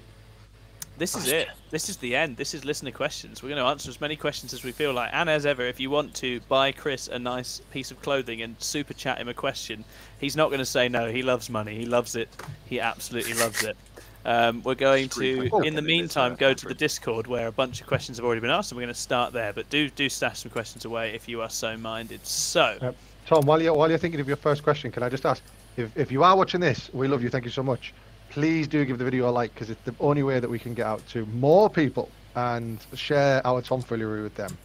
[0.97, 1.49] This is it.
[1.71, 2.39] This is the end.
[2.39, 3.43] This is listener questions.
[3.43, 5.11] We're going to answer as many questions as we feel like.
[5.13, 8.57] And as ever, if you want to buy Chris a nice piece of clothing and
[8.63, 9.85] super chat him a question,
[10.19, 11.13] he's not going to say no.
[11.13, 11.77] He loves money.
[11.77, 12.31] He loves it.
[12.65, 13.77] He absolutely loves it.
[14.25, 17.83] Um, we're going to, in the meantime, uh, go to the Discord where a bunch
[17.83, 19.53] of questions have already been asked, and we're going to start there.
[19.53, 22.25] But do do stash some questions away if you are so minded.
[22.25, 22.97] So, Yep.
[23.27, 25.43] Tom, while you're while you're thinking of your first question, can I just ask
[25.77, 27.29] if if you are watching this, we love you.
[27.29, 27.93] Thank you so much.
[28.33, 30.73] Please do give the video a like because it's the only way that we can
[30.75, 34.57] get out to more people and share our tomfoolery with them.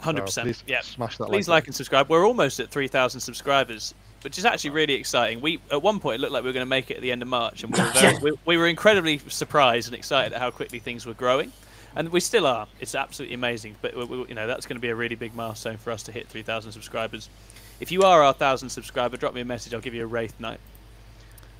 [0.00, 0.46] hundred So percent.
[0.46, 0.80] please Yeah.
[0.80, 1.62] smash that Please like.
[1.62, 2.08] like and subscribe.
[2.08, 5.40] We're almost at 3,000 subscribers, which is actually really exciting.
[5.40, 7.12] We at one point it looked like we were going to make it at the
[7.12, 10.40] end of March, and we were, very, we, we were incredibly surprised and excited at
[10.40, 11.52] how quickly things were growing,
[11.94, 12.66] and we still are.
[12.80, 13.76] It's absolutely amazing.
[13.80, 16.02] But we, we- you know that's going to be a really big milestone for us
[16.04, 17.28] to hit 3,000 subscribers.
[17.78, 19.72] If you are our thousand subscriber, drop me a message.
[19.74, 20.58] I'll give you a Wraithknight.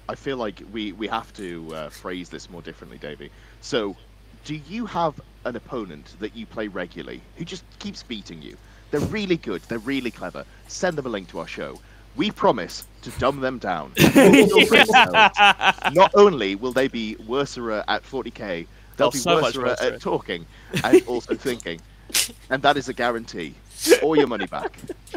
[0.09, 3.31] I feel like we, we have to uh, phrase this more differently, Davey.
[3.61, 3.97] So,
[4.45, 8.57] do you have an opponent that you play regularly who just keeps beating you?
[8.91, 9.63] They're really good.
[9.63, 10.45] They're really clever.
[10.69, 11.81] Send them a link to our show.
[12.17, 13.93] We promise to dumb them down.
[13.97, 15.95] You'll bring them out.
[15.95, 18.67] Not only will they be worser at 40k,
[18.97, 19.95] they'll Oh, be so much worser worser.
[19.95, 20.45] at talking
[20.85, 21.81] and also thinking.
[22.51, 23.55] And that is a guarantee.
[24.03, 24.77] All your money back.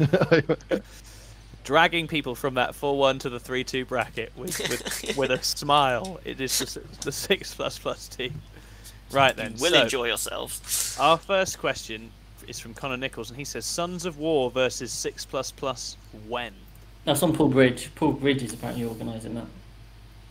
[1.66, 6.20] Dragging people from that 4-1 to the 3-2 bracket with with, with a smile.
[6.24, 8.42] It is the, the six plus plus team.
[9.12, 9.56] Right then.
[9.56, 10.98] You will so- enjoy yourself.
[11.00, 12.12] Our first question
[12.48, 15.98] is from Connor Nichols, and he says, "Sons of War versus Six Plus Plus
[16.28, 16.54] when?"
[17.04, 17.90] that's on Paul Bridge.
[17.96, 19.46] Paul Bridge is apparently organising that.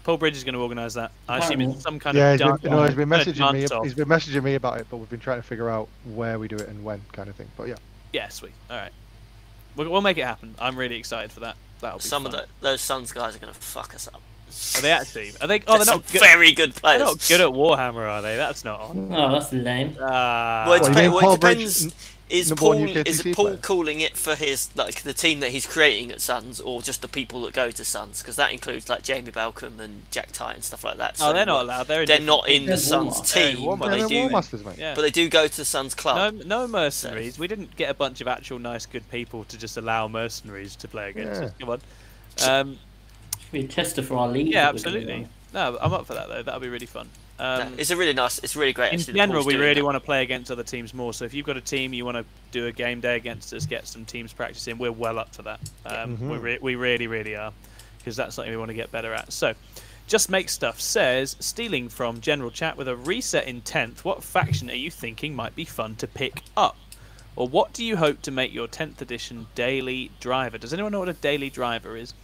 [0.05, 1.12] Paul Bridge is going to organise that.
[1.28, 3.61] I assume it's some kind yeah, of he's been, no, he's been messaging me.
[3.61, 3.85] dance-off.
[3.85, 6.47] He's been messaging me about it, but we've been trying to figure out where we
[6.47, 7.48] do it and when, kind of thing.
[7.56, 7.77] But yeah,
[8.12, 8.52] Yeah, sweet.
[8.70, 8.93] All right,
[9.77, 10.55] we'll, we'll make it happen.
[10.59, 11.57] I'm really excited for that.
[11.81, 12.35] That'll be Some fun.
[12.35, 14.21] of the, those Suns guys are going to fuck us up.
[14.77, 15.33] Are they actually?
[15.41, 15.61] Are they?
[15.67, 16.21] Oh, they're They're not some good.
[16.21, 18.37] very good They're not good at Warhammer, are they?
[18.37, 19.09] That's not on.
[19.13, 19.97] Oh, that's lame.
[20.01, 22.14] Ah, Well, it, What, you well, Paul it Bridge, depends.
[22.31, 22.73] N- Is number Paul
[23.07, 23.57] is it Paul player?
[23.59, 27.09] calling it for his like the team that he's creating at Suns, or just the
[27.09, 28.21] people that go to Suns?
[28.23, 31.17] Because that includes like Jamie Balcom and Jack Ty and stuff like that.
[31.21, 31.87] oh, they're not allowed.
[31.87, 33.33] They're They're not in the They're Suns Walmart.
[33.35, 34.31] They're in team, but yeah, they do.
[34.31, 34.79] Masters, mate.
[34.79, 34.95] Yeah.
[34.95, 36.35] But they do go to the Suns club.
[36.47, 37.39] no mercenaries.
[37.39, 40.89] We didn't get a bunch of actual nice, good people to just allow mercenaries to
[40.89, 41.47] play against Yeah.
[41.49, 41.53] us.
[41.61, 41.81] Come on.
[42.43, 42.79] Um,
[43.41, 44.49] Should be tester for our league.
[44.49, 45.29] yeah, that we're gonna absolutely.
[45.53, 46.43] No, I'm up for that though.
[46.43, 47.09] That'll be really fun.
[47.39, 48.39] Um, No, it's a really nice.
[48.39, 48.93] It's really great.
[48.93, 49.85] in actually, general, we really that.
[49.85, 51.12] want to play against other teams more.
[51.12, 53.66] So if you've got a team you want to do a game day against us,
[53.66, 54.78] get some teams practicing.
[54.78, 55.61] we're well up for that.
[55.85, 56.43] Um, we, Mhm.
[56.43, 57.52] re- we really, really are,
[57.98, 59.32] because that's something we want to get better at.
[59.32, 59.55] So,
[60.06, 64.05] just make stuff says stealing from general chat with a reset in tenth.
[64.05, 66.77] What faction are you thinking might be fun to pick up?
[67.36, 70.56] Or what do you hope to make your 10th edition daily driver?
[70.59, 72.15] Does anyone know what a daily driver is?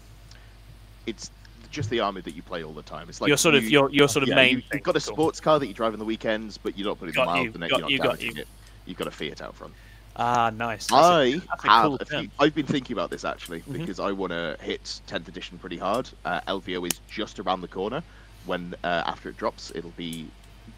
[1.06, 1.30] It's
[1.70, 3.08] just the army that you play all the time.
[3.08, 4.56] It's like your sort of you- your your sort of yeah, main.
[4.56, 4.78] you, thing.
[4.78, 5.14] have got a Cool.
[5.14, 7.44] sports car that you drive on the weekends, but you're not putting Got the miles
[7.46, 7.70] you, in it.
[7.70, 8.42] got you're not you, got damaging you.
[8.42, 8.48] it.
[8.86, 9.72] You've got a Fiat out front.
[10.16, 10.86] Ah, nice.
[10.88, 12.28] That's a- I that's a have cool a few.
[12.40, 13.72] I've been thinking about this actually Mhm.
[13.74, 16.08] because I want to hit 10th edition pretty hard.
[16.24, 18.02] Uh, LVO is just around the corner.
[18.46, 20.26] When uh, after it drops, it'll be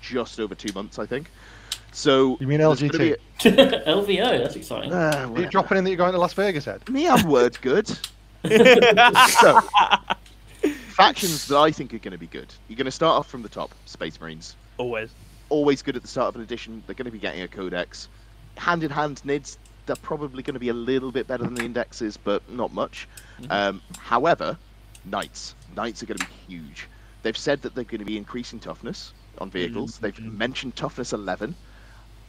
[0.02, 1.31] just over two months, I think.
[1.93, 2.98] So You mean there's LGT?
[2.98, 3.14] be
[3.51, 4.93] LVO, that's exciting.
[4.93, 5.51] a- Uh, Are you whatever.
[5.51, 6.86] dropping in that you're going to Las Vegas, Ed?
[6.90, 7.89] Me and word good.
[8.44, 9.60] so,
[10.93, 12.52] factions that I think are going to be good.
[12.69, 13.73] You're going to start off from the top.
[13.86, 15.10] Space Marines, Always.
[15.48, 16.82] always good at the start of an edition.
[16.86, 18.09] They're going to be getting a codex.
[18.56, 19.56] Hand in hand, Nids.
[19.86, 23.09] They're probably going to be a little bit better than the indexes, but not much.
[23.40, 23.51] Mm-hmm.
[23.51, 24.56] Um, however,
[25.05, 25.55] Knights.
[25.77, 26.86] Knights are going to be huge.
[27.23, 29.94] They've said that they're going to be increasing toughness on vehicles.
[29.94, 30.05] Mm-hmm.
[30.05, 30.39] They've mm-hmm.
[30.39, 31.55] mentioned toughness 11.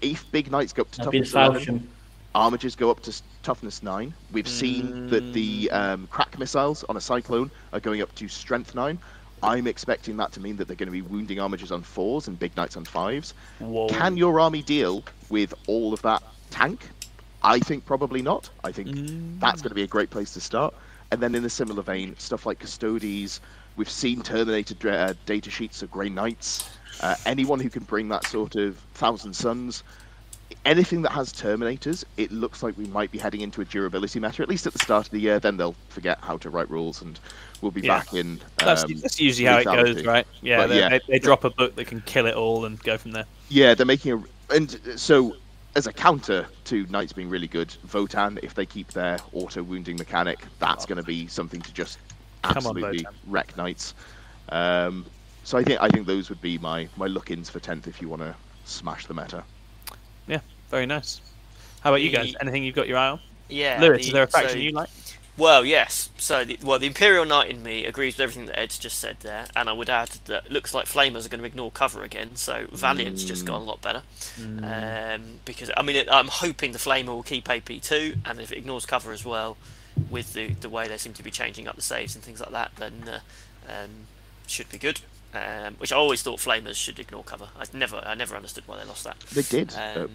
[0.02, 1.88] If big knights go up to That'd be the toughness 11,
[2.36, 4.14] Armigers go up to toughness 9.
[4.32, 8.74] We've seen that the um, krak missiles on a cyclone are going up to strength
[8.74, 8.98] 9.
[9.44, 12.40] I'm expecting that to mean that they're going to be wounding armigers on 4s and
[12.40, 13.34] big knights on 5s.
[13.90, 16.90] Can your army deal with all of that tank?
[17.44, 18.50] I think probably not.
[18.64, 18.88] I think
[19.40, 20.74] that's going to be a great place to start.
[21.12, 23.42] And then in a similar vein, stuff like Custodes,
[23.76, 26.70] we've seen terminated uh, data sheets of Grey Knights.
[27.02, 29.84] Uh, anyone who can bring that sort of Thousand Suns,
[30.66, 34.44] anything that has Terminators, it looks like we might be heading into a durability matter,
[34.44, 35.40] at least at the start of the year.
[35.40, 37.20] Then they'll forget how to write rules and
[37.62, 38.00] we'll be Yeah.
[38.00, 38.40] back in.
[38.58, 40.26] That's, um, that's usually how it goes, right?
[40.42, 40.90] Yeah, yeah.
[40.90, 43.26] They, they drop a book that can kill it all and go from there.
[43.50, 44.24] Yeah, they're making a
[44.54, 45.36] and so
[45.76, 49.98] as a counter to knights being really good, Votann, if they keep their auto wounding
[49.98, 51.98] mechanic, that's going to be something to just
[52.44, 53.14] on, absolutely Votann.
[53.28, 53.94] wreck knights.
[54.50, 55.06] Um,
[55.44, 58.10] so I think I think those would be my my look-ins for tenth if you
[58.10, 58.36] want to
[58.66, 59.44] smash the meta.
[60.74, 61.22] Yeah, very nice.
[61.82, 62.34] How about you guys?
[62.42, 63.20] Anything you've got your eye on?
[63.50, 63.80] Yeah.
[63.82, 64.90] Lewis, the- is there a faction so- you like?
[65.36, 66.12] Well, yes.
[66.20, 69.18] So, the, well, the Imperial Knight in me agrees with everything that Ed's just said
[69.22, 72.04] there, and I would add that it looks like Flamers are going to ignore cover
[72.04, 72.36] again.
[72.36, 74.04] So Valiant's just gone a lot better.
[74.62, 78.52] Um, because I mean, it, I'm hoping the Flamer will keep AP two, and if
[78.52, 79.58] it ignores cover as well,
[80.10, 82.52] with the the way they seem to be changing up the saves and things like
[82.52, 83.20] that, then uh,
[83.68, 83.90] um,
[84.46, 85.02] should be good.
[85.34, 87.50] Um, which I always thought Flamers should ignore cover.
[87.58, 89.20] I never, I never understood why they lost that.
[89.32, 89.74] They did.
[89.74, 90.12] Um,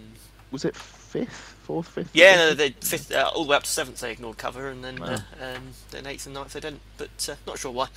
[0.51, 2.09] was it fifth, fourth, fifth?
[2.13, 4.83] yeah, no, they fifth, uh, all the way up to seventh they ignored cover, and
[4.83, 5.07] then Wow.
[5.07, 5.19] uh,
[5.55, 6.81] um, then eighth and ninth they didn't.
[6.97, 7.87] But uh, not sure why.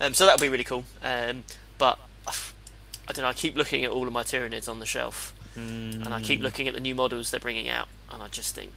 [0.00, 0.84] Um, so that'll be really cool.
[1.02, 1.44] Um,
[1.78, 3.28] but I don't know.
[3.28, 6.66] I keep looking at all of my Tyranids on the shelf, and I keep looking
[6.68, 8.72] at the new models they're bringing out, and I just think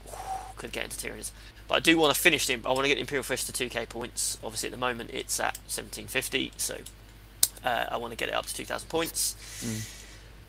[0.57, 1.31] could get into Tyranids.
[1.67, 2.55] But I do want to finish the.
[2.65, 4.37] I want to get Imperial Fist to 2k points.
[4.43, 6.77] Obviously, at the moment it's at 1750, so
[7.63, 9.35] uh, I want to get it up to 2,000 points.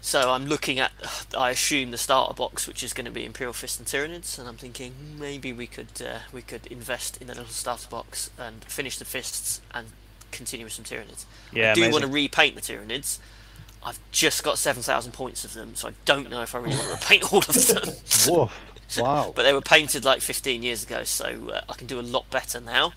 [0.01, 0.93] So I'm looking at,
[1.37, 4.49] I assume the starter box, which is going to be Imperial Fist and Tyranids, and
[4.49, 8.31] I'm thinking hmm, maybe we could uh, we could invest in a little starter box
[8.39, 9.89] and finish the fists and
[10.31, 11.25] continue with some Tyranids.
[11.53, 11.93] Yeah, I do amazing.
[11.93, 13.19] want to repaint the Tyranids.
[13.83, 16.89] I've just got 7,000 points of them, so I don't know if I really want
[16.89, 17.95] to repaint all of them.
[18.29, 18.99] Woof.
[18.99, 19.33] Wow.
[19.37, 22.29] but they were painted like 15 years ago, so uh, I can do a lot
[22.31, 22.93] better now.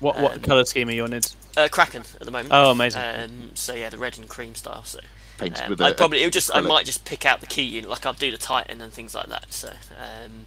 [0.00, 1.10] What what um, colour scheme are you on?
[1.10, 1.36] Nids?
[1.56, 2.50] Uh, Kraken at the moment.
[2.52, 3.00] Oh, amazing.
[3.02, 4.82] Um, so yeah, the red and cream style.
[4.82, 4.98] So
[5.38, 7.46] Painted um, with a, I probably it would just I might just pick out the
[7.46, 9.52] key unit like I'll do the Titan and things like that.
[9.52, 10.46] So um,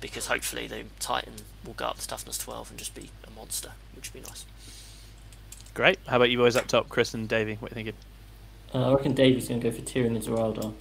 [0.00, 1.34] because hopefully the Titan
[1.64, 4.44] will go up to toughness 12 and just be a monster, which would be nice.
[5.74, 5.98] Great.
[6.06, 7.56] How about you boys up top, Chris and Davey?
[7.60, 7.94] What are you thinking?
[8.74, 10.74] Uh, I reckon Davey's going to go for Tyranids or Eldar.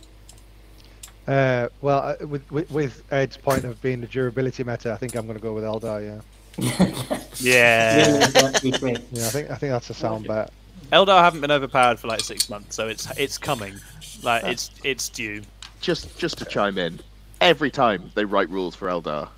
[1.28, 5.16] Uh, well, uh, with, with with Ed's point of being the durability meta, I think
[5.16, 6.04] I'm going to go with Eldar.
[6.04, 6.22] Yeah.
[7.40, 8.06] Yeah.
[8.06, 8.98] Tyranids like to be free.
[9.12, 10.52] Yeah, I think I think that's a sound bet.
[10.92, 13.76] Eldar haven't been overpowered for like six months, so it's it's coming.
[14.24, 15.42] Like it's it's due.
[15.80, 17.00] just just to chime in,
[17.40, 19.30] every time they write rules for Eldar,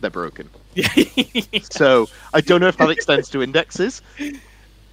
[0.00, 0.48] they're broken.
[1.70, 4.02] So I don't know if that extends to indexes,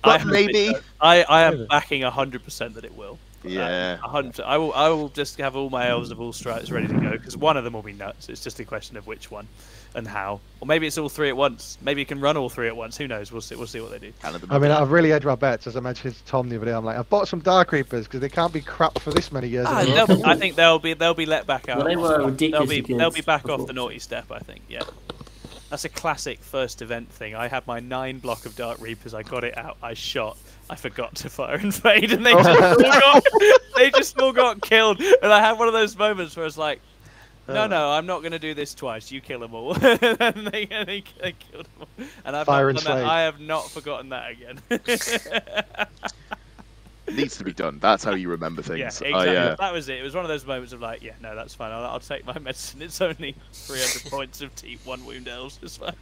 [0.04, 0.74] but hope it maybe.
[0.74, 0.82] does.
[1.02, 1.68] I, I am Really?
[1.68, 3.20] backing hundred percent that it will.
[3.44, 3.96] Yeah.
[4.04, 4.40] A hundred.
[4.46, 4.74] I will.
[4.74, 7.58] I will just have all my elves of all stripes ready to go because one
[7.58, 8.30] of them will be nuts.
[8.30, 9.48] It's just a question of which one
[9.96, 10.40] and how.
[10.60, 11.78] Or maybe it's all three at once.
[11.82, 12.98] Maybe you can run all three at once.
[12.98, 13.32] Who knows?
[13.32, 13.56] We'll see.
[13.56, 14.14] We'll see what they do.
[14.22, 14.72] Kind of the I mean.
[14.72, 16.74] I've really hedged my bets, as I mentioned to Tom the other day.
[16.74, 19.48] I'm like, I've bought some Dark Reapers because they can't be crap for this many
[19.48, 19.68] years.
[19.68, 21.78] in Ah, I think they'll be they'll be let back out.
[21.80, 24.32] Well, they were they'll be good they'll be back off the naughty step.
[24.32, 24.64] I think.
[24.70, 24.84] Yeah.
[25.70, 27.34] That's a classic first event thing.
[27.34, 29.16] I had my nine block of Dark Reapers.
[29.16, 29.78] I got it out.
[29.82, 30.38] I shot.
[30.70, 33.24] I forgot to fire and fade, and they just all got
[33.76, 35.02] they just all got killed.
[35.02, 36.80] And I had one of those moments where it's like,
[37.48, 37.68] no, Uh.
[37.68, 39.12] no, I'm not going to do this twice.
[39.12, 39.74] You kill them all.
[39.74, 42.06] and they, they, they killed them all.
[42.26, 43.06] And I've Fire not and done that.
[43.08, 44.60] I have not forgotten that again.
[47.12, 47.80] needs to be done.
[47.80, 48.80] That's how you remember things.
[48.80, 49.14] yeah, exactly.
[49.14, 50.00] I, uh, That was it.
[50.00, 51.72] It was one of those moments of like, yeah, no, that's fine.
[51.72, 52.82] I'll, I'll take my medicine.
[52.82, 55.60] It's only 300 points of T one wound elves.
[55.62, 55.94] It's fine.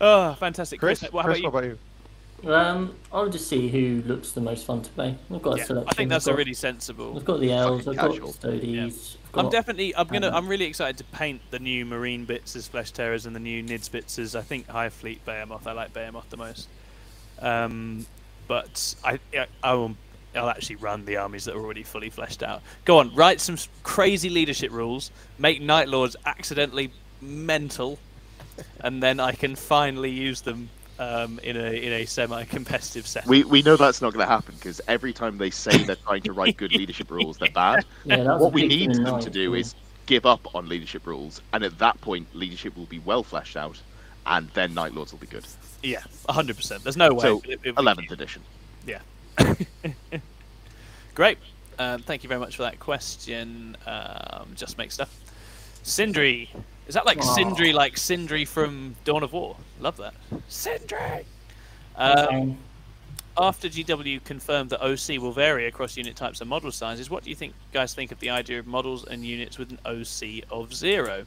[0.00, 1.12] oh, fantastic, Chris, Chris.
[1.12, 1.70] What, how Chris, about what you?
[1.70, 1.78] about you?
[2.44, 5.16] Um, I'll just see who looks the most fun to play.
[5.32, 5.88] I've got a selection.
[5.88, 7.16] I think that's I've a got, really sensible.
[7.16, 7.86] I've got the elves.
[7.86, 8.12] I've got.
[8.12, 9.16] Stodes.
[9.34, 9.94] I've I'm definitely.
[9.94, 10.28] I'm gonna.
[10.28, 13.40] um, I'm really excited to paint the new Marine bits as Flesh Tearers and the
[13.40, 15.66] new Nids bits as I think Hive Fleet Behemoth.
[15.66, 16.68] I like Behemoth the most.
[17.40, 18.06] Um,
[18.48, 19.96] but I, I, I will
[20.34, 22.62] I'll actually run the armies that are already fully fleshed out.
[22.84, 27.98] Go on, write some crazy leadership rules, make Night Lords accidentally mental,
[28.80, 33.28] and then I can finally use them um, in a in a semi-competitive setting.
[33.28, 36.22] We we know that's not going to happen because every time they say they're trying
[36.22, 37.84] to write good leadership rules, they're bad.
[38.04, 39.60] Yeah, What we need thing them to do yeah.
[39.60, 39.74] is
[40.06, 43.80] give up on leadership rules, and at that point, leadership will be well fleshed out,
[44.26, 45.46] and then Night Lords will be good.
[45.82, 46.82] Yeah, hundred percent.
[46.84, 47.22] There's no way.
[47.22, 48.42] So, it- it would be 11th edition.
[48.86, 49.00] Yeah.
[51.14, 51.38] Great.
[51.78, 53.76] Um, thank you very much for that question.
[53.86, 55.14] Um, just make stuff.
[55.82, 56.50] Sindri.
[56.86, 57.34] Is that like Aw.
[57.34, 59.56] Sindri, like Sindri from Dawn of War?
[59.80, 60.14] Love that.
[60.48, 61.24] Sindri.
[61.96, 62.58] Um, Um,
[63.38, 67.30] after GW confirmed that OC will vary across unit types and model sizes, what do
[67.30, 70.74] you think, guys, think of the idea of models and units with an OC of
[70.74, 71.24] zero?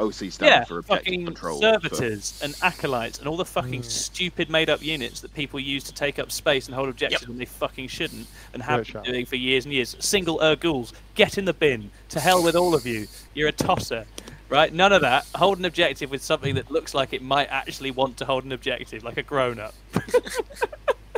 [0.00, 1.60] OC stands yeah, for objective fucking control.
[1.60, 3.84] servitors and acolytes and all the fucking Mm.
[3.84, 7.28] stupid made-up units that people use to take up space and hold objectives Yep.
[7.28, 9.04] when they fucking shouldn't and have Great been shout.
[9.04, 9.96] doing for years and years.
[9.98, 11.90] Single Ur-Ghuls, get in the bin.
[12.10, 13.08] To hell with all of you.
[13.34, 14.06] You're a tosser.
[14.48, 14.72] Right?
[14.72, 15.26] None of that.
[15.34, 18.52] Hold an objective with something that looks like it might actually want to hold an
[18.52, 19.74] objective, like a grown-up.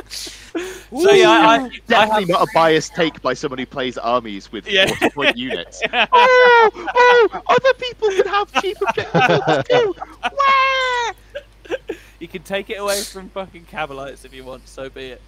[0.09, 3.97] so yeah, I, I, I Definitely have not a biased take by someone who plays
[3.97, 4.93] armies with Yeah.
[5.13, 5.81] point units.
[5.93, 9.95] oh, oh, other people can have cheap objectives too.
[10.23, 11.77] Wah!
[12.19, 15.21] you can take it away from fucking Kabalites if you want, so be it.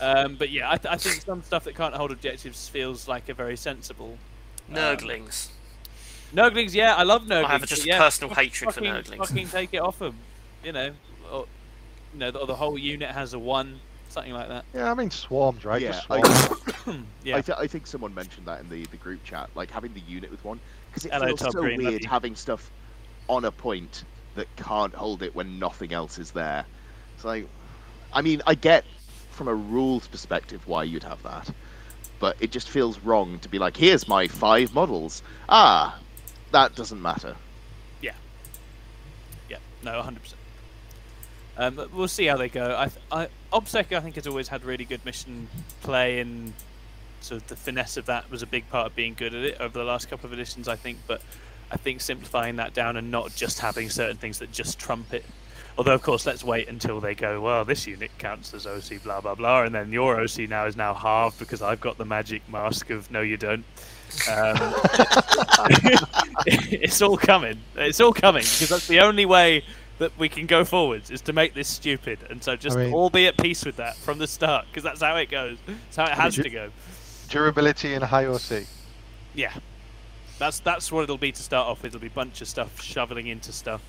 [0.00, 3.28] Um, but yeah, I, th- I think some stuff that can't hold objectives feels like
[3.30, 4.18] a very sensible.
[4.70, 5.48] Nurglings.
[6.34, 7.44] Nurglings, yeah, I love Nurglings.
[7.44, 9.16] I have but just yeah, personal hatred for fucking, Nurglings.
[9.28, 10.16] Fucking take it off them,
[10.64, 10.92] you know.
[11.32, 11.46] Or,
[12.12, 14.64] you know, the, the whole unit has a one, something like that.
[14.74, 15.80] Yeah, I mean swarms, right?
[15.80, 16.92] Yeah, Just I-
[17.24, 19.92] Yeah, I, th- I think someone mentioned that in the, the group chat, like having
[19.94, 22.70] the unit with one, because it Hello, feels Top so Green, weird having stuff
[23.28, 24.04] on a point
[24.34, 26.64] that can't hold it when nothing else is there.
[27.14, 27.48] It's like,
[28.12, 28.84] I mean, I get
[29.30, 31.50] from a rules perspective why you'd have that,
[32.20, 35.22] but it just feels wrong to be like, here's my five models.
[35.48, 35.98] Ah,
[36.52, 37.36] that doesn't matter.
[38.00, 38.12] yeah,
[39.48, 39.58] Yeah.
[39.82, 40.34] no, 100%.
[41.58, 42.74] Um, but we'll see how they go.
[42.76, 42.90] I,
[43.22, 45.48] I, Obsec, I think, has always had really good mission
[45.82, 46.52] play, and
[47.20, 49.60] sort of the finesse of that was a big part of being good at it
[49.60, 50.98] over the last couple of editions, I think.
[51.06, 51.22] But
[51.70, 55.24] I think simplifying that down and not just having certain things that just trump it.
[55.78, 59.20] Although, of course, let's wait until they go, well, this unit counts as OC, blah,
[59.22, 62.46] blah, blah, and then your OC now is now halved because I've got the magic
[62.50, 63.64] mask of no, you don't.
[64.30, 64.56] Um,
[66.46, 67.58] it's all coming.
[67.76, 69.64] It's all coming because that's the only way
[69.98, 72.18] that we can go forwards is to make this stupid.
[72.30, 75.00] And so just mean- all be at peace with that from the start because that's
[75.02, 75.58] how it goes.
[75.88, 76.70] It's how it has you- to go.
[77.28, 78.66] Durability and high OC.
[79.34, 79.52] Yeah.
[80.38, 81.94] That's that's what it'll be to start off with.
[81.94, 83.80] It'll be a bunch of stuff shoveling into stuff.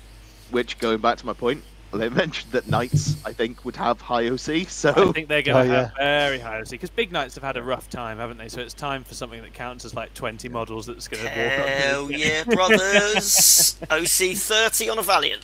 [0.50, 1.62] Which, going back to my point,
[1.92, 5.68] they mentioned that knights, I think, would have high OC, so I think they're going
[5.68, 8.36] to Oh, have very high OC because big knights have had a rough time, haven't
[8.38, 8.48] they?
[8.48, 11.58] So it's time for something that counts as like 20 models that's going to walk
[11.60, 11.66] up.
[11.68, 13.78] Hell yeah, brothers!
[13.90, 15.42] OC 30 on a Valiant.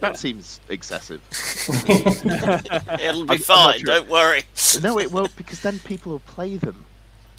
[0.00, 1.20] That seems excessive.
[1.88, 3.86] It'll I'm be not fine, sure.
[3.86, 4.42] don't worry.
[4.82, 6.84] no, it won't, because then people will play them.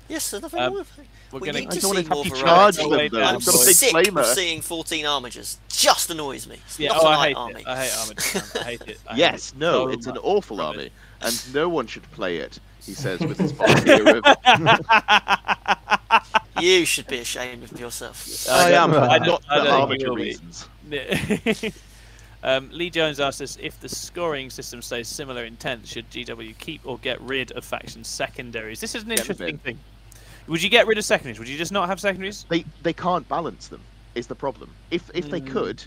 [0.08, 1.06] Yes, there's nothing Um, wrong with it.
[1.32, 2.46] We're We going need I to don't see more to variety.
[2.46, 3.22] charge them, them, though.
[3.22, 4.20] I'm I've got a big sick flamer.
[4.20, 5.58] of seeing 14 armigers.
[5.70, 6.58] Just annoys me.
[6.66, 7.62] It's Yeah, not oh, a I light hate army.
[7.62, 7.68] it.
[7.68, 8.20] I hate Armored.
[8.20, 9.00] I hate it.
[9.08, 10.92] I hate Yes, it no, so it's an awful Love army, it.
[11.22, 12.60] and no one should play it.
[12.86, 14.24] He says with his volunteer of
[16.60, 18.48] You should be ashamed of yourself.
[18.50, 20.24] I am, I but don't- not I for don't arbitrary you will be.
[20.24, 20.68] reasons.
[22.44, 26.58] um, Lee Jones asked us if the scoring system stays similar in 10th, should GW
[26.58, 28.80] keep or get rid of faction secondaries?
[28.82, 29.80] This is an Get interesting thing.
[30.48, 31.40] Would you get rid of secondaries?
[31.40, 32.46] Would you just not have secondaries?
[32.50, 33.88] They they can't balance them.
[34.16, 34.78] Is the problem?
[34.90, 35.46] If if they Mm.
[35.52, 35.84] could,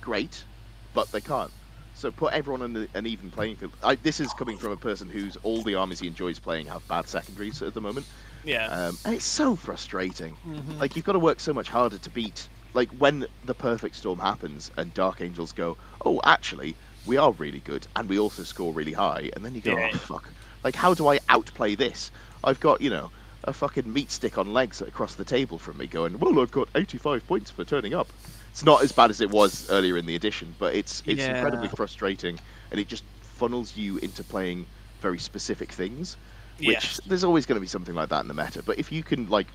[0.00, 0.46] great,
[0.92, 1.52] but they can't.
[1.92, 3.76] So put everyone on an even playing field.
[3.82, 6.86] I, this is coming from a person who's all the armies he enjoys playing have
[6.88, 8.06] bad secondaries at the moment.
[8.42, 8.68] Yeah.
[8.68, 10.38] Um, and it's so frustrating.
[10.44, 10.80] Mhm.
[10.80, 12.48] Like you've got to work so much harder to beat.
[12.72, 17.60] Like when the perfect storm happens and Dark Angels go, oh, actually, we are really
[17.60, 19.90] good and we also score really high, and then you go, Yeah.
[19.92, 20.32] oh fuck.
[20.64, 22.10] Like how do I outplay this?
[22.44, 23.10] I've got you know
[23.44, 26.68] a fucking meat stick on legs across the table from me, going, well, I've got
[26.74, 28.12] 85 points for turning up.
[28.50, 31.28] It's not as bad as it was earlier in the edition, but it's it's Yeah.
[31.28, 32.40] incredibly frustrating,
[32.70, 34.66] and it just funnels you into playing
[35.00, 36.16] very specific things
[36.62, 37.00] which Yes.
[37.06, 38.62] there's always going to be something like that in the meta.
[38.62, 39.52] But if you can like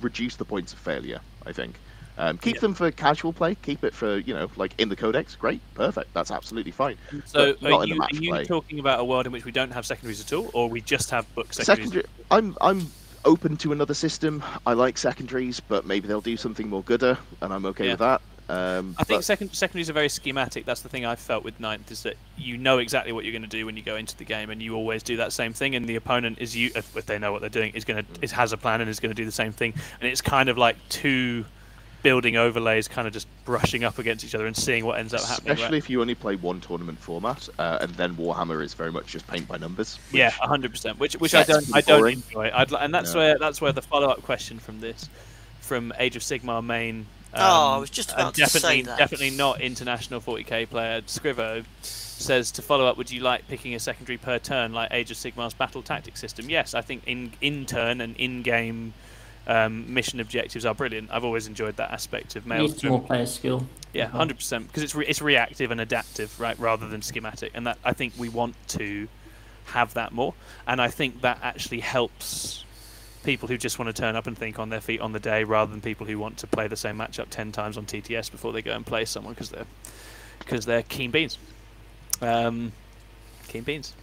[0.00, 1.80] reduce the points of failure, I think
[2.16, 2.60] um, keep Yeah.
[2.60, 3.54] them for casual play.
[3.56, 5.36] Keep it for you know like in the codex.
[5.36, 6.14] Great, perfect.
[6.14, 6.96] That's absolutely fine.
[7.24, 9.86] So but are you, are you talking about a world in which we don't have
[9.86, 11.90] secondaries at all, or we just have book secondaries?
[11.90, 12.04] Secondary.
[12.30, 12.92] I'm I'm
[13.24, 14.42] open to another system.
[14.66, 17.92] I like secondaries, but maybe they'll do something more gooder, and I'm okay Yeah.
[17.92, 18.20] with that.
[18.48, 20.64] Um, I think but- second secondaries are very schematic.
[20.66, 23.42] That's the thing I felt with ninth is that you know exactly what you're going
[23.42, 25.76] to do when you go into the game, and you always do that same thing.
[25.76, 28.10] And the opponent is you if if they know what they're doing is going to
[28.22, 29.72] it has a plan and is going to do the same thing.
[30.00, 31.44] And it's kind of like two
[32.02, 35.22] building overlays, kind of just brushing up against each other and seeing what ends up
[35.22, 35.52] happening.
[35.52, 35.84] Especially right?
[35.84, 39.26] if you only play one tournament format, uh, and then Warhammer is very much just
[39.26, 39.98] paint by numbers.
[40.10, 40.98] which- Yeah, hundred percent.
[40.98, 42.50] Which which I don't I don't enjoy.
[42.54, 43.20] I'd, and that's No.
[43.20, 45.08] where that's where the follow up question from this,
[45.60, 47.06] from Age of Sigmar main.
[47.32, 48.98] Um, Oh, I was just about to say definitely, that.
[48.98, 51.00] Definitely not international 40k player.
[51.02, 52.96] Scrivo says to follow up.
[52.96, 56.50] Would you like picking a secondary per turn like Age of Sigmar's battle tactic system?
[56.50, 58.94] Yes, I think in in turn and in game.
[59.50, 61.10] Um, mission objectives are brilliant.
[61.10, 62.60] I've always enjoyed that aspect of mail.
[62.62, 63.66] Needs more player skill.
[63.92, 64.68] Yeah, hundred percent.
[64.68, 68.12] Because it's re- it's reactive and adaptive, right, rather than schematic, and that I think
[68.16, 69.08] we want to
[69.64, 70.34] have that more.
[70.68, 72.64] And I think that actually helps
[73.24, 75.42] people who just want to turn up and think on their feet on the day,
[75.42, 78.52] rather than people who want to play the same matchup ten times on TTS before
[78.52, 79.66] they go and play someone because they're
[80.38, 81.38] because they're keen beans.
[82.22, 82.70] Um,
[83.48, 83.94] keen beans.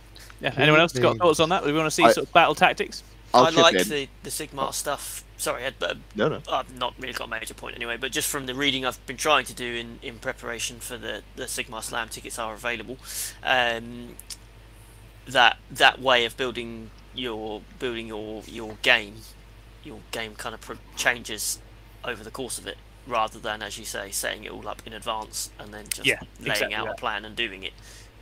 [0.42, 0.50] Yeah.
[0.50, 1.64] Keen Anyone else got thoughts on that?
[1.64, 3.02] We want to see I- sort of battle tactics.
[3.38, 3.88] I'll I like in.
[3.88, 5.24] the the Sigmar stuff.
[5.38, 6.44] Sorry, Ed, but No, no.
[6.48, 7.98] I've not really got a major point anyway.
[7.98, 11.24] But just from the reading I've been trying to do in, in preparation for the
[11.36, 13.00] the Sigmar Slam tickets are available.
[13.44, 14.18] Um,
[15.26, 19.28] that that way of building your building your your game,
[19.84, 21.62] your game kind of pro- changes
[22.04, 24.94] over the course of it, rather than as you say setting it all up in
[24.94, 27.74] advance and then just Yeah, laying exactly out a plan and doing it.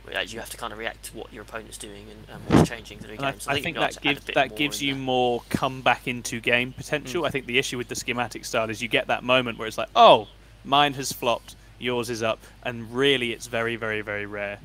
[0.06, 2.68] Whereas you have to kind of react to what your opponent's doing and, and what's
[2.68, 3.40] changing through the I, game.
[3.40, 5.02] So I think, think that gives that gives you there.
[5.02, 7.24] more come back into game potential.
[7.24, 9.78] I think the issue with the schematic style is you get that moment where it's
[9.78, 10.28] like, oh,
[10.64, 14.58] mine has flopped, yours is up, and really it's very, very, very rare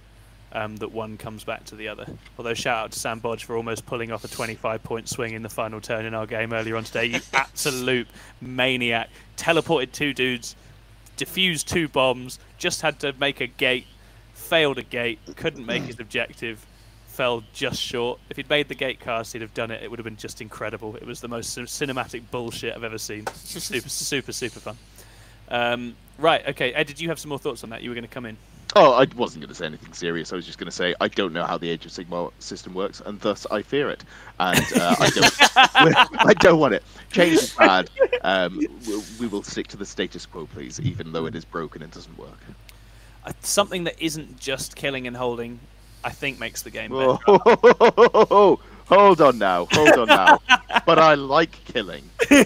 [0.53, 2.05] um, that one comes back to the other.
[2.37, 5.41] Although shout out to Sam Bodge for almost pulling off a 25 point swing in
[5.41, 7.05] the final turn in our game earlier on today.
[7.05, 8.07] You absolute
[8.41, 9.09] maniac!
[9.37, 10.55] Teleported two dudes,
[11.17, 13.87] defused two bombs, just had to make a gate,
[14.51, 16.65] failed a gate, couldn't make his objective,
[17.07, 18.19] fell just short.
[18.29, 19.81] If he'd made the gate cast, he'd have done it.
[19.81, 20.97] It would have been just incredible.
[20.97, 23.27] It was the most cinematic bullshit I've ever seen.
[23.27, 24.77] Super, super, super fun.
[25.47, 26.73] Um, right, okay.
[26.73, 27.81] Ed, did you have some more thoughts on that?
[27.81, 28.35] You were going to come in.
[28.75, 30.33] Oh, I wasn't going to say anything serious.
[30.33, 32.73] I was just going to say I don't know how the Age of Sigmar system
[32.73, 34.03] works, and thus I fear it,
[34.37, 35.35] and uh, I don't.
[36.25, 36.83] I don't want it.
[37.13, 37.89] Change is bad.
[38.21, 38.59] Um,
[39.17, 42.17] we will stick to the status quo, please, even though it is broken and doesn't
[42.17, 42.39] work.
[43.25, 45.59] Uh, something that isn't just killing and holding,
[46.03, 47.13] I think makes the game better.
[47.13, 50.39] Whoa, hold on now, hold on now.
[50.85, 52.03] but I like killing.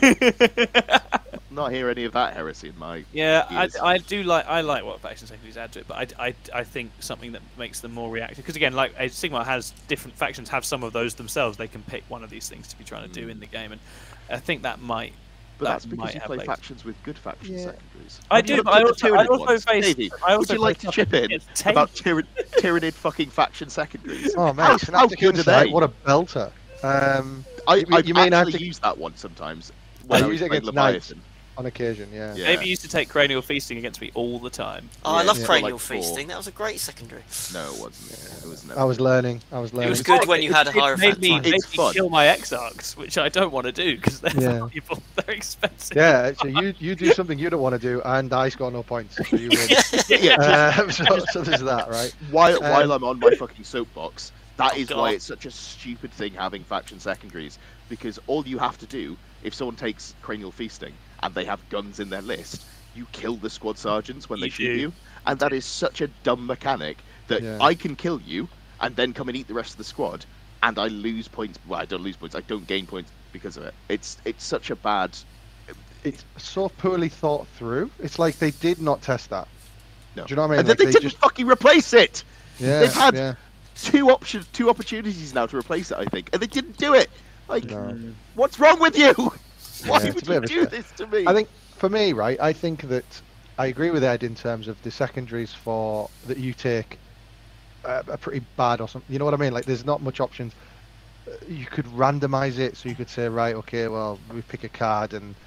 [1.51, 3.05] Not hear any of that heresy in my.
[3.13, 3.77] Yeah, I, ears.
[3.81, 6.63] I do like I like what faction secondaries add to it, but I, I, I
[6.65, 10.49] think something that makes them more reactive because again, like Age of has different factions
[10.49, 11.57] have some of those themselves.
[11.57, 13.71] They can pick one of these things to be trying to do in the game,
[13.71, 13.79] and
[14.29, 15.13] I think that might.
[15.57, 17.65] But that that's because you play factions with good faction Yeah.
[17.65, 18.19] secondaries.
[18.29, 19.85] I do, but I also, I also face.
[19.85, 21.31] Davey, I also would you like to chip in
[21.65, 22.27] about tyran-
[22.57, 24.33] Tyranid fucking faction secondaries?
[24.35, 25.69] Oh man, how, how good are they?
[25.69, 26.51] What a belter.
[26.83, 29.71] Um, I, you- I've you mean actually Actic- used that one sometimes
[30.07, 31.13] when I I, use it playing against knights.
[31.57, 31.65] Leviathan.
[31.65, 32.33] on occasion, yeah.
[32.35, 32.45] Yeah.
[32.47, 34.89] Davey used to take cranial feasting against me all the time.
[35.03, 35.45] Oh, I love yeah.
[35.45, 36.27] cranial Like feasting.
[36.27, 37.23] That was a great secondary.
[37.53, 38.43] No, it wasn't.
[38.43, 38.79] It was never.
[38.79, 39.41] I was learning.
[39.51, 39.87] I was learning.
[39.87, 40.27] It was good fun.
[40.27, 41.41] when you It- had a it higher made me, time.
[41.43, 44.59] made me kill my exarchs, which I don't want to do because they're Yeah.
[44.59, 45.01] valuable.
[45.15, 45.95] They're expensive.
[45.95, 48.83] Yeah, so you you do something you don't want to do, and I score no
[48.83, 49.69] points, so you win.
[50.09, 52.13] yeah, um, so, so there's that, right?
[52.31, 54.97] while Um, while I'm on my fucking soapbox, that Oh, is God.
[54.99, 57.57] why it's such a stupid thing having faction secondaries.
[57.87, 61.99] Because all you have to do, if someone takes cranial feasting and they have guns
[61.99, 62.65] in their list,
[62.95, 64.79] you kill the squad sergeants when they You shoot do.
[64.79, 64.93] you,
[65.25, 66.97] and that is such a dumb mechanic
[67.27, 67.57] that Yeah.
[67.61, 68.47] I can kill you
[68.81, 70.25] and then come and eat the rest of the squad,
[70.63, 71.59] and I lose points.
[71.67, 72.35] Well, I don't lose points.
[72.35, 73.73] I don't gain points because of it.
[73.89, 75.17] It's it's such a bad.
[76.03, 77.89] It's so poorly thought through.
[77.99, 79.47] It's like they did not test that.
[80.15, 80.23] No.
[80.25, 80.59] Do you know what I mean?
[80.59, 82.23] And Like, then they, they didn't just- fucking replace it.
[82.59, 83.33] Yeah, They've had yeah.
[83.75, 85.97] two options, two opportunities now to replace it.
[85.97, 87.09] I think, and they didn't do it.
[87.47, 87.97] Like, No.
[88.35, 89.13] what's wrong with you?
[89.85, 91.25] Why Yeah, would you bit of a do this to me?
[91.25, 93.21] I think for me, right, I think that
[93.57, 96.99] I agree with Ed in terms of the secondaries for that you take
[97.85, 99.11] uh, are pretty bad or something.
[99.11, 99.53] You know what I mean?
[99.53, 100.55] Like, there's not much options.
[101.27, 104.69] Uh, You could randomize it, so you could say, right, okay, well, we pick a
[104.69, 105.39] card and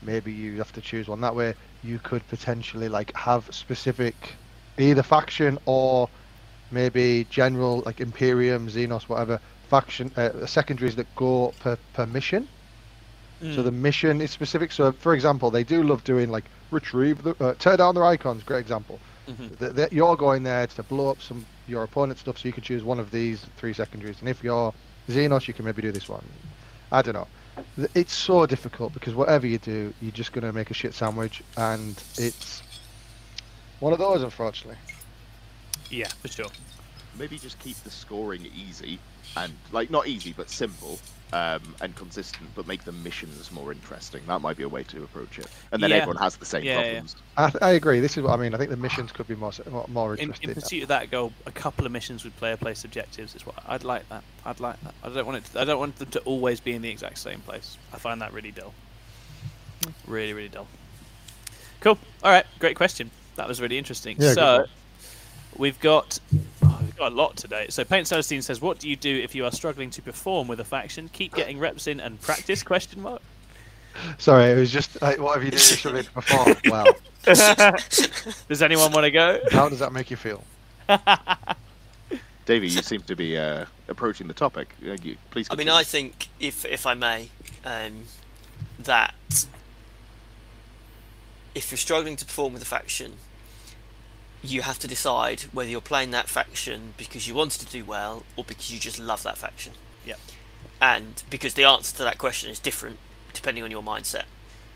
[0.00, 1.20] maybe you have to choose one.
[1.20, 4.38] That way, you could potentially like have specific
[4.78, 6.10] either faction or
[6.70, 12.48] maybe general like Imperium, Xenos, whatever faction uh, secondaries that go per, per mission.
[13.52, 14.72] So the mission is specific.
[14.72, 18.42] So, for example, they do love doing like retrieve the uh, tear down their icons.
[18.42, 18.98] Great example.
[19.28, 19.58] Mhm.
[19.58, 22.62] Th- th- you're going there to blow up some your opponent's stuff, so you can
[22.62, 24.20] choose one of these three secondaries.
[24.20, 24.72] And if you're
[25.10, 26.24] Xenos, you can maybe do this one.
[26.90, 27.28] I don't know.
[27.94, 31.42] It's so difficult because whatever you do, you're just going to make a shit sandwich,
[31.56, 32.62] and it's
[33.80, 34.78] One of those, unfortunately.
[35.90, 36.50] Yeah, for sure.
[37.18, 38.98] Maybe just keep the scoring easy
[39.36, 40.98] and like not easy but simple
[41.34, 44.22] um, and consistent, but make the missions more interesting.
[44.28, 45.46] That might be a way to approach it.
[45.72, 45.96] And then Yeah.
[45.96, 46.82] everyone has the same Yeah, yeah.
[46.92, 47.16] problems.
[47.36, 47.98] I, th- I agree.
[48.00, 48.54] This is what I mean.
[48.54, 50.48] I think the missions could be more more, more In, interesting.
[50.50, 53.56] in pursuit of that goal, a couple of missions with player place objectives is what
[53.66, 54.08] I'd like.
[54.10, 54.94] That I'd like that.
[55.02, 55.44] I don't want it.
[55.52, 57.76] To, I don't want them to always be in the exact same place.
[57.92, 58.72] I find that really dull.
[60.06, 60.68] Really, really dull.
[61.80, 61.98] Cool.
[62.22, 62.46] All right.
[62.60, 63.10] Great question.
[63.36, 64.16] That was really interesting.
[64.20, 64.66] Yeah, so
[65.56, 66.18] we've got
[66.94, 67.66] we've got a lot today.
[67.70, 70.60] So Paint Celestine says, "What do you do if you are struggling to perform with
[70.60, 71.10] a faction?
[71.12, 73.20] Keep getting reps in and practice?" Question mark.
[74.18, 76.56] Sorry, it was just like, what have you done this before?
[76.66, 76.84] Wow.
[78.48, 79.40] Does anyone want to go?
[79.52, 80.42] how does that make you feel?
[82.44, 84.74] Davey, you seem to be uh, approaching the topic.
[84.84, 85.46] Uh, you, please.
[85.50, 85.68] I mean.
[85.68, 87.30] I think if if I may,
[87.64, 88.04] um,
[88.78, 89.46] that
[91.54, 93.14] if you're struggling to perform with a faction,
[94.44, 98.24] you have to decide whether you're playing that faction because you wanted to do well
[98.36, 99.72] or because you just love that faction.
[100.04, 100.18] Yep.
[100.80, 102.98] And because the answer to that question is different
[103.32, 104.24] depending on your mindset.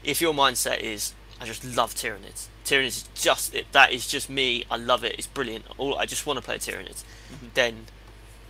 [0.02, 2.46] If your mindset is I just love Tyranids.
[2.64, 4.64] Tyranids is just it, that is just me.
[4.70, 5.14] I love it.
[5.18, 5.66] It's brilliant.
[5.76, 7.04] All I just want to play Tyranids.
[7.30, 7.46] Mm-hmm.
[7.54, 7.86] Then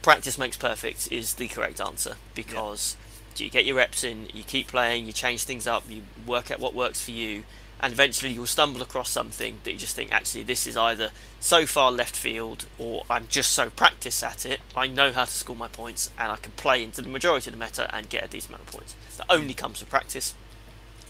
[0.03, 2.97] practice makes perfect is the correct answer because
[3.37, 6.59] you get your reps in, you keep playing, you change things up, you work out
[6.59, 7.45] what works for you,
[7.81, 11.11] and eventually you'll stumble across something that you just think actually this is either
[11.41, 15.31] so far left field or I'm just so practiced at it, I know how to
[15.31, 18.25] score my points and I can play into the majority of the meta and get
[18.25, 18.97] a decent amount of points.
[19.17, 20.35] That only comes with practice,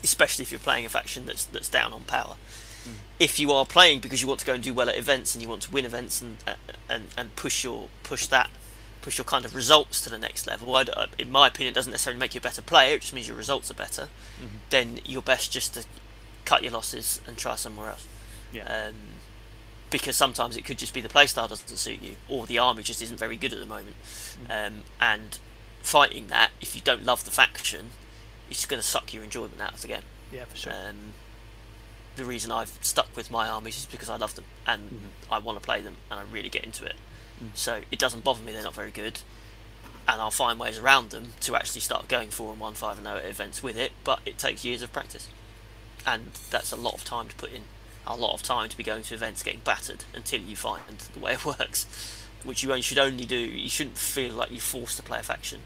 [0.05, 2.37] especially if you're playing a faction that's that's down on power.
[3.19, 5.43] If you are playing because you want to go and do well at events and
[5.43, 6.55] you want to win events and uh,
[6.89, 8.49] and, and push your push that
[9.03, 10.75] push your kind of results to the next level.
[10.75, 12.95] I uh, in my opinion, it doesn't necessarily make you a better player.
[12.95, 14.09] It just means your results are better.
[14.71, 15.85] Then you're best just to
[16.49, 18.07] cut your losses and try somewhere else.
[18.53, 18.65] Yeah.
[18.65, 18.95] Um,
[19.91, 23.03] because sometimes it could just be the playstyle doesn't suit you, or the army just
[23.03, 23.97] isn't very good at the moment.
[24.49, 25.39] Um, and
[25.83, 27.91] fighting that, if you don't love the faction,
[28.51, 30.03] it's going to suck your enjoyment out of the game.
[30.33, 30.73] Yeah, for sure.
[30.73, 31.15] Um,
[32.17, 35.61] the reason I've stuck with my armies is because I love them and I want
[35.61, 36.97] to play them and I really get into it.
[37.55, 39.21] So it doesn't bother me they're not very good,
[40.09, 43.07] and I'll find ways around them to actually start going four and one, five and
[43.07, 43.93] zero at events with it.
[44.03, 45.29] But it takes years of practice,
[46.15, 47.63] and that's a lot of time to put in.
[48.07, 50.83] A lot of time to be going to events getting battered until you find
[51.13, 51.87] the way it works,
[52.45, 53.37] which you should only do.
[53.37, 55.61] You shouldn't feel like you're forced to play a faction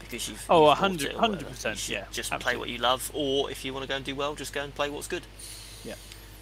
[0.00, 1.50] because you've Oh, you've a bought hundred- it or hundred whatever.
[1.54, 3.96] percent, You should yeah, Just play what you love, or if you want to go
[3.96, 5.22] and do well, just go and play what's good.
[5.84, 5.94] Yeah.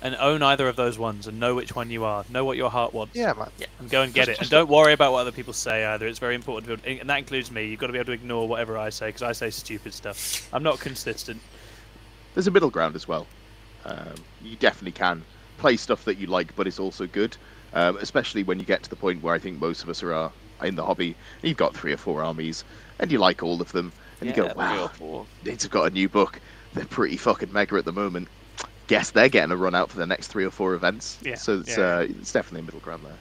[0.02, 2.24] and own either of those ones and know which one you are.
[2.28, 3.14] Know what your heart wants.
[3.14, 3.50] Yeah, man.
[3.58, 3.66] Yeah.
[3.78, 4.40] And go and get it.
[4.40, 6.06] And don't worry about what other people say either.
[6.06, 7.66] It's very important to and that includes me.
[7.68, 10.48] You've got to be able to ignore whatever I say because I say stupid stuff.
[10.52, 11.40] I'm not consistent.
[12.34, 13.26] There's a middle ground as well.
[13.86, 15.22] Um, you definitely can
[15.58, 17.36] play stuff that you like, but it's also good.
[17.72, 20.12] Um, especially when you get to the point where I think most of us are
[20.12, 20.30] uh,
[20.62, 21.14] in the hobby.
[21.42, 22.64] You've got three or four armies,
[22.98, 24.90] and you like all of them, and you go, "Wow,
[25.44, 26.40] Nids have got a new book.
[26.74, 28.28] They're pretty fucking mega at the moment.
[28.86, 31.18] Guess they're getting a run out for the next three or four events.
[31.22, 31.98] Yeah, So it's yeah.
[31.98, 33.16] uh, it's definitely a middle ground there.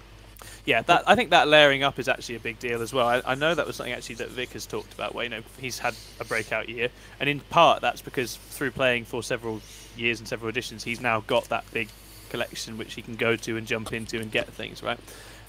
[0.65, 3.07] Yeah, that I think that layering up is actually a big deal as well.
[3.07, 5.41] I, I know that was something actually that Vic has talked about, where you know
[5.59, 6.89] he's had a breakout year,
[7.19, 9.61] and in part that's because through playing for several
[9.97, 11.89] years and several editions, he's now got that big
[12.29, 14.99] collection which he can go to and jump into and get things right.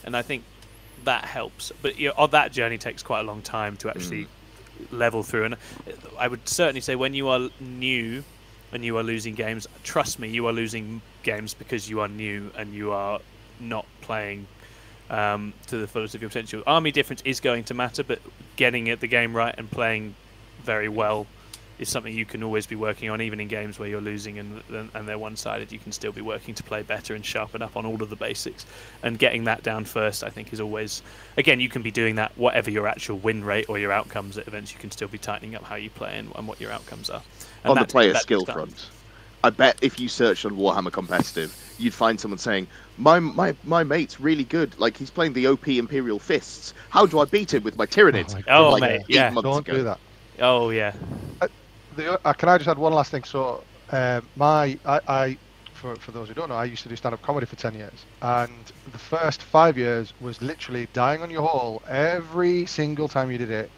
[0.05, 0.45] And I think
[1.05, 1.73] that helps.
[1.83, 4.27] But you know, that journey takes quite a long time to actually
[4.91, 5.45] level through.
[5.45, 5.57] And
[6.19, 8.25] I would certainly say when you are new
[8.73, 12.51] and you are losing games, trust me, you are losing games because you are new
[12.57, 13.21] and you are
[13.61, 14.47] not playing
[15.11, 16.63] um, to the fullest of your potential.
[16.67, 18.21] Army difference is going to matter, but
[18.57, 20.15] getting it the game right and playing
[20.63, 21.27] very well
[21.79, 24.63] is something you can always be working on, even in games where you're losing and
[24.69, 25.73] and, and they're one-sided.
[25.73, 28.17] You can still be working to play better and sharpen up on all of the
[28.17, 28.67] basics.
[29.03, 31.03] And getting that down first, I think, is always
[31.37, 34.47] again you can be doing that whatever your actual win rate or your outcomes at
[34.49, 34.73] events.
[34.73, 37.23] You can still be tightening up how you play and, and what your outcomes are.
[37.65, 38.91] And on the player skill takes front,
[39.45, 42.67] I bet if you searched on Warhammer Competitive, you'd find someone saying,
[42.97, 44.79] "My my my mate's really good.
[44.79, 46.75] Like he's playing the OP Imperial Fists.
[46.89, 48.67] How do I beat him with my Tyranids?" Oh my From, God.
[48.67, 49.31] Oh, like, mate, yeah.
[49.31, 49.73] months Don't ago.
[49.73, 50.01] do that.
[50.41, 50.95] Oh yeah,
[51.41, 51.49] uh,
[51.97, 53.25] The, can I just add one last thing?
[53.25, 55.39] So, um, my I, I
[55.73, 58.05] for, for those who don't know, I used to do stand-up comedy for ten years,
[58.23, 63.39] and the first five years was literally dying on your hole every single time you
[63.39, 63.71] did it,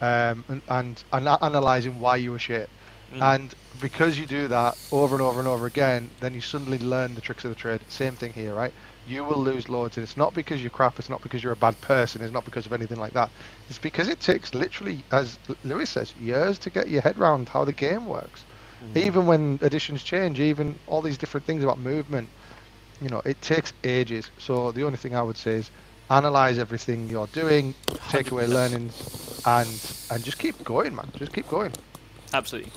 [0.00, 2.68] um, and, and and analyzing why you were shit.
[3.12, 3.34] Mm.
[3.34, 7.14] And because you do that over and over and over again, then you suddenly learn
[7.14, 7.80] the tricks of the trade.
[7.88, 8.72] Same thing here, right?
[9.06, 10.98] You will lose loads, and it's not because you're crap.
[10.98, 12.22] It's not because you're a bad person.
[12.22, 13.30] It's not because of anything like that.
[13.68, 17.64] It's because it takes literally, as Lewis says, years to get your head around how
[17.64, 18.44] the game works.
[18.82, 18.96] Mm.
[18.96, 22.28] Even when additions change, even all these different things about movement,
[23.02, 24.30] you know, it takes ages.
[24.38, 25.70] So the only thing I would say is
[26.10, 27.74] analyze everything you're doing,
[28.08, 29.68] take away learnings, and
[30.10, 31.10] and just keep going, man.
[31.16, 31.72] Just keep going.
[32.32, 32.72] Absolutely.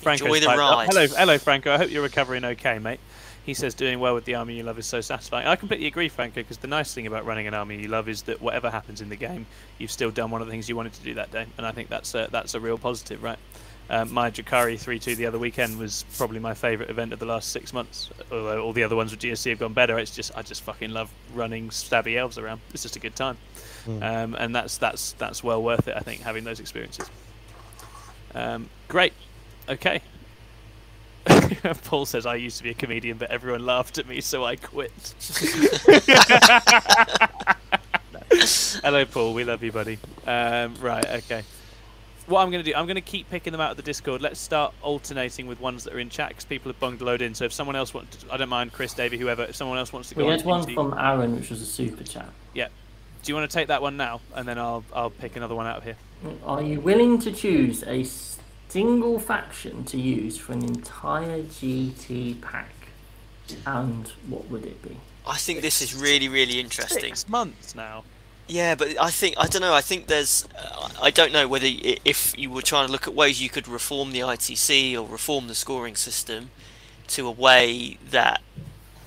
[0.00, 0.58] Franco, Enjoy the ride.
[0.58, 1.72] Oh, hello, hello, Franco.
[1.72, 3.00] I hope you're recovering okay, mate.
[3.44, 5.46] He says doing well with the army you love is so satisfying.
[5.48, 8.22] I completely agree, Franco, because the nice thing about running an army you love is
[8.22, 9.46] that whatever happens in the game,
[9.78, 11.72] you've still done one of the things you wanted to do that day, and I
[11.72, 13.38] think that's a, that's a real positive, right?
[13.90, 17.50] Um, my Drukhari 3-2 the other weekend was probably my favourite event of the last
[17.50, 18.10] six months.
[18.30, 20.92] Although all the other ones with GSC have gone better, it's just I just fucking
[20.92, 22.60] love running stabby elves around.
[22.72, 23.36] It's just a good time,
[24.00, 25.96] um, and that's that's that's well worth it.
[25.96, 27.10] I think having those experiences.
[28.34, 29.12] Um, great.
[29.68, 30.00] Okay.
[31.84, 34.56] Paul says I used to be a comedian, but everyone laughed at me, so I
[34.56, 34.92] quit.
[38.82, 39.34] Hello, Paul.
[39.34, 39.98] We love you, buddy.
[40.26, 41.04] Um, right.
[41.06, 41.42] Okay.
[42.26, 44.22] What I'm going to do, I'm going to keep picking them out of the Discord.
[44.22, 47.34] Let's start alternating with ones that are in chat because people have bungaloed in.
[47.34, 49.42] So if someone else wants, to, I don't mind, Chris, Davey, whoever.
[49.44, 51.60] If someone else wants to go, We on had one into- from Aaron, which was
[51.60, 52.28] a super chat.
[52.54, 52.68] Yeah.
[53.22, 55.66] Do you want to take that one now, and then I'll I'll pick another one
[55.66, 55.94] out of here.
[56.44, 58.02] Are you willing to choose a
[58.72, 62.72] single faction to use for an entire GT pack?
[63.66, 64.96] And what would it be?
[65.26, 67.14] I think this is really, really interesting.
[67.14, 68.04] Six months now.
[68.48, 69.74] Yeah, but I think I don't know.
[69.74, 70.48] I think there's.
[70.58, 73.68] Uh, I don't know whether if you were trying to look at ways you could
[73.68, 76.50] reform the ITC or reform the scoring system
[77.08, 78.40] to a way that,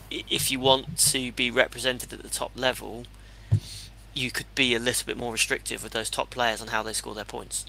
[0.10, 3.06] if you want to be represented at the top level,
[4.14, 6.94] you could be a little bit more restrictive with those top players on how they
[6.94, 7.66] score their points,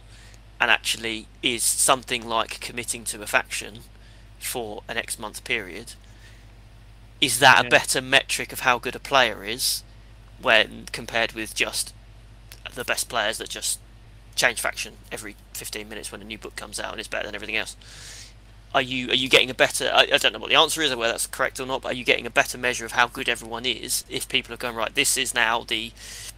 [0.61, 3.81] and actually is something like committing to a faction
[4.39, 5.95] for an X month period.
[7.21, 7.67] Is that Yeah.
[7.67, 9.83] a better metric of how good a player is?
[10.39, 11.95] when compared with just
[12.75, 13.81] the best players that just
[14.35, 17.35] change faction every 15 minutes when a new book comes out and it's better than
[17.35, 17.75] everything else.
[18.77, 19.91] Are you are you getting a better?
[19.91, 21.93] I, I don't know what the answer is or whether that's correct or not, but
[21.93, 24.77] are you getting a better measure of how good everyone is if people are going
[24.77, 24.95] right?
[24.95, 25.93] This is now the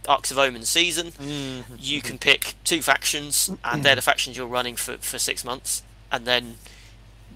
[0.07, 1.07] Arks of Omen season.
[1.07, 1.75] Mm-hmm.
[1.77, 5.83] You can pick two factions, and they're the factions you're running for for six months,
[6.13, 6.59] and then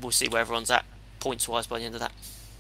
[0.02, 0.86] we'll see where everyone's at
[1.20, 2.14] points wise by the end of that.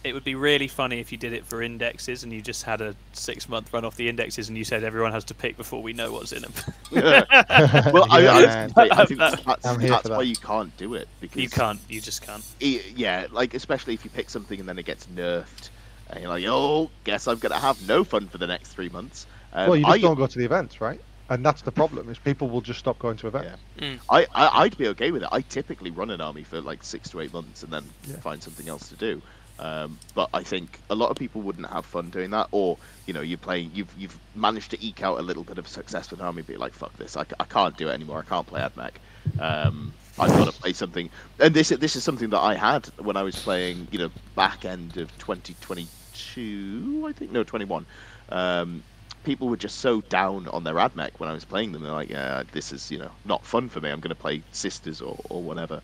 [0.04, 2.82] It would be really funny if you did it for indexes and you just had
[2.82, 5.82] a six month run off the indexes and you said everyone has to pick before
[5.82, 6.52] we know what's in them.
[6.92, 7.38] well, I,
[8.28, 8.68] I, was Yeah.
[8.68, 10.18] gonna say, I think that's, I'm that's that.
[10.18, 11.80] why you can't do it because you can't.
[11.88, 12.44] You just can't.
[12.62, 15.70] i- yeah, like especially if you pick something and then it gets nerfed,
[16.10, 19.26] and you're like, oh, guess I'm gonna have no fun for the next three months.
[19.54, 21.00] Um, well, you just I, don't go to the events, right?
[21.30, 23.62] And that's the problem is people will just stop going to events.
[24.10, 25.30] I, I, I'd be okay with it.
[25.32, 28.18] I typically run an army for like six to eight months and then Yeah.
[28.18, 29.22] find something else to do.
[29.60, 33.14] Um, but I think a lot of people wouldn't have fun doing that, or you
[33.14, 36.22] know, you're playing, you've you've managed to eke out a little bit of success with
[36.22, 38.20] army, be like, fuck this, I, I can't do it anymore.
[38.20, 38.94] I can't play AdMech.
[39.40, 41.10] Um, I've got to play something,
[41.40, 44.66] and this this is something that I had when I was playing, you know, back
[44.66, 47.86] end of 2022, I think, no, 21.
[48.30, 48.84] Um,
[49.24, 51.84] people were just so down on their AdMech when I was playing them.
[51.84, 53.90] They're like, yeah, this is you know not fun for me.
[53.90, 55.82] I'm going to play Sisters or, or whatever.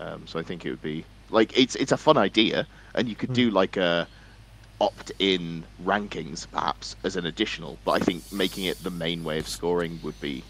[0.00, 3.14] Um, so I think it would be like it's it's a fun idea, and you
[3.14, 4.06] could do like a
[4.80, 7.78] opt-in rankings perhaps as an additional.
[7.84, 10.42] But I think making it the main way of scoring would be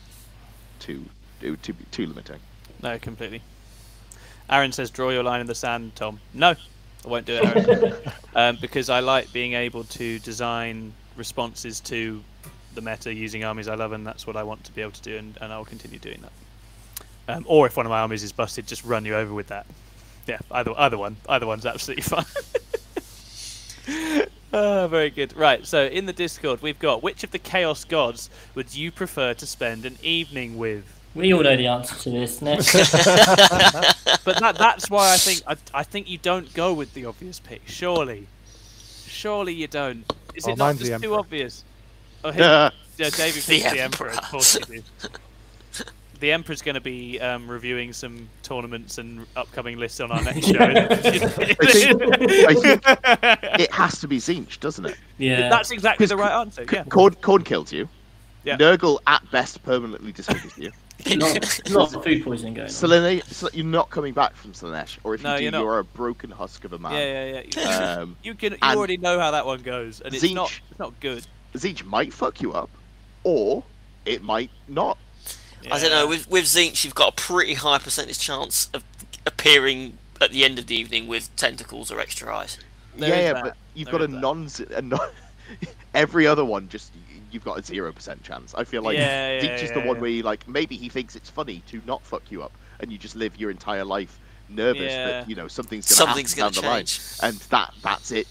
[0.81, 1.05] too
[1.41, 2.41] too too, too limiting.
[2.83, 3.43] No, completely.
[4.51, 6.51] Aaron says, "Draw your line in the sand, Tom." No,
[7.05, 7.95] I won't do it, Aaron,
[8.35, 12.23] um, because I like being able to design responses to
[12.75, 15.03] the meta using armies I love, and that's what I want to be able to
[15.03, 16.33] do, and, and I will continue doing that.
[17.27, 19.67] Um, or if one of my armies is busted, just run you over with that.
[20.27, 22.25] Yeah, either either one, either one's absolutely fine.
[24.53, 25.37] Ah, very good.
[25.37, 29.35] Right, so in the Discord, we've got which of the Chaos Gods would you prefer
[29.35, 30.85] to spend an evening with?
[31.15, 32.41] We all know the answer to this.
[32.43, 32.61] Nick.
[34.25, 37.39] But that, that's why I think I, I think you don't go with the obvious
[37.41, 37.61] pick.
[37.67, 38.27] Surely,
[39.07, 40.11] surely you don't.
[40.35, 41.63] Is Oh, it not just too obvious?
[42.25, 42.71] Oh, him, Yeah.
[42.97, 44.09] yeah, David The picks the Emperor.
[44.11, 45.11] Of Emperor.
[46.25, 46.31] Course he did.
[46.31, 50.47] The Emperor's going to be um, reviewing some tournaments and upcoming lists on our next
[50.47, 50.59] show.
[50.61, 54.97] I think, I think it has to be Tzeentch, doesn't it?
[55.19, 55.49] yeah.
[55.49, 56.63] That's exactly the right answer.
[56.63, 56.85] Yeah.
[56.85, 57.89] Khorne, Khorne kills you.
[58.45, 58.57] Yeah.
[58.59, 60.71] Nurgle at best permanently disfigures you.
[61.17, 62.71] not, not food poisoning going on.
[62.73, 65.79] Selene, Sel- you're not coming back from Slaanesh, or if No, you do, you're you're
[65.79, 66.93] a broken husk of a man.
[66.93, 68.01] Yeah, yeah, yeah.
[68.03, 68.53] Um, You can.
[68.53, 70.49] You already know how that one goes, and it's not.
[70.51, 70.61] Tzeentch.
[70.71, 71.27] It's not good.
[71.55, 72.71] Tzeentch might fuck you up,
[73.25, 73.65] or
[74.05, 74.99] it might not.
[75.71, 76.07] I don't know.
[76.07, 78.83] With with Tzeentch, you've got a pretty high percentage chance of
[79.27, 82.59] appearing at the end of the evening with tentacles or extra eyes.
[82.97, 85.01] There yeah, yeah, but you've There got a non, a non.
[85.95, 86.93] Every other one, just
[87.31, 88.55] you've got a zero percent chance.
[88.55, 90.01] I feel like Yeah, yeah, Tzeentch is the yeah, one yeah.
[90.03, 92.99] where you like maybe he thinks it's funny to not fuck you up, and you
[92.99, 94.19] just live your entire life
[94.49, 95.07] nervous Yeah.
[95.07, 96.87] that you know something's gonna Something's happen gonna down the line,
[97.23, 98.29] and that that's it.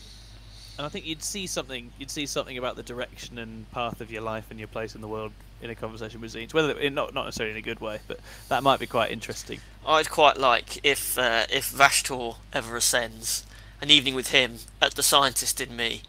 [0.78, 1.92] And I think you'd see something.
[2.00, 5.02] You'd see something about the direction and path of your life and your place in
[5.02, 5.32] the world
[5.62, 6.54] in a conversation with Tzeentch.
[6.54, 8.20] Whether not not necessarily in a good way, but
[8.50, 9.60] that might be quite interesting.
[9.86, 13.46] I'd quite like if uh, if Vashtorr ever ascends,
[13.82, 16.02] an evening with him at the scientist in me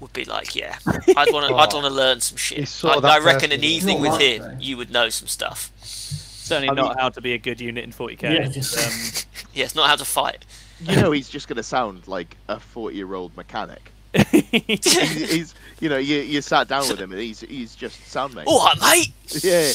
[0.00, 2.68] would be like, yeah, I'd want to I'd want to learn some shit.
[2.84, 3.52] I, I reckon person.
[3.52, 4.56] an evening with like him, though.
[4.58, 5.70] you would know some stuff.
[5.82, 8.22] Certainly I not mean- how to be a good unit in 40k.
[8.22, 10.44] Yeah, just- um, Yes, not how to fight.
[10.80, 13.92] You know, he's just going to sound like a 40 year old mechanic.
[14.30, 18.44] he's, he's, you know, you, you sat down with him and he's he's just soundmate.
[18.46, 18.78] All right,
[19.32, 19.42] mate.
[19.42, 19.72] Yeah,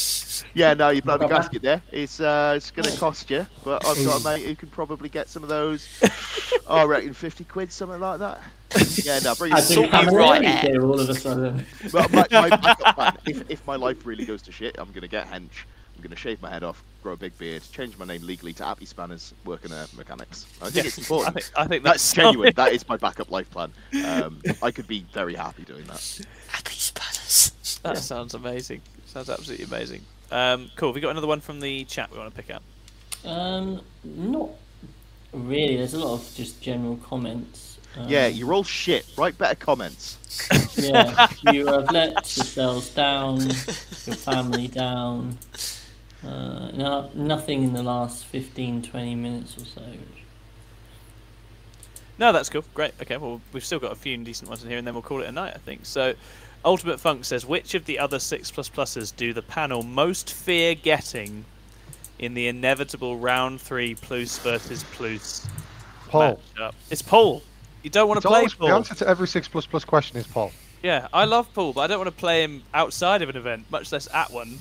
[0.53, 0.73] yeah.
[0.75, 1.81] No, you blow the Not gasket there.
[1.91, 5.09] It's uh, it's going to cost you, but I've got a mate who can probably
[5.09, 5.87] get some of those.
[6.67, 8.39] oh, I reckon 50 quid, something like that.
[9.03, 9.63] Yeah, no, bring I it.
[9.63, 10.67] Think I'm right, right Ed.
[10.67, 11.65] here all of a sudden.
[11.91, 15.01] But my, my backup plan, if, if my life really goes to shit, I'm going
[15.01, 15.65] to get hench.
[15.97, 18.53] I'm going to shave my head off, grow a big beard, change my name legally
[18.53, 20.45] to Appy Spanners, work in a mechanics.
[20.61, 21.33] I think it's I important.
[21.33, 22.53] think, I think That's that's, genuine.
[22.55, 23.71] that is my backup life plan.
[24.05, 26.21] Um, I could be very happy doing that.
[26.49, 27.79] Happy spanners.
[27.81, 28.81] That sounds amazing.
[29.07, 30.01] Sounds absolutely amazing.
[30.31, 30.89] Um, cool.
[30.89, 32.61] Have we got another one from the chat we want to pick up?
[33.25, 34.49] Um, not
[35.33, 35.77] really.
[35.77, 37.79] There's a lot of just general comments.
[37.95, 39.07] Um, Yeah, you're all shit.
[39.17, 40.17] Write better comments.
[40.77, 45.37] Yeah, you have let yourselves down, your family down.
[46.25, 49.81] Uh, no, nothing in the last 15, 20 minutes or so.
[52.17, 52.63] No, that's cool.
[52.73, 52.93] Great.
[53.01, 55.21] Okay, well, we've still got a few decent ones in here, and then we'll call
[55.21, 55.85] it a night, I think.
[55.85, 56.15] So,
[56.65, 60.73] Ultimate Funk says, which of the other 6 plus pluses do the panel most fear
[60.73, 61.45] getting
[62.17, 65.47] in the inevitable round 3 plus versus plus
[66.09, 66.39] Paul.
[66.57, 66.73] matchup?
[66.89, 67.43] It's Paul.
[67.83, 70.17] You don't want It's to play always, the answer to every six plus plus question
[70.17, 70.51] is Paul.
[70.81, 73.65] Yeah, I love Paul, but I don't want to play him outside of an event,
[73.69, 74.57] much less at one,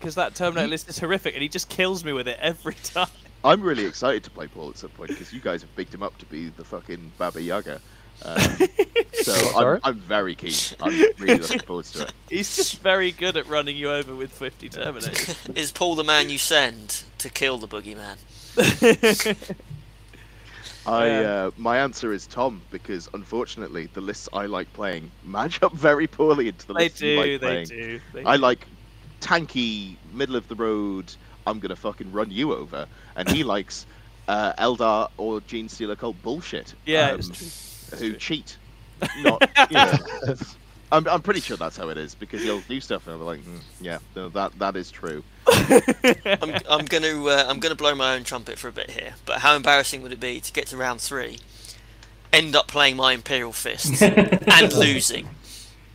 [0.00, 3.08] because that Terminator list is horrific, and he just kills me with it every time.
[3.44, 6.02] I'm really excited to play Paul at some point because you guys have bigged him
[6.02, 7.80] up to be the fucking Baba Yaga.
[8.22, 8.38] Um,
[9.14, 10.52] so I'm, I'm very keen.
[10.80, 12.12] I'm really looking forward to it.
[12.28, 15.56] He's just very good at running you over with 50 Terminators.
[15.56, 18.18] Is Paul the man you send to kill the boogeyman?
[20.86, 25.72] I uh, my answer is Tom because unfortunately the lists I like playing match up
[25.74, 27.66] very poorly into the they lists you do, like they playing.
[27.66, 28.00] do.
[28.14, 28.42] They I do.
[28.42, 28.66] like
[29.20, 31.12] tanky, middle of the road.
[31.46, 32.86] I'm gonna fucking run you over,
[33.16, 33.86] and he likes
[34.28, 36.74] uh, Eldar or Genestealer cult bullshit.
[36.86, 37.46] Yeah, um, it's true.
[37.46, 38.18] It's who true.
[38.18, 38.56] cheat.
[39.22, 40.34] Not, you know,
[40.92, 43.40] I'm, I'm pretty sure that's how it is because he'll do stuff and I'm like,
[43.40, 45.22] "Hmm, yeah, no, that that is true.
[45.46, 48.90] I'm, I'm going to uh, I'm going to blow my own trumpet for a bit
[48.90, 49.14] here.
[49.24, 51.38] But how embarrassing would it be to get to round three,
[52.32, 55.28] end up playing my Imperial Fist and losing?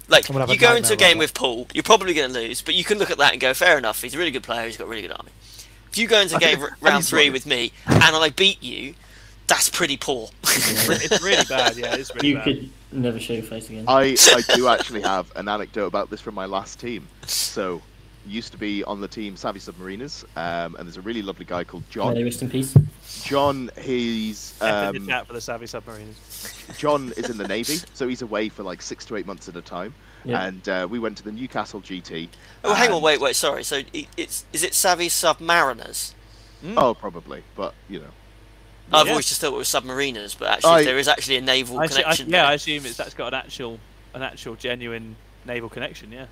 [0.08, 2.40] Like I'm gonna have you go into a game with Paul, you're probably going to
[2.40, 4.02] lose, but you can look at that and go, fair enough.
[4.02, 4.66] He's a really good player.
[4.66, 5.32] He's got a really good army.
[5.92, 8.04] If you go into a I game think- r- and round three with me and
[8.16, 8.96] I beat you,
[9.48, 10.30] that's pretty poor.
[10.44, 12.46] it's really bad, yeah, it's really bad.
[12.48, 12.70] You bad.
[12.70, 13.86] could never show your face again.
[13.88, 17.08] I I do actually have an anecdote about this from my last team.
[17.26, 17.82] So,
[18.26, 21.64] used to be on the team Savvy Submariners, um, and there's a really lovely guy
[21.64, 22.14] called John.
[22.14, 22.76] they rest in peace.
[23.24, 26.78] John, he's F in um, the chat for the Savvy Submariners.
[26.78, 29.56] John is in the navy, so he's away for like six to eight months at
[29.56, 29.94] a time.
[30.24, 30.44] Yeah.
[30.44, 32.30] And uh, we went to the Newcastle GT.
[32.64, 33.64] oh, hang on, wait, wait, sorry.
[33.64, 36.14] So it's is it Savvy Submariners?
[36.76, 38.06] Oh, probably, but you know.
[38.92, 39.12] I've Yeah.
[39.14, 41.88] always just thought it was submariners, but actually I- there is actually a naval I
[41.88, 42.30] assu- I- connection.
[42.30, 42.46] yeah, there.
[42.46, 43.80] I assume it's that's got an actual,
[44.14, 45.16] an actual genuine
[45.46, 46.12] naval connection.
[46.12, 46.26] Yeah.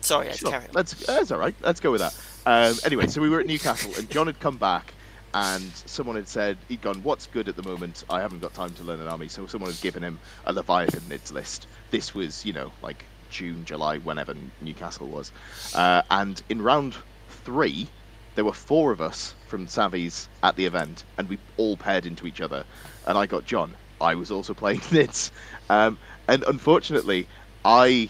[0.00, 0.70] Sorry, Ed, Sure, carry on.
[0.72, 1.54] Let's, that's all right.
[1.60, 2.14] Let's go with that.
[2.46, 4.92] Um, anyway, so we were at Newcastle, and John had come back,
[5.34, 8.04] and someone had said he'd gone, "What's good at the moment?
[8.10, 11.02] I haven't got time to learn an army." So someone had given him a Leviathan
[11.02, 11.66] nids list.
[11.90, 15.32] This was, you know, like June, July, whenever Newcastle was,
[15.74, 16.96] uh, and in round
[17.44, 17.86] three,
[18.34, 22.26] there were four of us from Savvy's at the event, and we all paired into
[22.26, 22.64] each other.
[23.06, 23.74] And I got John.
[24.00, 25.30] I was also playing Nids,
[25.68, 27.28] um, and unfortunately,
[27.64, 28.08] I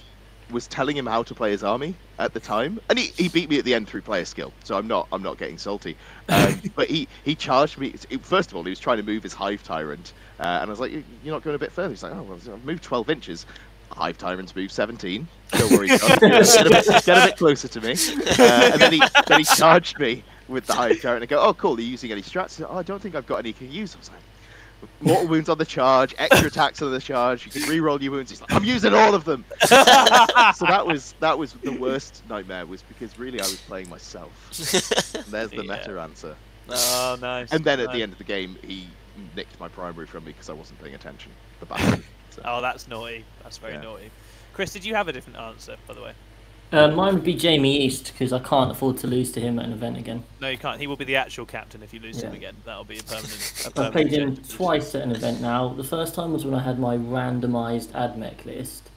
[0.50, 3.48] was telling him how to play his army at the time, and he, he beat
[3.50, 4.52] me at the end through player skill.
[4.64, 5.96] So I'm not I'm not getting salty.
[6.28, 7.92] Um, but he, he charged me.
[8.22, 10.80] First of all, he was trying to move his hive tyrant, uh, and I was
[10.80, 13.10] like, "You- "You're not going a bit further." He's like, "Oh, well, I've moved 12
[13.10, 13.46] inches."
[13.92, 15.26] Hive tyrants move 17.
[15.50, 15.98] Don't worry, John.
[16.20, 17.92] get, a bit, get a bit closer to me.
[18.38, 21.24] Uh, and then he then he charged me with the hive tyrant.
[21.24, 21.76] and I go, "Oh, cool.
[21.76, 23.96] Are you using any strats?" Oh, I don't think I've got any to use.
[23.96, 24.20] I was like.
[25.00, 27.44] Mortal wounds on the charge, extra attacks on the charge.
[27.46, 28.30] You can re-roll your wounds.
[28.30, 29.44] He's like, I'm using all of them.
[29.60, 32.66] so that was that was the worst nightmare.
[32.66, 34.30] Was because really I was playing myself.
[35.14, 35.76] And there's the Yeah.
[35.76, 36.36] meta answer.
[36.68, 37.50] Oh, nice.
[37.52, 38.86] And then at the end of the game, he
[39.34, 41.32] nicked my primary from me because I wasn't paying attention.
[41.60, 42.04] The bastard.
[42.30, 42.42] So.
[42.44, 43.24] Oh, that's naughty.
[43.42, 43.80] That's very Yeah.
[43.80, 44.08] naughty.
[44.52, 46.12] Chris, did you have a different answer, by the way?
[46.72, 49.64] Uh, mine would be Jamie East because I can't afford to lose to him at
[49.64, 50.22] an event again.
[50.40, 50.80] No, you can't.
[50.80, 52.54] He will be the actual captain if you lose him again.
[52.64, 53.72] That'll be a permanent.
[53.76, 55.70] A I've played him twice at an event now.
[55.70, 58.88] The first time was when I had my randomised AdMech list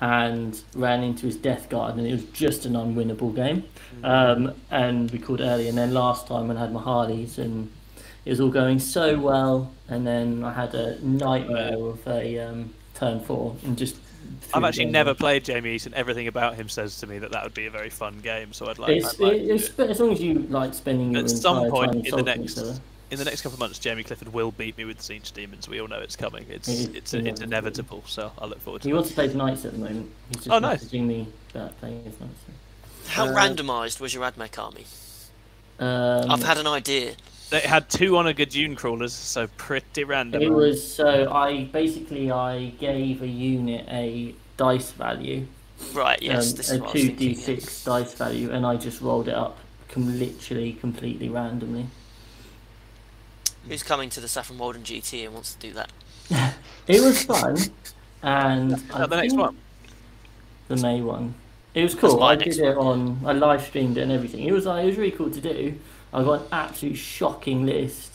[0.00, 3.64] and ran into his Death Guard, and it was just an unwinnable game.
[4.04, 5.68] Um, and we called early.
[5.68, 7.72] And then last time when I had my Harleys, and
[8.26, 9.72] it was all going so well.
[9.88, 13.96] And then I had a nightmare of a um, turn four and just.
[14.52, 15.18] I've actually never away.
[15.18, 17.70] played Jamie East, and everything about him says to me that that would be a
[17.70, 18.52] very fun game.
[18.52, 18.90] So I'd like.
[18.96, 19.90] It's, I'd like to do it's, it.
[19.90, 22.58] as long as you like spending your At some point time in the next
[23.08, 25.68] in the next couple of months, Jamie Clifford will beat me with the Siege Demons.
[25.68, 26.44] We all know it's coming.
[26.50, 27.44] It's It is it's it's inevitable.
[27.44, 28.02] inevitable.
[28.06, 28.94] So I look forward to He it.
[28.94, 30.10] wants to play Knights at the moment.
[30.30, 30.82] He's just Oh, nice.
[30.84, 32.42] messaging me about playing his Knights.
[33.06, 34.86] How Uh, randomised was your AdMech army?
[35.78, 37.14] Um, I've had an idea.
[37.50, 40.42] They had two Onager Dunecrawlers, so pretty random.
[40.42, 45.46] It was so I basically I gave a unit a dice value,
[45.92, 47.34] Right, yes, um, this a is what I was two thinking.
[47.34, 49.58] d six dice value, and I just rolled it up,
[49.88, 51.90] com- literally completely randomly.
[53.68, 55.92] Who's coming to the Saffron Walden GT and wants to do that?
[56.88, 57.56] It was fun,
[58.22, 59.56] and I that the next one?
[60.68, 61.34] the May one.
[61.74, 62.22] It was cool.
[62.22, 63.20] I did it on.
[63.24, 64.44] I live streamed it and everything.
[64.44, 65.78] It was like, it was really cool to do.
[66.16, 68.12] I got an absolute shocking list,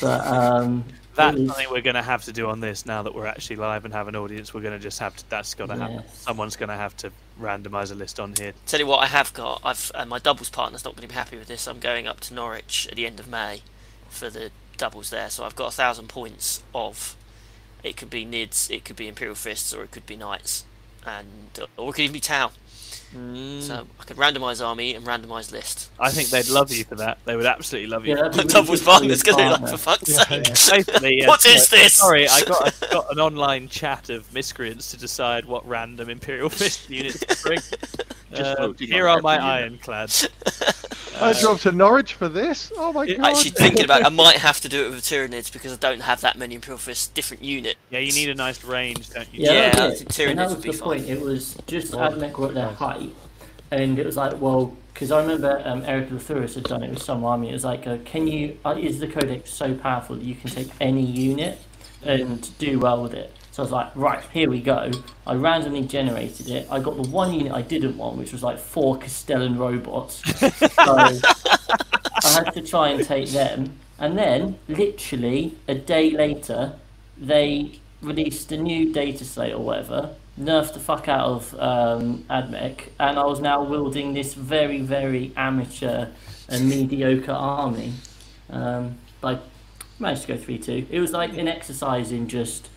[0.00, 3.02] but um, That's it was- something we're going to have to do on this now
[3.04, 4.52] that we're actually live and have an audience.
[4.52, 5.30] We're going to just have to.
[5.30, 6.02] That's got to happen.
[6.12, 8.52] Someone's going to have to randomise a list on here.
[8.66, 9.60] Tell you what, I have got.
[9.64, 11.68] I've and my doubles partner's not going to be happy with this.
[11.68, 13.62] I'm going up to Norwich at the end of May
[14.08, 17.16] for the doubles there, so I've got a thousand points of.
[17.84, 20.64] It could be Nids, it could be Imperial Fists, or it could be Knights,
[21.06, 22.50] and or it could even be Tau.
[23.14, 23.62] Mm.
[23.62, 25.90] So I could randomise army and randomise list.
[26.00, 27.18] I think they'd love you for that.
[27.24, 28.16] They would absolutely love you.
[28.16, 29.66] Yeah, that'd be really doubles good for your going to be like, partner.
[29.68, 30.24] for fuck's Yeah,
[30.54, 30.86] sake.
[30.86, 31.94] Basically, yeah, What is this?
[31.94, 36.48] Sorry, I got I got an online chat of miscreants to decide what random Imperial
[36.50, 37.58] Fist units to bring.
[38.34, 39.88] Just Uh, here are my every unit.
[39.88, 40.28] ironclads.
[41.20, 42.72] I drove to Norwich for this.
[42.76, 43.20] Oh my god!
[43.20, 45.76] Actually, thinking about, it, I might have to do it with the Tyranids because I
[45.76, 47.76] don't have that many Imperial Fist Different unit.
[47.90, 49.44] Yeah, you need a nice range, don't you?
[49.44, 50.08] Yeah, Yeah, that I was it.
[50.08, 51.08] Tyranids was would be the point.
[51.08, 53.03] It was just Oh, Admech were at their height,
[53.74, 57.02] and it was like, well, because I remember um, Eric Lathouris had done it with
[57.02, 57.50] some army.
[57.50, 58.56] It was like, uh, can you?
[58.64, 61.58] Uh, is the codex so powerful that you can take any unit
[62.02, 63.36] and do well with it?
[63.50, 64.90] So I was like, right, here we go.
[65.26, 66.68] I randomly generated it.
[66.70, 70.22] I got the one unit I didn't want, which was like four Kastelan robots.
[70.38, 71.20] so
[72.38, 73.78] I had to try and take them.
[73.98, 76.74] And then, literally a day later,
[77.16, 82.90] they released a new data slate or whatever, nerfed the fuck out of um, AdMech,
[82.98, 86.08] and I was now wielding this very, very amateur
[86.48, 87.94] and mediocre army.
[88.50, 89.38] Um, but
[89.80, 90.86] I managed to go 3 2.
[90.90, 92.70] It was like an exercise in just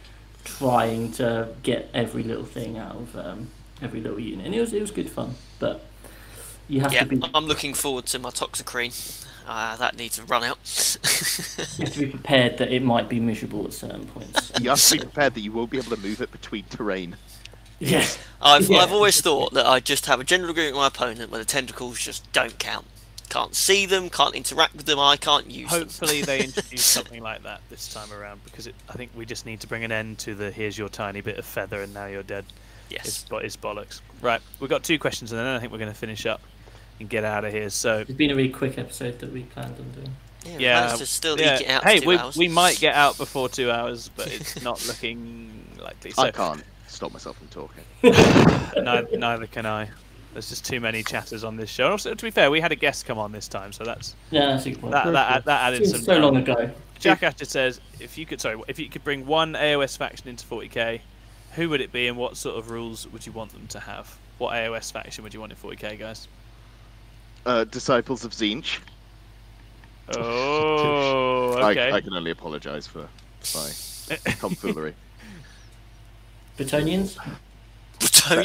[0.44, 3.52] trying to get every little thing out of um,
[3.82, 4.46] every little unit.
[4.46, 5.36] And it was, it was good fun.
[5.60, 5.86] But
[6.68, 9.26] you have Yeah, to be I'm looking forward to my Toxicrene.
[9.46, 10.60] Uh, that needs to run out.
[11.78, 14.52] you have to be prepared that it might be miserable at certain points.
[14.58, 17.18] You have to be prepared that you won't be able to move it between terrain.
[17.80, 18.18] Yes.
[18.42, 18.80] I've, Yeah.
[18.80, 21.46] I've always thought that I just have a general agreement with my opponent where the
[21.46, 22.86] tentacles just don't count.
[23.30, 25.82] Can't see them, can't interact with them, I can't use them.
[25.82, 29.46] Hopefully they introduce something like that this time around because it, I think we just
[29.46, 32.06] need to bring an end to the here's your tiny bit of feather and now
[32.06, 32.46] you're dead.
[32.90, 33.26] It's, Yes.
[33.30, 34.00] bo- it's bollocks.
[34.22, 36.40] Right, we've got two questions and then I think we're going to finish up
[37.02, 37.70] and get out of here.
[37.70, 40.16] So It's been a really quick episode that we planned on doing.
[40.46, 41.60] Yeah, yeah, to still yeah.
[41.68, 42.38] out hey, two we, hours.
[42.38, 46.12] we might get out before two hours, but it's not looking likely.
[46.12, 46.64] So I can't
[46.98, 47.84] stop myself from talking.
[48.84, 49.90] neither, neither can I.
[50.34, 51.92] There's just too many chatters on this show.
[51.92, 54.48] Also, to be fair, we had a guest come on this time, so that's Yeah,
[54.48, 54.92] that's a good point.
[54.94, 56.02] that that, that added Seems some.
[56.02, 56.70] so long ago.
[57.00, 60.46] Jack Asher says, if you could, sorry, if you could bring one AOS faction into
[60.46, 61.00] 40k,
[61.54, 64.18] who would it be, and what sort of rules would you want them to have?
[64.40, 66.28] What AOS faction would you want in 40k, guys?
[67.46, 68.80] Uh, Disciples of Tzeentch.
[70.16, 71.92] Oh, I, okay.
[71.92, 73.08] I can only apologise for
[73.56, 74.96] my tomfoolery.
[76.58, 77.18] Bretonnians?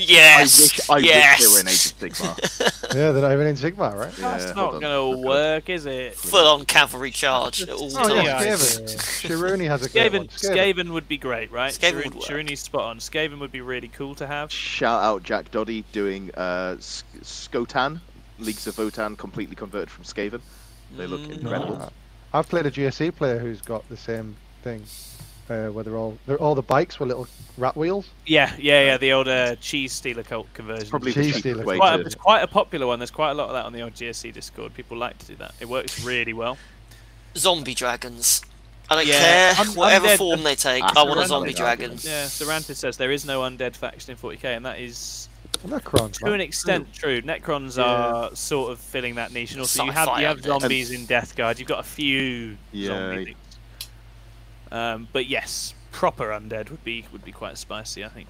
[0.08, 0.88] yes!
[0.88, 1.40] I wish, I yes!
[1.40, 2.78] wish they were in Age of Sigmar.
[2.94, 4.12] Yeah, they're not even in Sigmar, right?
[4.16, 6.14] That's hold not going to Look work, is it?
[6.14, 8.24] Full on cavalry charge at all Oh times.
[8.26, 8.56] yeah, Yeah.
[8.56, 10.26] Shiruni has a great one.
[10.28, 10.74] Skaven, Skaven.
[10.74, 11.72] Skaven would be great, right?
[11.72, 12.24] Skaven Shirun- would work.
[12.24, 12.98] Shiruni's spot on.
[12.98, 14.52] Skaven would be really cool to have.
[14.52, 18.00] Shout out Jack Doddy doing uh, S- Skotan,
[18.38, 20.40] Leagues of Votann, completely converted from Skaven.
[20.96, 21.40] They look Mm.
[21.40, 21.92] incredible.
[22.34, 24.84] I've played a GSC player who's got the same thing,
[25.52, 27.26] uh, where they're all they're, all the bikes were little
[27.58, 28.08] rat wheels.
[28.26, 28.96] Yeah, yeah, yeah.
[28.96, 30.88] The old uh, cheese stealer cult conversion.
[30.88, 31.64] Probably Cheese cheapest stealer.
[31.64, 32.98] way quite a, it's quite a popular one.
[32.98, 34.74] There's quite a lot of that on the old GSC Discord.
[34.74, 35.54] People like to do that.
[35.60, 36.56] It works really well.
[37.36, 38.42] Zombie dragons.
[38.90, 40.82] I don't Yeah, care un- whatever undead- form they take.
[40.84, 41.92] I want a zombie the dragon.
[41.92, 42.04] argument.
[42.04, 45.28] Yeah, Sarantis says there is no undead faction in 40k, and that is
[45.66, 47.22] Necrons, To an extent, true.
[47.22, 47.84] Necrons Yeah.
[47.84, 50.60] are sort of filling that niche, and also you have Sci-fi you have undead.
[50.60, 51.58] zombies in Death Guard.
[51.58, 52.88] You've got a few Yeah.
[52.88, 53.36] zombie things.
[54.72, 58.26] Um, but yes, proper undead would be would be quite spicy, I think.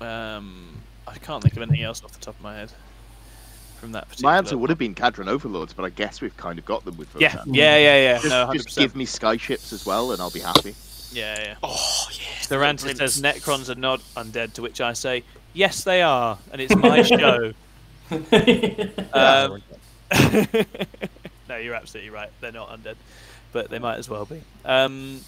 [0.00, 0.78] Um,
[1.08, 2.72] I can't think of anything else off the top of my head
[3.80, 4.30] from that particular.
[4.32, 6.96] My answer would have been Kharadron Overlords, but I guess we've kind of got them
[6.96, 7.54] with Yeah, Votann.
[7.54, 8.14] yeah, yeah, yeah.
[8.18, 10.74] Just, no, just give me skyships as well, and I'll be happy.
[11.12, 11.54] Yeah, yeah.
[11.62, 12.18] Oh yeah.
[12.48, 13.22] The little Ranted says.
[13.22, 15.22] Necrons are not undead, to which I say,
[15.52, 17.52] yes, they are, and it's my show.
[18.10, 19.62] Um,
[21.48, 22.30] no, you're absolutely right.
[22.40, 22.96] They're not undead,
[23.54, 24.42] but they might as well be.
[24.66, 25.20] Um,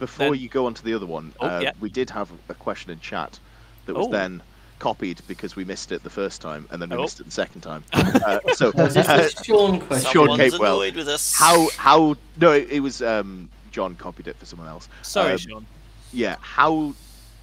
[0.00, 1.72] Before Then- you go on to the other one, Oh, uh, yeah.
[1.80, 3.38] we did have a question in chat
[3.86, 4.10] that was Oh.
[4.10, 4.42] then
[4.78, 7.02] copied because we missed it the first time, and then we Oh.
[7.02, 7.82] missed it the second time.
[7.92, 10.12] Uh, so, Was this uh, a Sean question?
[10.12, 10.54] Sean Capewell.
[10.84, 11.34] annoyed with us.
[11.36, 14.88] how how no, it, it was um, John copied it for someone else.
[15.02, 15.66] sorry, Um, Sean.
[16.12, 16.94] Yeah, how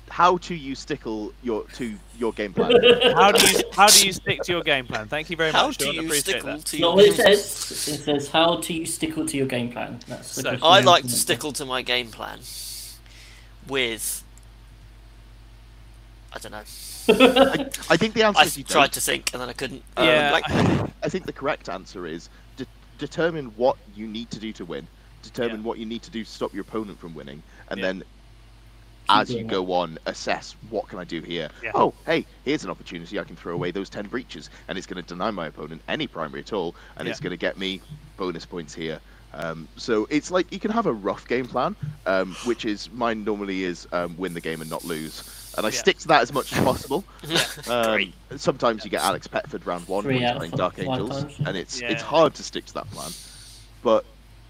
[0.09, 2.71] how to you stickle your to your game plan?
[3.15, 5.07] How do you how do you stick to your game plan?
[5.07, 5.95] Thank you very How much, do Sean.
[5.95, 6.65] you stickle that.
[6.65, 7.39] to your what it says.
[7.87, 10.49] It says, "How do you stickle to your game plan?" That's So.
[10.61, 11.09] I like to asking.
[11.09, 12.39] stickle to my game plan
[13.67, 14.23] with.
[16.33, 16.63] I don't know.
[17.07, 18.93] I, I think the answer I is you tried don't.
[18.93, 19.83] to think and then I couldn't.
[19.97, 22.65] Yeah, Um, like, I- I think the correct answer is de-
[22.97, 24.87] determine what you need to do to win,
[25.23, 25.67] determine Yeah.
[25.67, 27.85] what you need to do to stop your opponent from winning, and Yeah.
[27.87, 28.03] then
[29.09, 31.49] as you go on, assess what can I do here.
[31.61, 31.71] Yeah.
[31.75, 33.19] Oh, hey, here's an opportunity.
[33.19, 36.07] I can throw away those ten breaches, and it's going to deny my opponent any
[36.07, 37.81] primary at all, and it's going to get me
[38.17, 39.01] bonus points here.
[39.33, 41.75] Um, so it's like you can have a rough game plan,
[42.05, 45.23] um, which is mine normally is um, win the game and not lose,
[45.57, 45.79] and I Yeah.
[45.79, 47.05] stick to that as much as possible.
[47.67, 48.15] Um, Great.
[48.37, 51.39] sometimes you get Alex Petford round one Three when playing Dark Angels, times.
[51.45, 53.15] and it's it's hard to stick to that plan.
[53.81, 54.05] But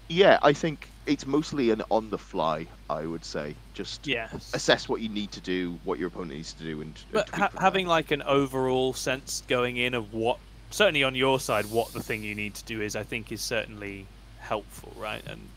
[0.08, 2.68] yeah, I think it's mostly an on the fly.
[2.88, 4.28] I would say just Yeah.
[4.52, 7.50] assess what you need to do, what your opponent needs to do, and, But ha-
[7.58, 10.38] having like an overall sense going in of what,
[10.70, 13.40] certainly on your side, what the thing you need to do is, I think, is
[13.40, 14.06] certainly
[14.38, 15.22] helpful, right?
[15.26, 15.48] And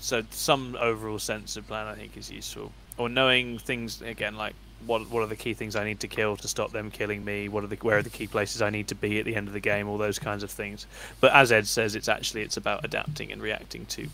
[0.00, 2.72] so some overall sense of plan, I think, is useful.
[2.96, 4.54] Or knowing things again, like
[4.86, 7.48] what what are the key things I need to kill to stop them killing me?
[7.48, 9.48] What are the where are the key places I need to be at the end
[9.48, 9.88] of the game?
[9.88, 10.86] All those kinds of things.
[11.20, 14.08] But as Ed says, it's actually it's about adapting and reacting to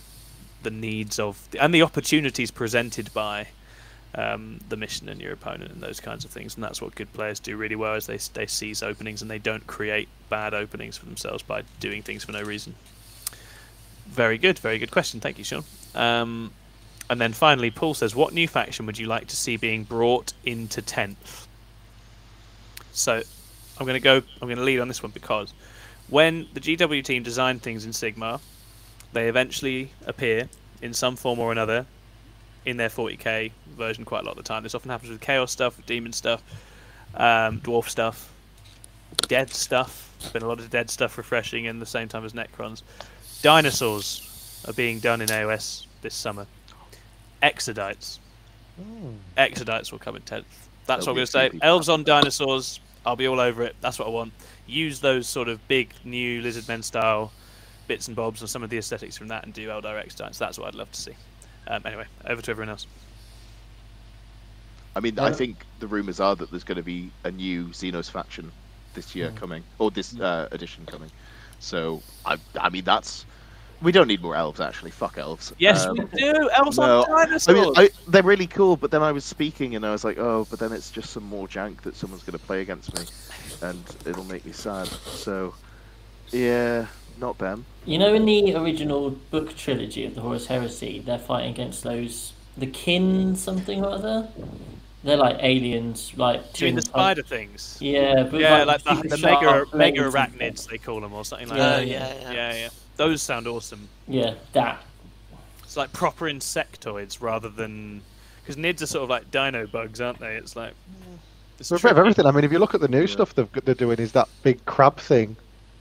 [0.63, 3.49] the needs of and the opportunities presented by
[4.15, 6.55] um, the mission and your opponent and those kinds of things.
[6.55, 9.39] And that's what good players do really well is they they seize openings and they
[9.39, 12.75] don't create bad openings for themselves by doing things for no reason.
[14.07, 15.21] Very good, very good question.
[15.21, 15.65] Thank you, Sean.
[15.95, 16.53] Um,
[17.09, 20.33] and then finally, Paul says, "What new faction would you like to see being brought
[20.45, 21.47] into tenth?"
[22.93, 23.23] So,
[23.79, 24.17] I'm going to go.
[24.17, 25.53] I'm going to lead on this one because
[26.09, 28.41] when the GW team designed things in Sigmar,
[29.13, 30.49] they eventually appear
[30.83, 31.87] in some form or another
[32.65, 34.63] in their 40k version quite a lot of the time.
[34.63, 36.43] This often happens with chaos stuff, with demon stuff,
[37.15, 38.31] um, dwarf stuff,
[39.29, 40.11] dead stuff.
[40.21, 42.83] There's been a lot of dead stuff refreshing in the same time as Necrons.
[43.43, 46.47] Dinosaurs are being done in AOS this summer.
[47.43, 48.19] Exodites.
[49.37, 50.45] Exodites will come in 10th.
[50.87, 51.51] That's There'll what I'm going to say.
[51.63, 52.23] Elves on happy with that.
[52.23, 52.81] dinosaurs.
[53.07, 53.77] I'll be all over it.
[53.81, 54.33] That's what I want.
[54.67, 57.33] Use those sort of big new lizard men style
[57.91, 60.39] bits and bobs and some of the aesthetics from that and do Eldar Exodites.
[60.39, 61.15] That's what I'd love to see.
[61.67, 62.87] Um, anyway, over to everyone else.
[64.95, 67.67] I mean, I Uh, think the rumors are that there's going to be a new
[67.81, 68.53] Xenos faction
[68.95, 69.37] this year Mm.
[69.37, 71.11] coming, or this uh, edition coming.
[71.59, 73.27] So I, I mean, that's
[73.83, 74.91] we don't need more elves actually.
[74.93, 75.53] Fuck elves.
[75.59, 76.51] Yes, Um, we do.
[76.55, 77.57] Elves no, on I dinosaurs.
[77.57, 80.47] mean, I, they're really cool, but then I was speaking and I was like, oh,
[80.51, 83.05] but then it's just some more jank that someone's going to play against me,
[83.63, 84.87] and it'll make me sad.
[84.89, 85.55] So,
[86.31, 86.87] yeah,
[87.21, 87.65] not them.
[87.85, 92.33] You know, in the original book trilogy of the Horus Heresy, they're fighting against those
[92.57, 94.29] the kin something or other.
[95.03, 97.79] They're like aliens, like Do you mean the tin- spider things?
[97.81, 100.71] Yeah, but Yeah, like the, super the mega mega arachnids stuff.
[100.73, 101.87] they call them or something like Yeah, that.
[101.87, 102.33] yeah, yeah.
[102.33, 102.69] yeah, yeah.
[102.97, 103.89] Those sound awesome.
[104.09, 104.83] Yeah, that.
[105.63, 108.03] It's like proper insectoids rather than
[108.43, 110.35] because nids are sort of like dino bugs, aren't they?
[110.37, 110.75] It's like
[111.59, 112.27] it's a bit of everything.
[112.27, 113.07] I mean, if you look at the new Yeah.
[113.07, 115.37] stuff they've, they're doing, is that big crab thing,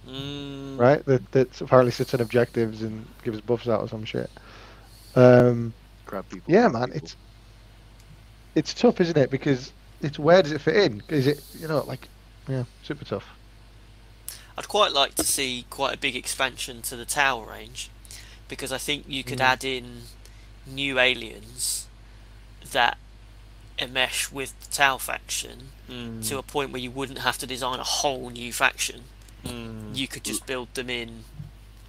[0.10, 1.06] Mm, right?
[1.06, 4.30] That, that apparently sits in objectives and gives buffs out or some shit.
[5.16, 5.74] Um,
[6.06, 6.52] Grab people.
[6.54, 6.98] yeah, grab man, people.
[7.06, 7.16] it's
[8.56, 9.30] it's tough, isn't it?
[9.30, 9.72] Because
[10.02, 11.04] it's where does it fit in?
[11.10, 12.08] Is it you know like
[12.48, 13.26] yeah, super tough.
[14.58, 17.90] I'd quite like to see quite a big expansion to the Tau range
[18.50, 19.44] because I think you could Mm.
[19.44, 20.02] add in
[20.68, 21.88] new aliens
[22.72, 22.98] that
[23.78, 27.80] enmesh with the Tau faction mm, to a point where you wouldn't have to design
[27.80, 29.04] a whole new faction.
[29.46, 29.96] Mm.
[29.96, 31.24] You could just build them in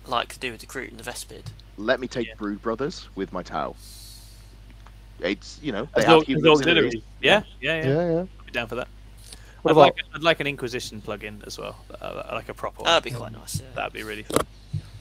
[0.06, 1.50] like to do with the Kroot and the Vespid.
[1.76, 2.34] Let me take Yeah.
[2.36, 3.74] Brood Brothers with my Tau.
[5.20, 6.94] It's you know they As have au- human as auxiliaries.
[6.94, 7.02] auxiliaries.
[7.20, 7.88] Yeah, yeah, yeah.
[7.88, 8.20] Yeah, yeah.
[8.40, 8.88] I'd be down for that.
[9.62, 12.82] What I'd about like, I'd like an Inquisition plugin as well, uh, like a proper
[12.82, 12.86] one.
[12.86, 13.60] That'd be quite nice.
[13.60, 13.66] Yeah.
[13.74, 14.46] That'd be really fun.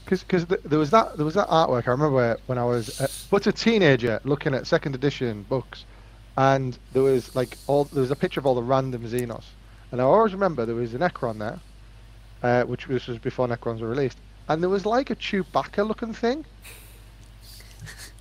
[0.03, 1.88] because because th- there was that there was that artwork.
[1.88, 5.85] I remember when I was uh, but a teenager looking at second edition books,
[6.38, 9.45] and there was like all there was a picture of all the random Xenos,
[9.93, 11.61] and I always remember there was an Necron there,
[12.44, 14.18] uh, which this was before Necrons were released,
[14.48, 16.45] and there was like a Chewbacca looking thing,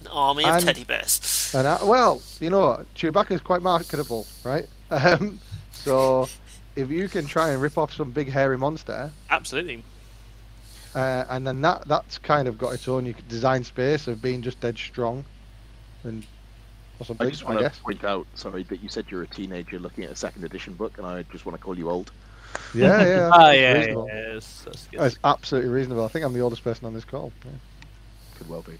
[0.01, 1.53] An army of And- teddy bears.
[1.55, 4.69] and I, well, you know, Chewbacca is quite marketable, right?
[4.91, 5.39] Um,
[5.73, 6.29] so
[6.77, 9.83] if you can try and rip off some big hairy monster, Absolutely.
[10.95, 14.61] uh, and then that that's kind of got its own design space of being just
[14.61, 15.25] dead strong,
[16.05, 16.23] and
[17.01, 17.31] or I something.
[17.31, 17.79] just I, want to guess.
[17.81, 20.97] point out, sorry, that you said you're a teenager looking at a second edition book,
[20.99, 22.11] and I just want to call you old.
[22.75, 23.31] Yeah, yeah.
[23.33, 24.09] Ah, that's yeah, yeah, reasonable.
[24.09, 25.01] yeah, that's, that's good.
[25.01, 26.05] That's absolutely reasonable.
[26.05, 27.33] I think I'm the oldest person on this call.
[27.45, 27.51] Yeah.
[28.37, 28.73] Could well be.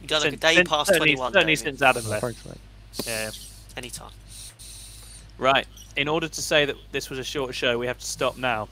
[0.00, 1.32] You got like a day since- past certainly, 21.
[1.32, 2.22] Certainly since Adam Oh, left.
[2.22, 2.56] thanks, mate.
[3.06, 3.30] Yeah.
[3.76, 4.10] Anytime.
[5.38, 5.66] Right.
[5.96, 8.68] In order to say that this was a short show, we have to stop now.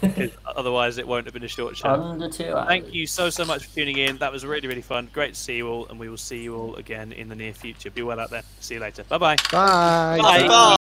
[0.46, 1.88] Otherwise, it won't have been a short show.
[1.88, 2.66] Under two hours.
[2.68, 4.16] Thank you so, so much for tuning in.
[4.18, 5.08] That was really, really fun.
[5.12, 7.52] Great to see you all, and we will see you all again in the near
[7.52, 7.90] future.
[7.90, 8.42] Be well out there.
[8.60, 9.04] See you later.
[9.04, 9.36] Bye bye.
[9.50, 10.18] Bye.
[10.22, 10.48] Bye.
[10.48, 10.76] Bye.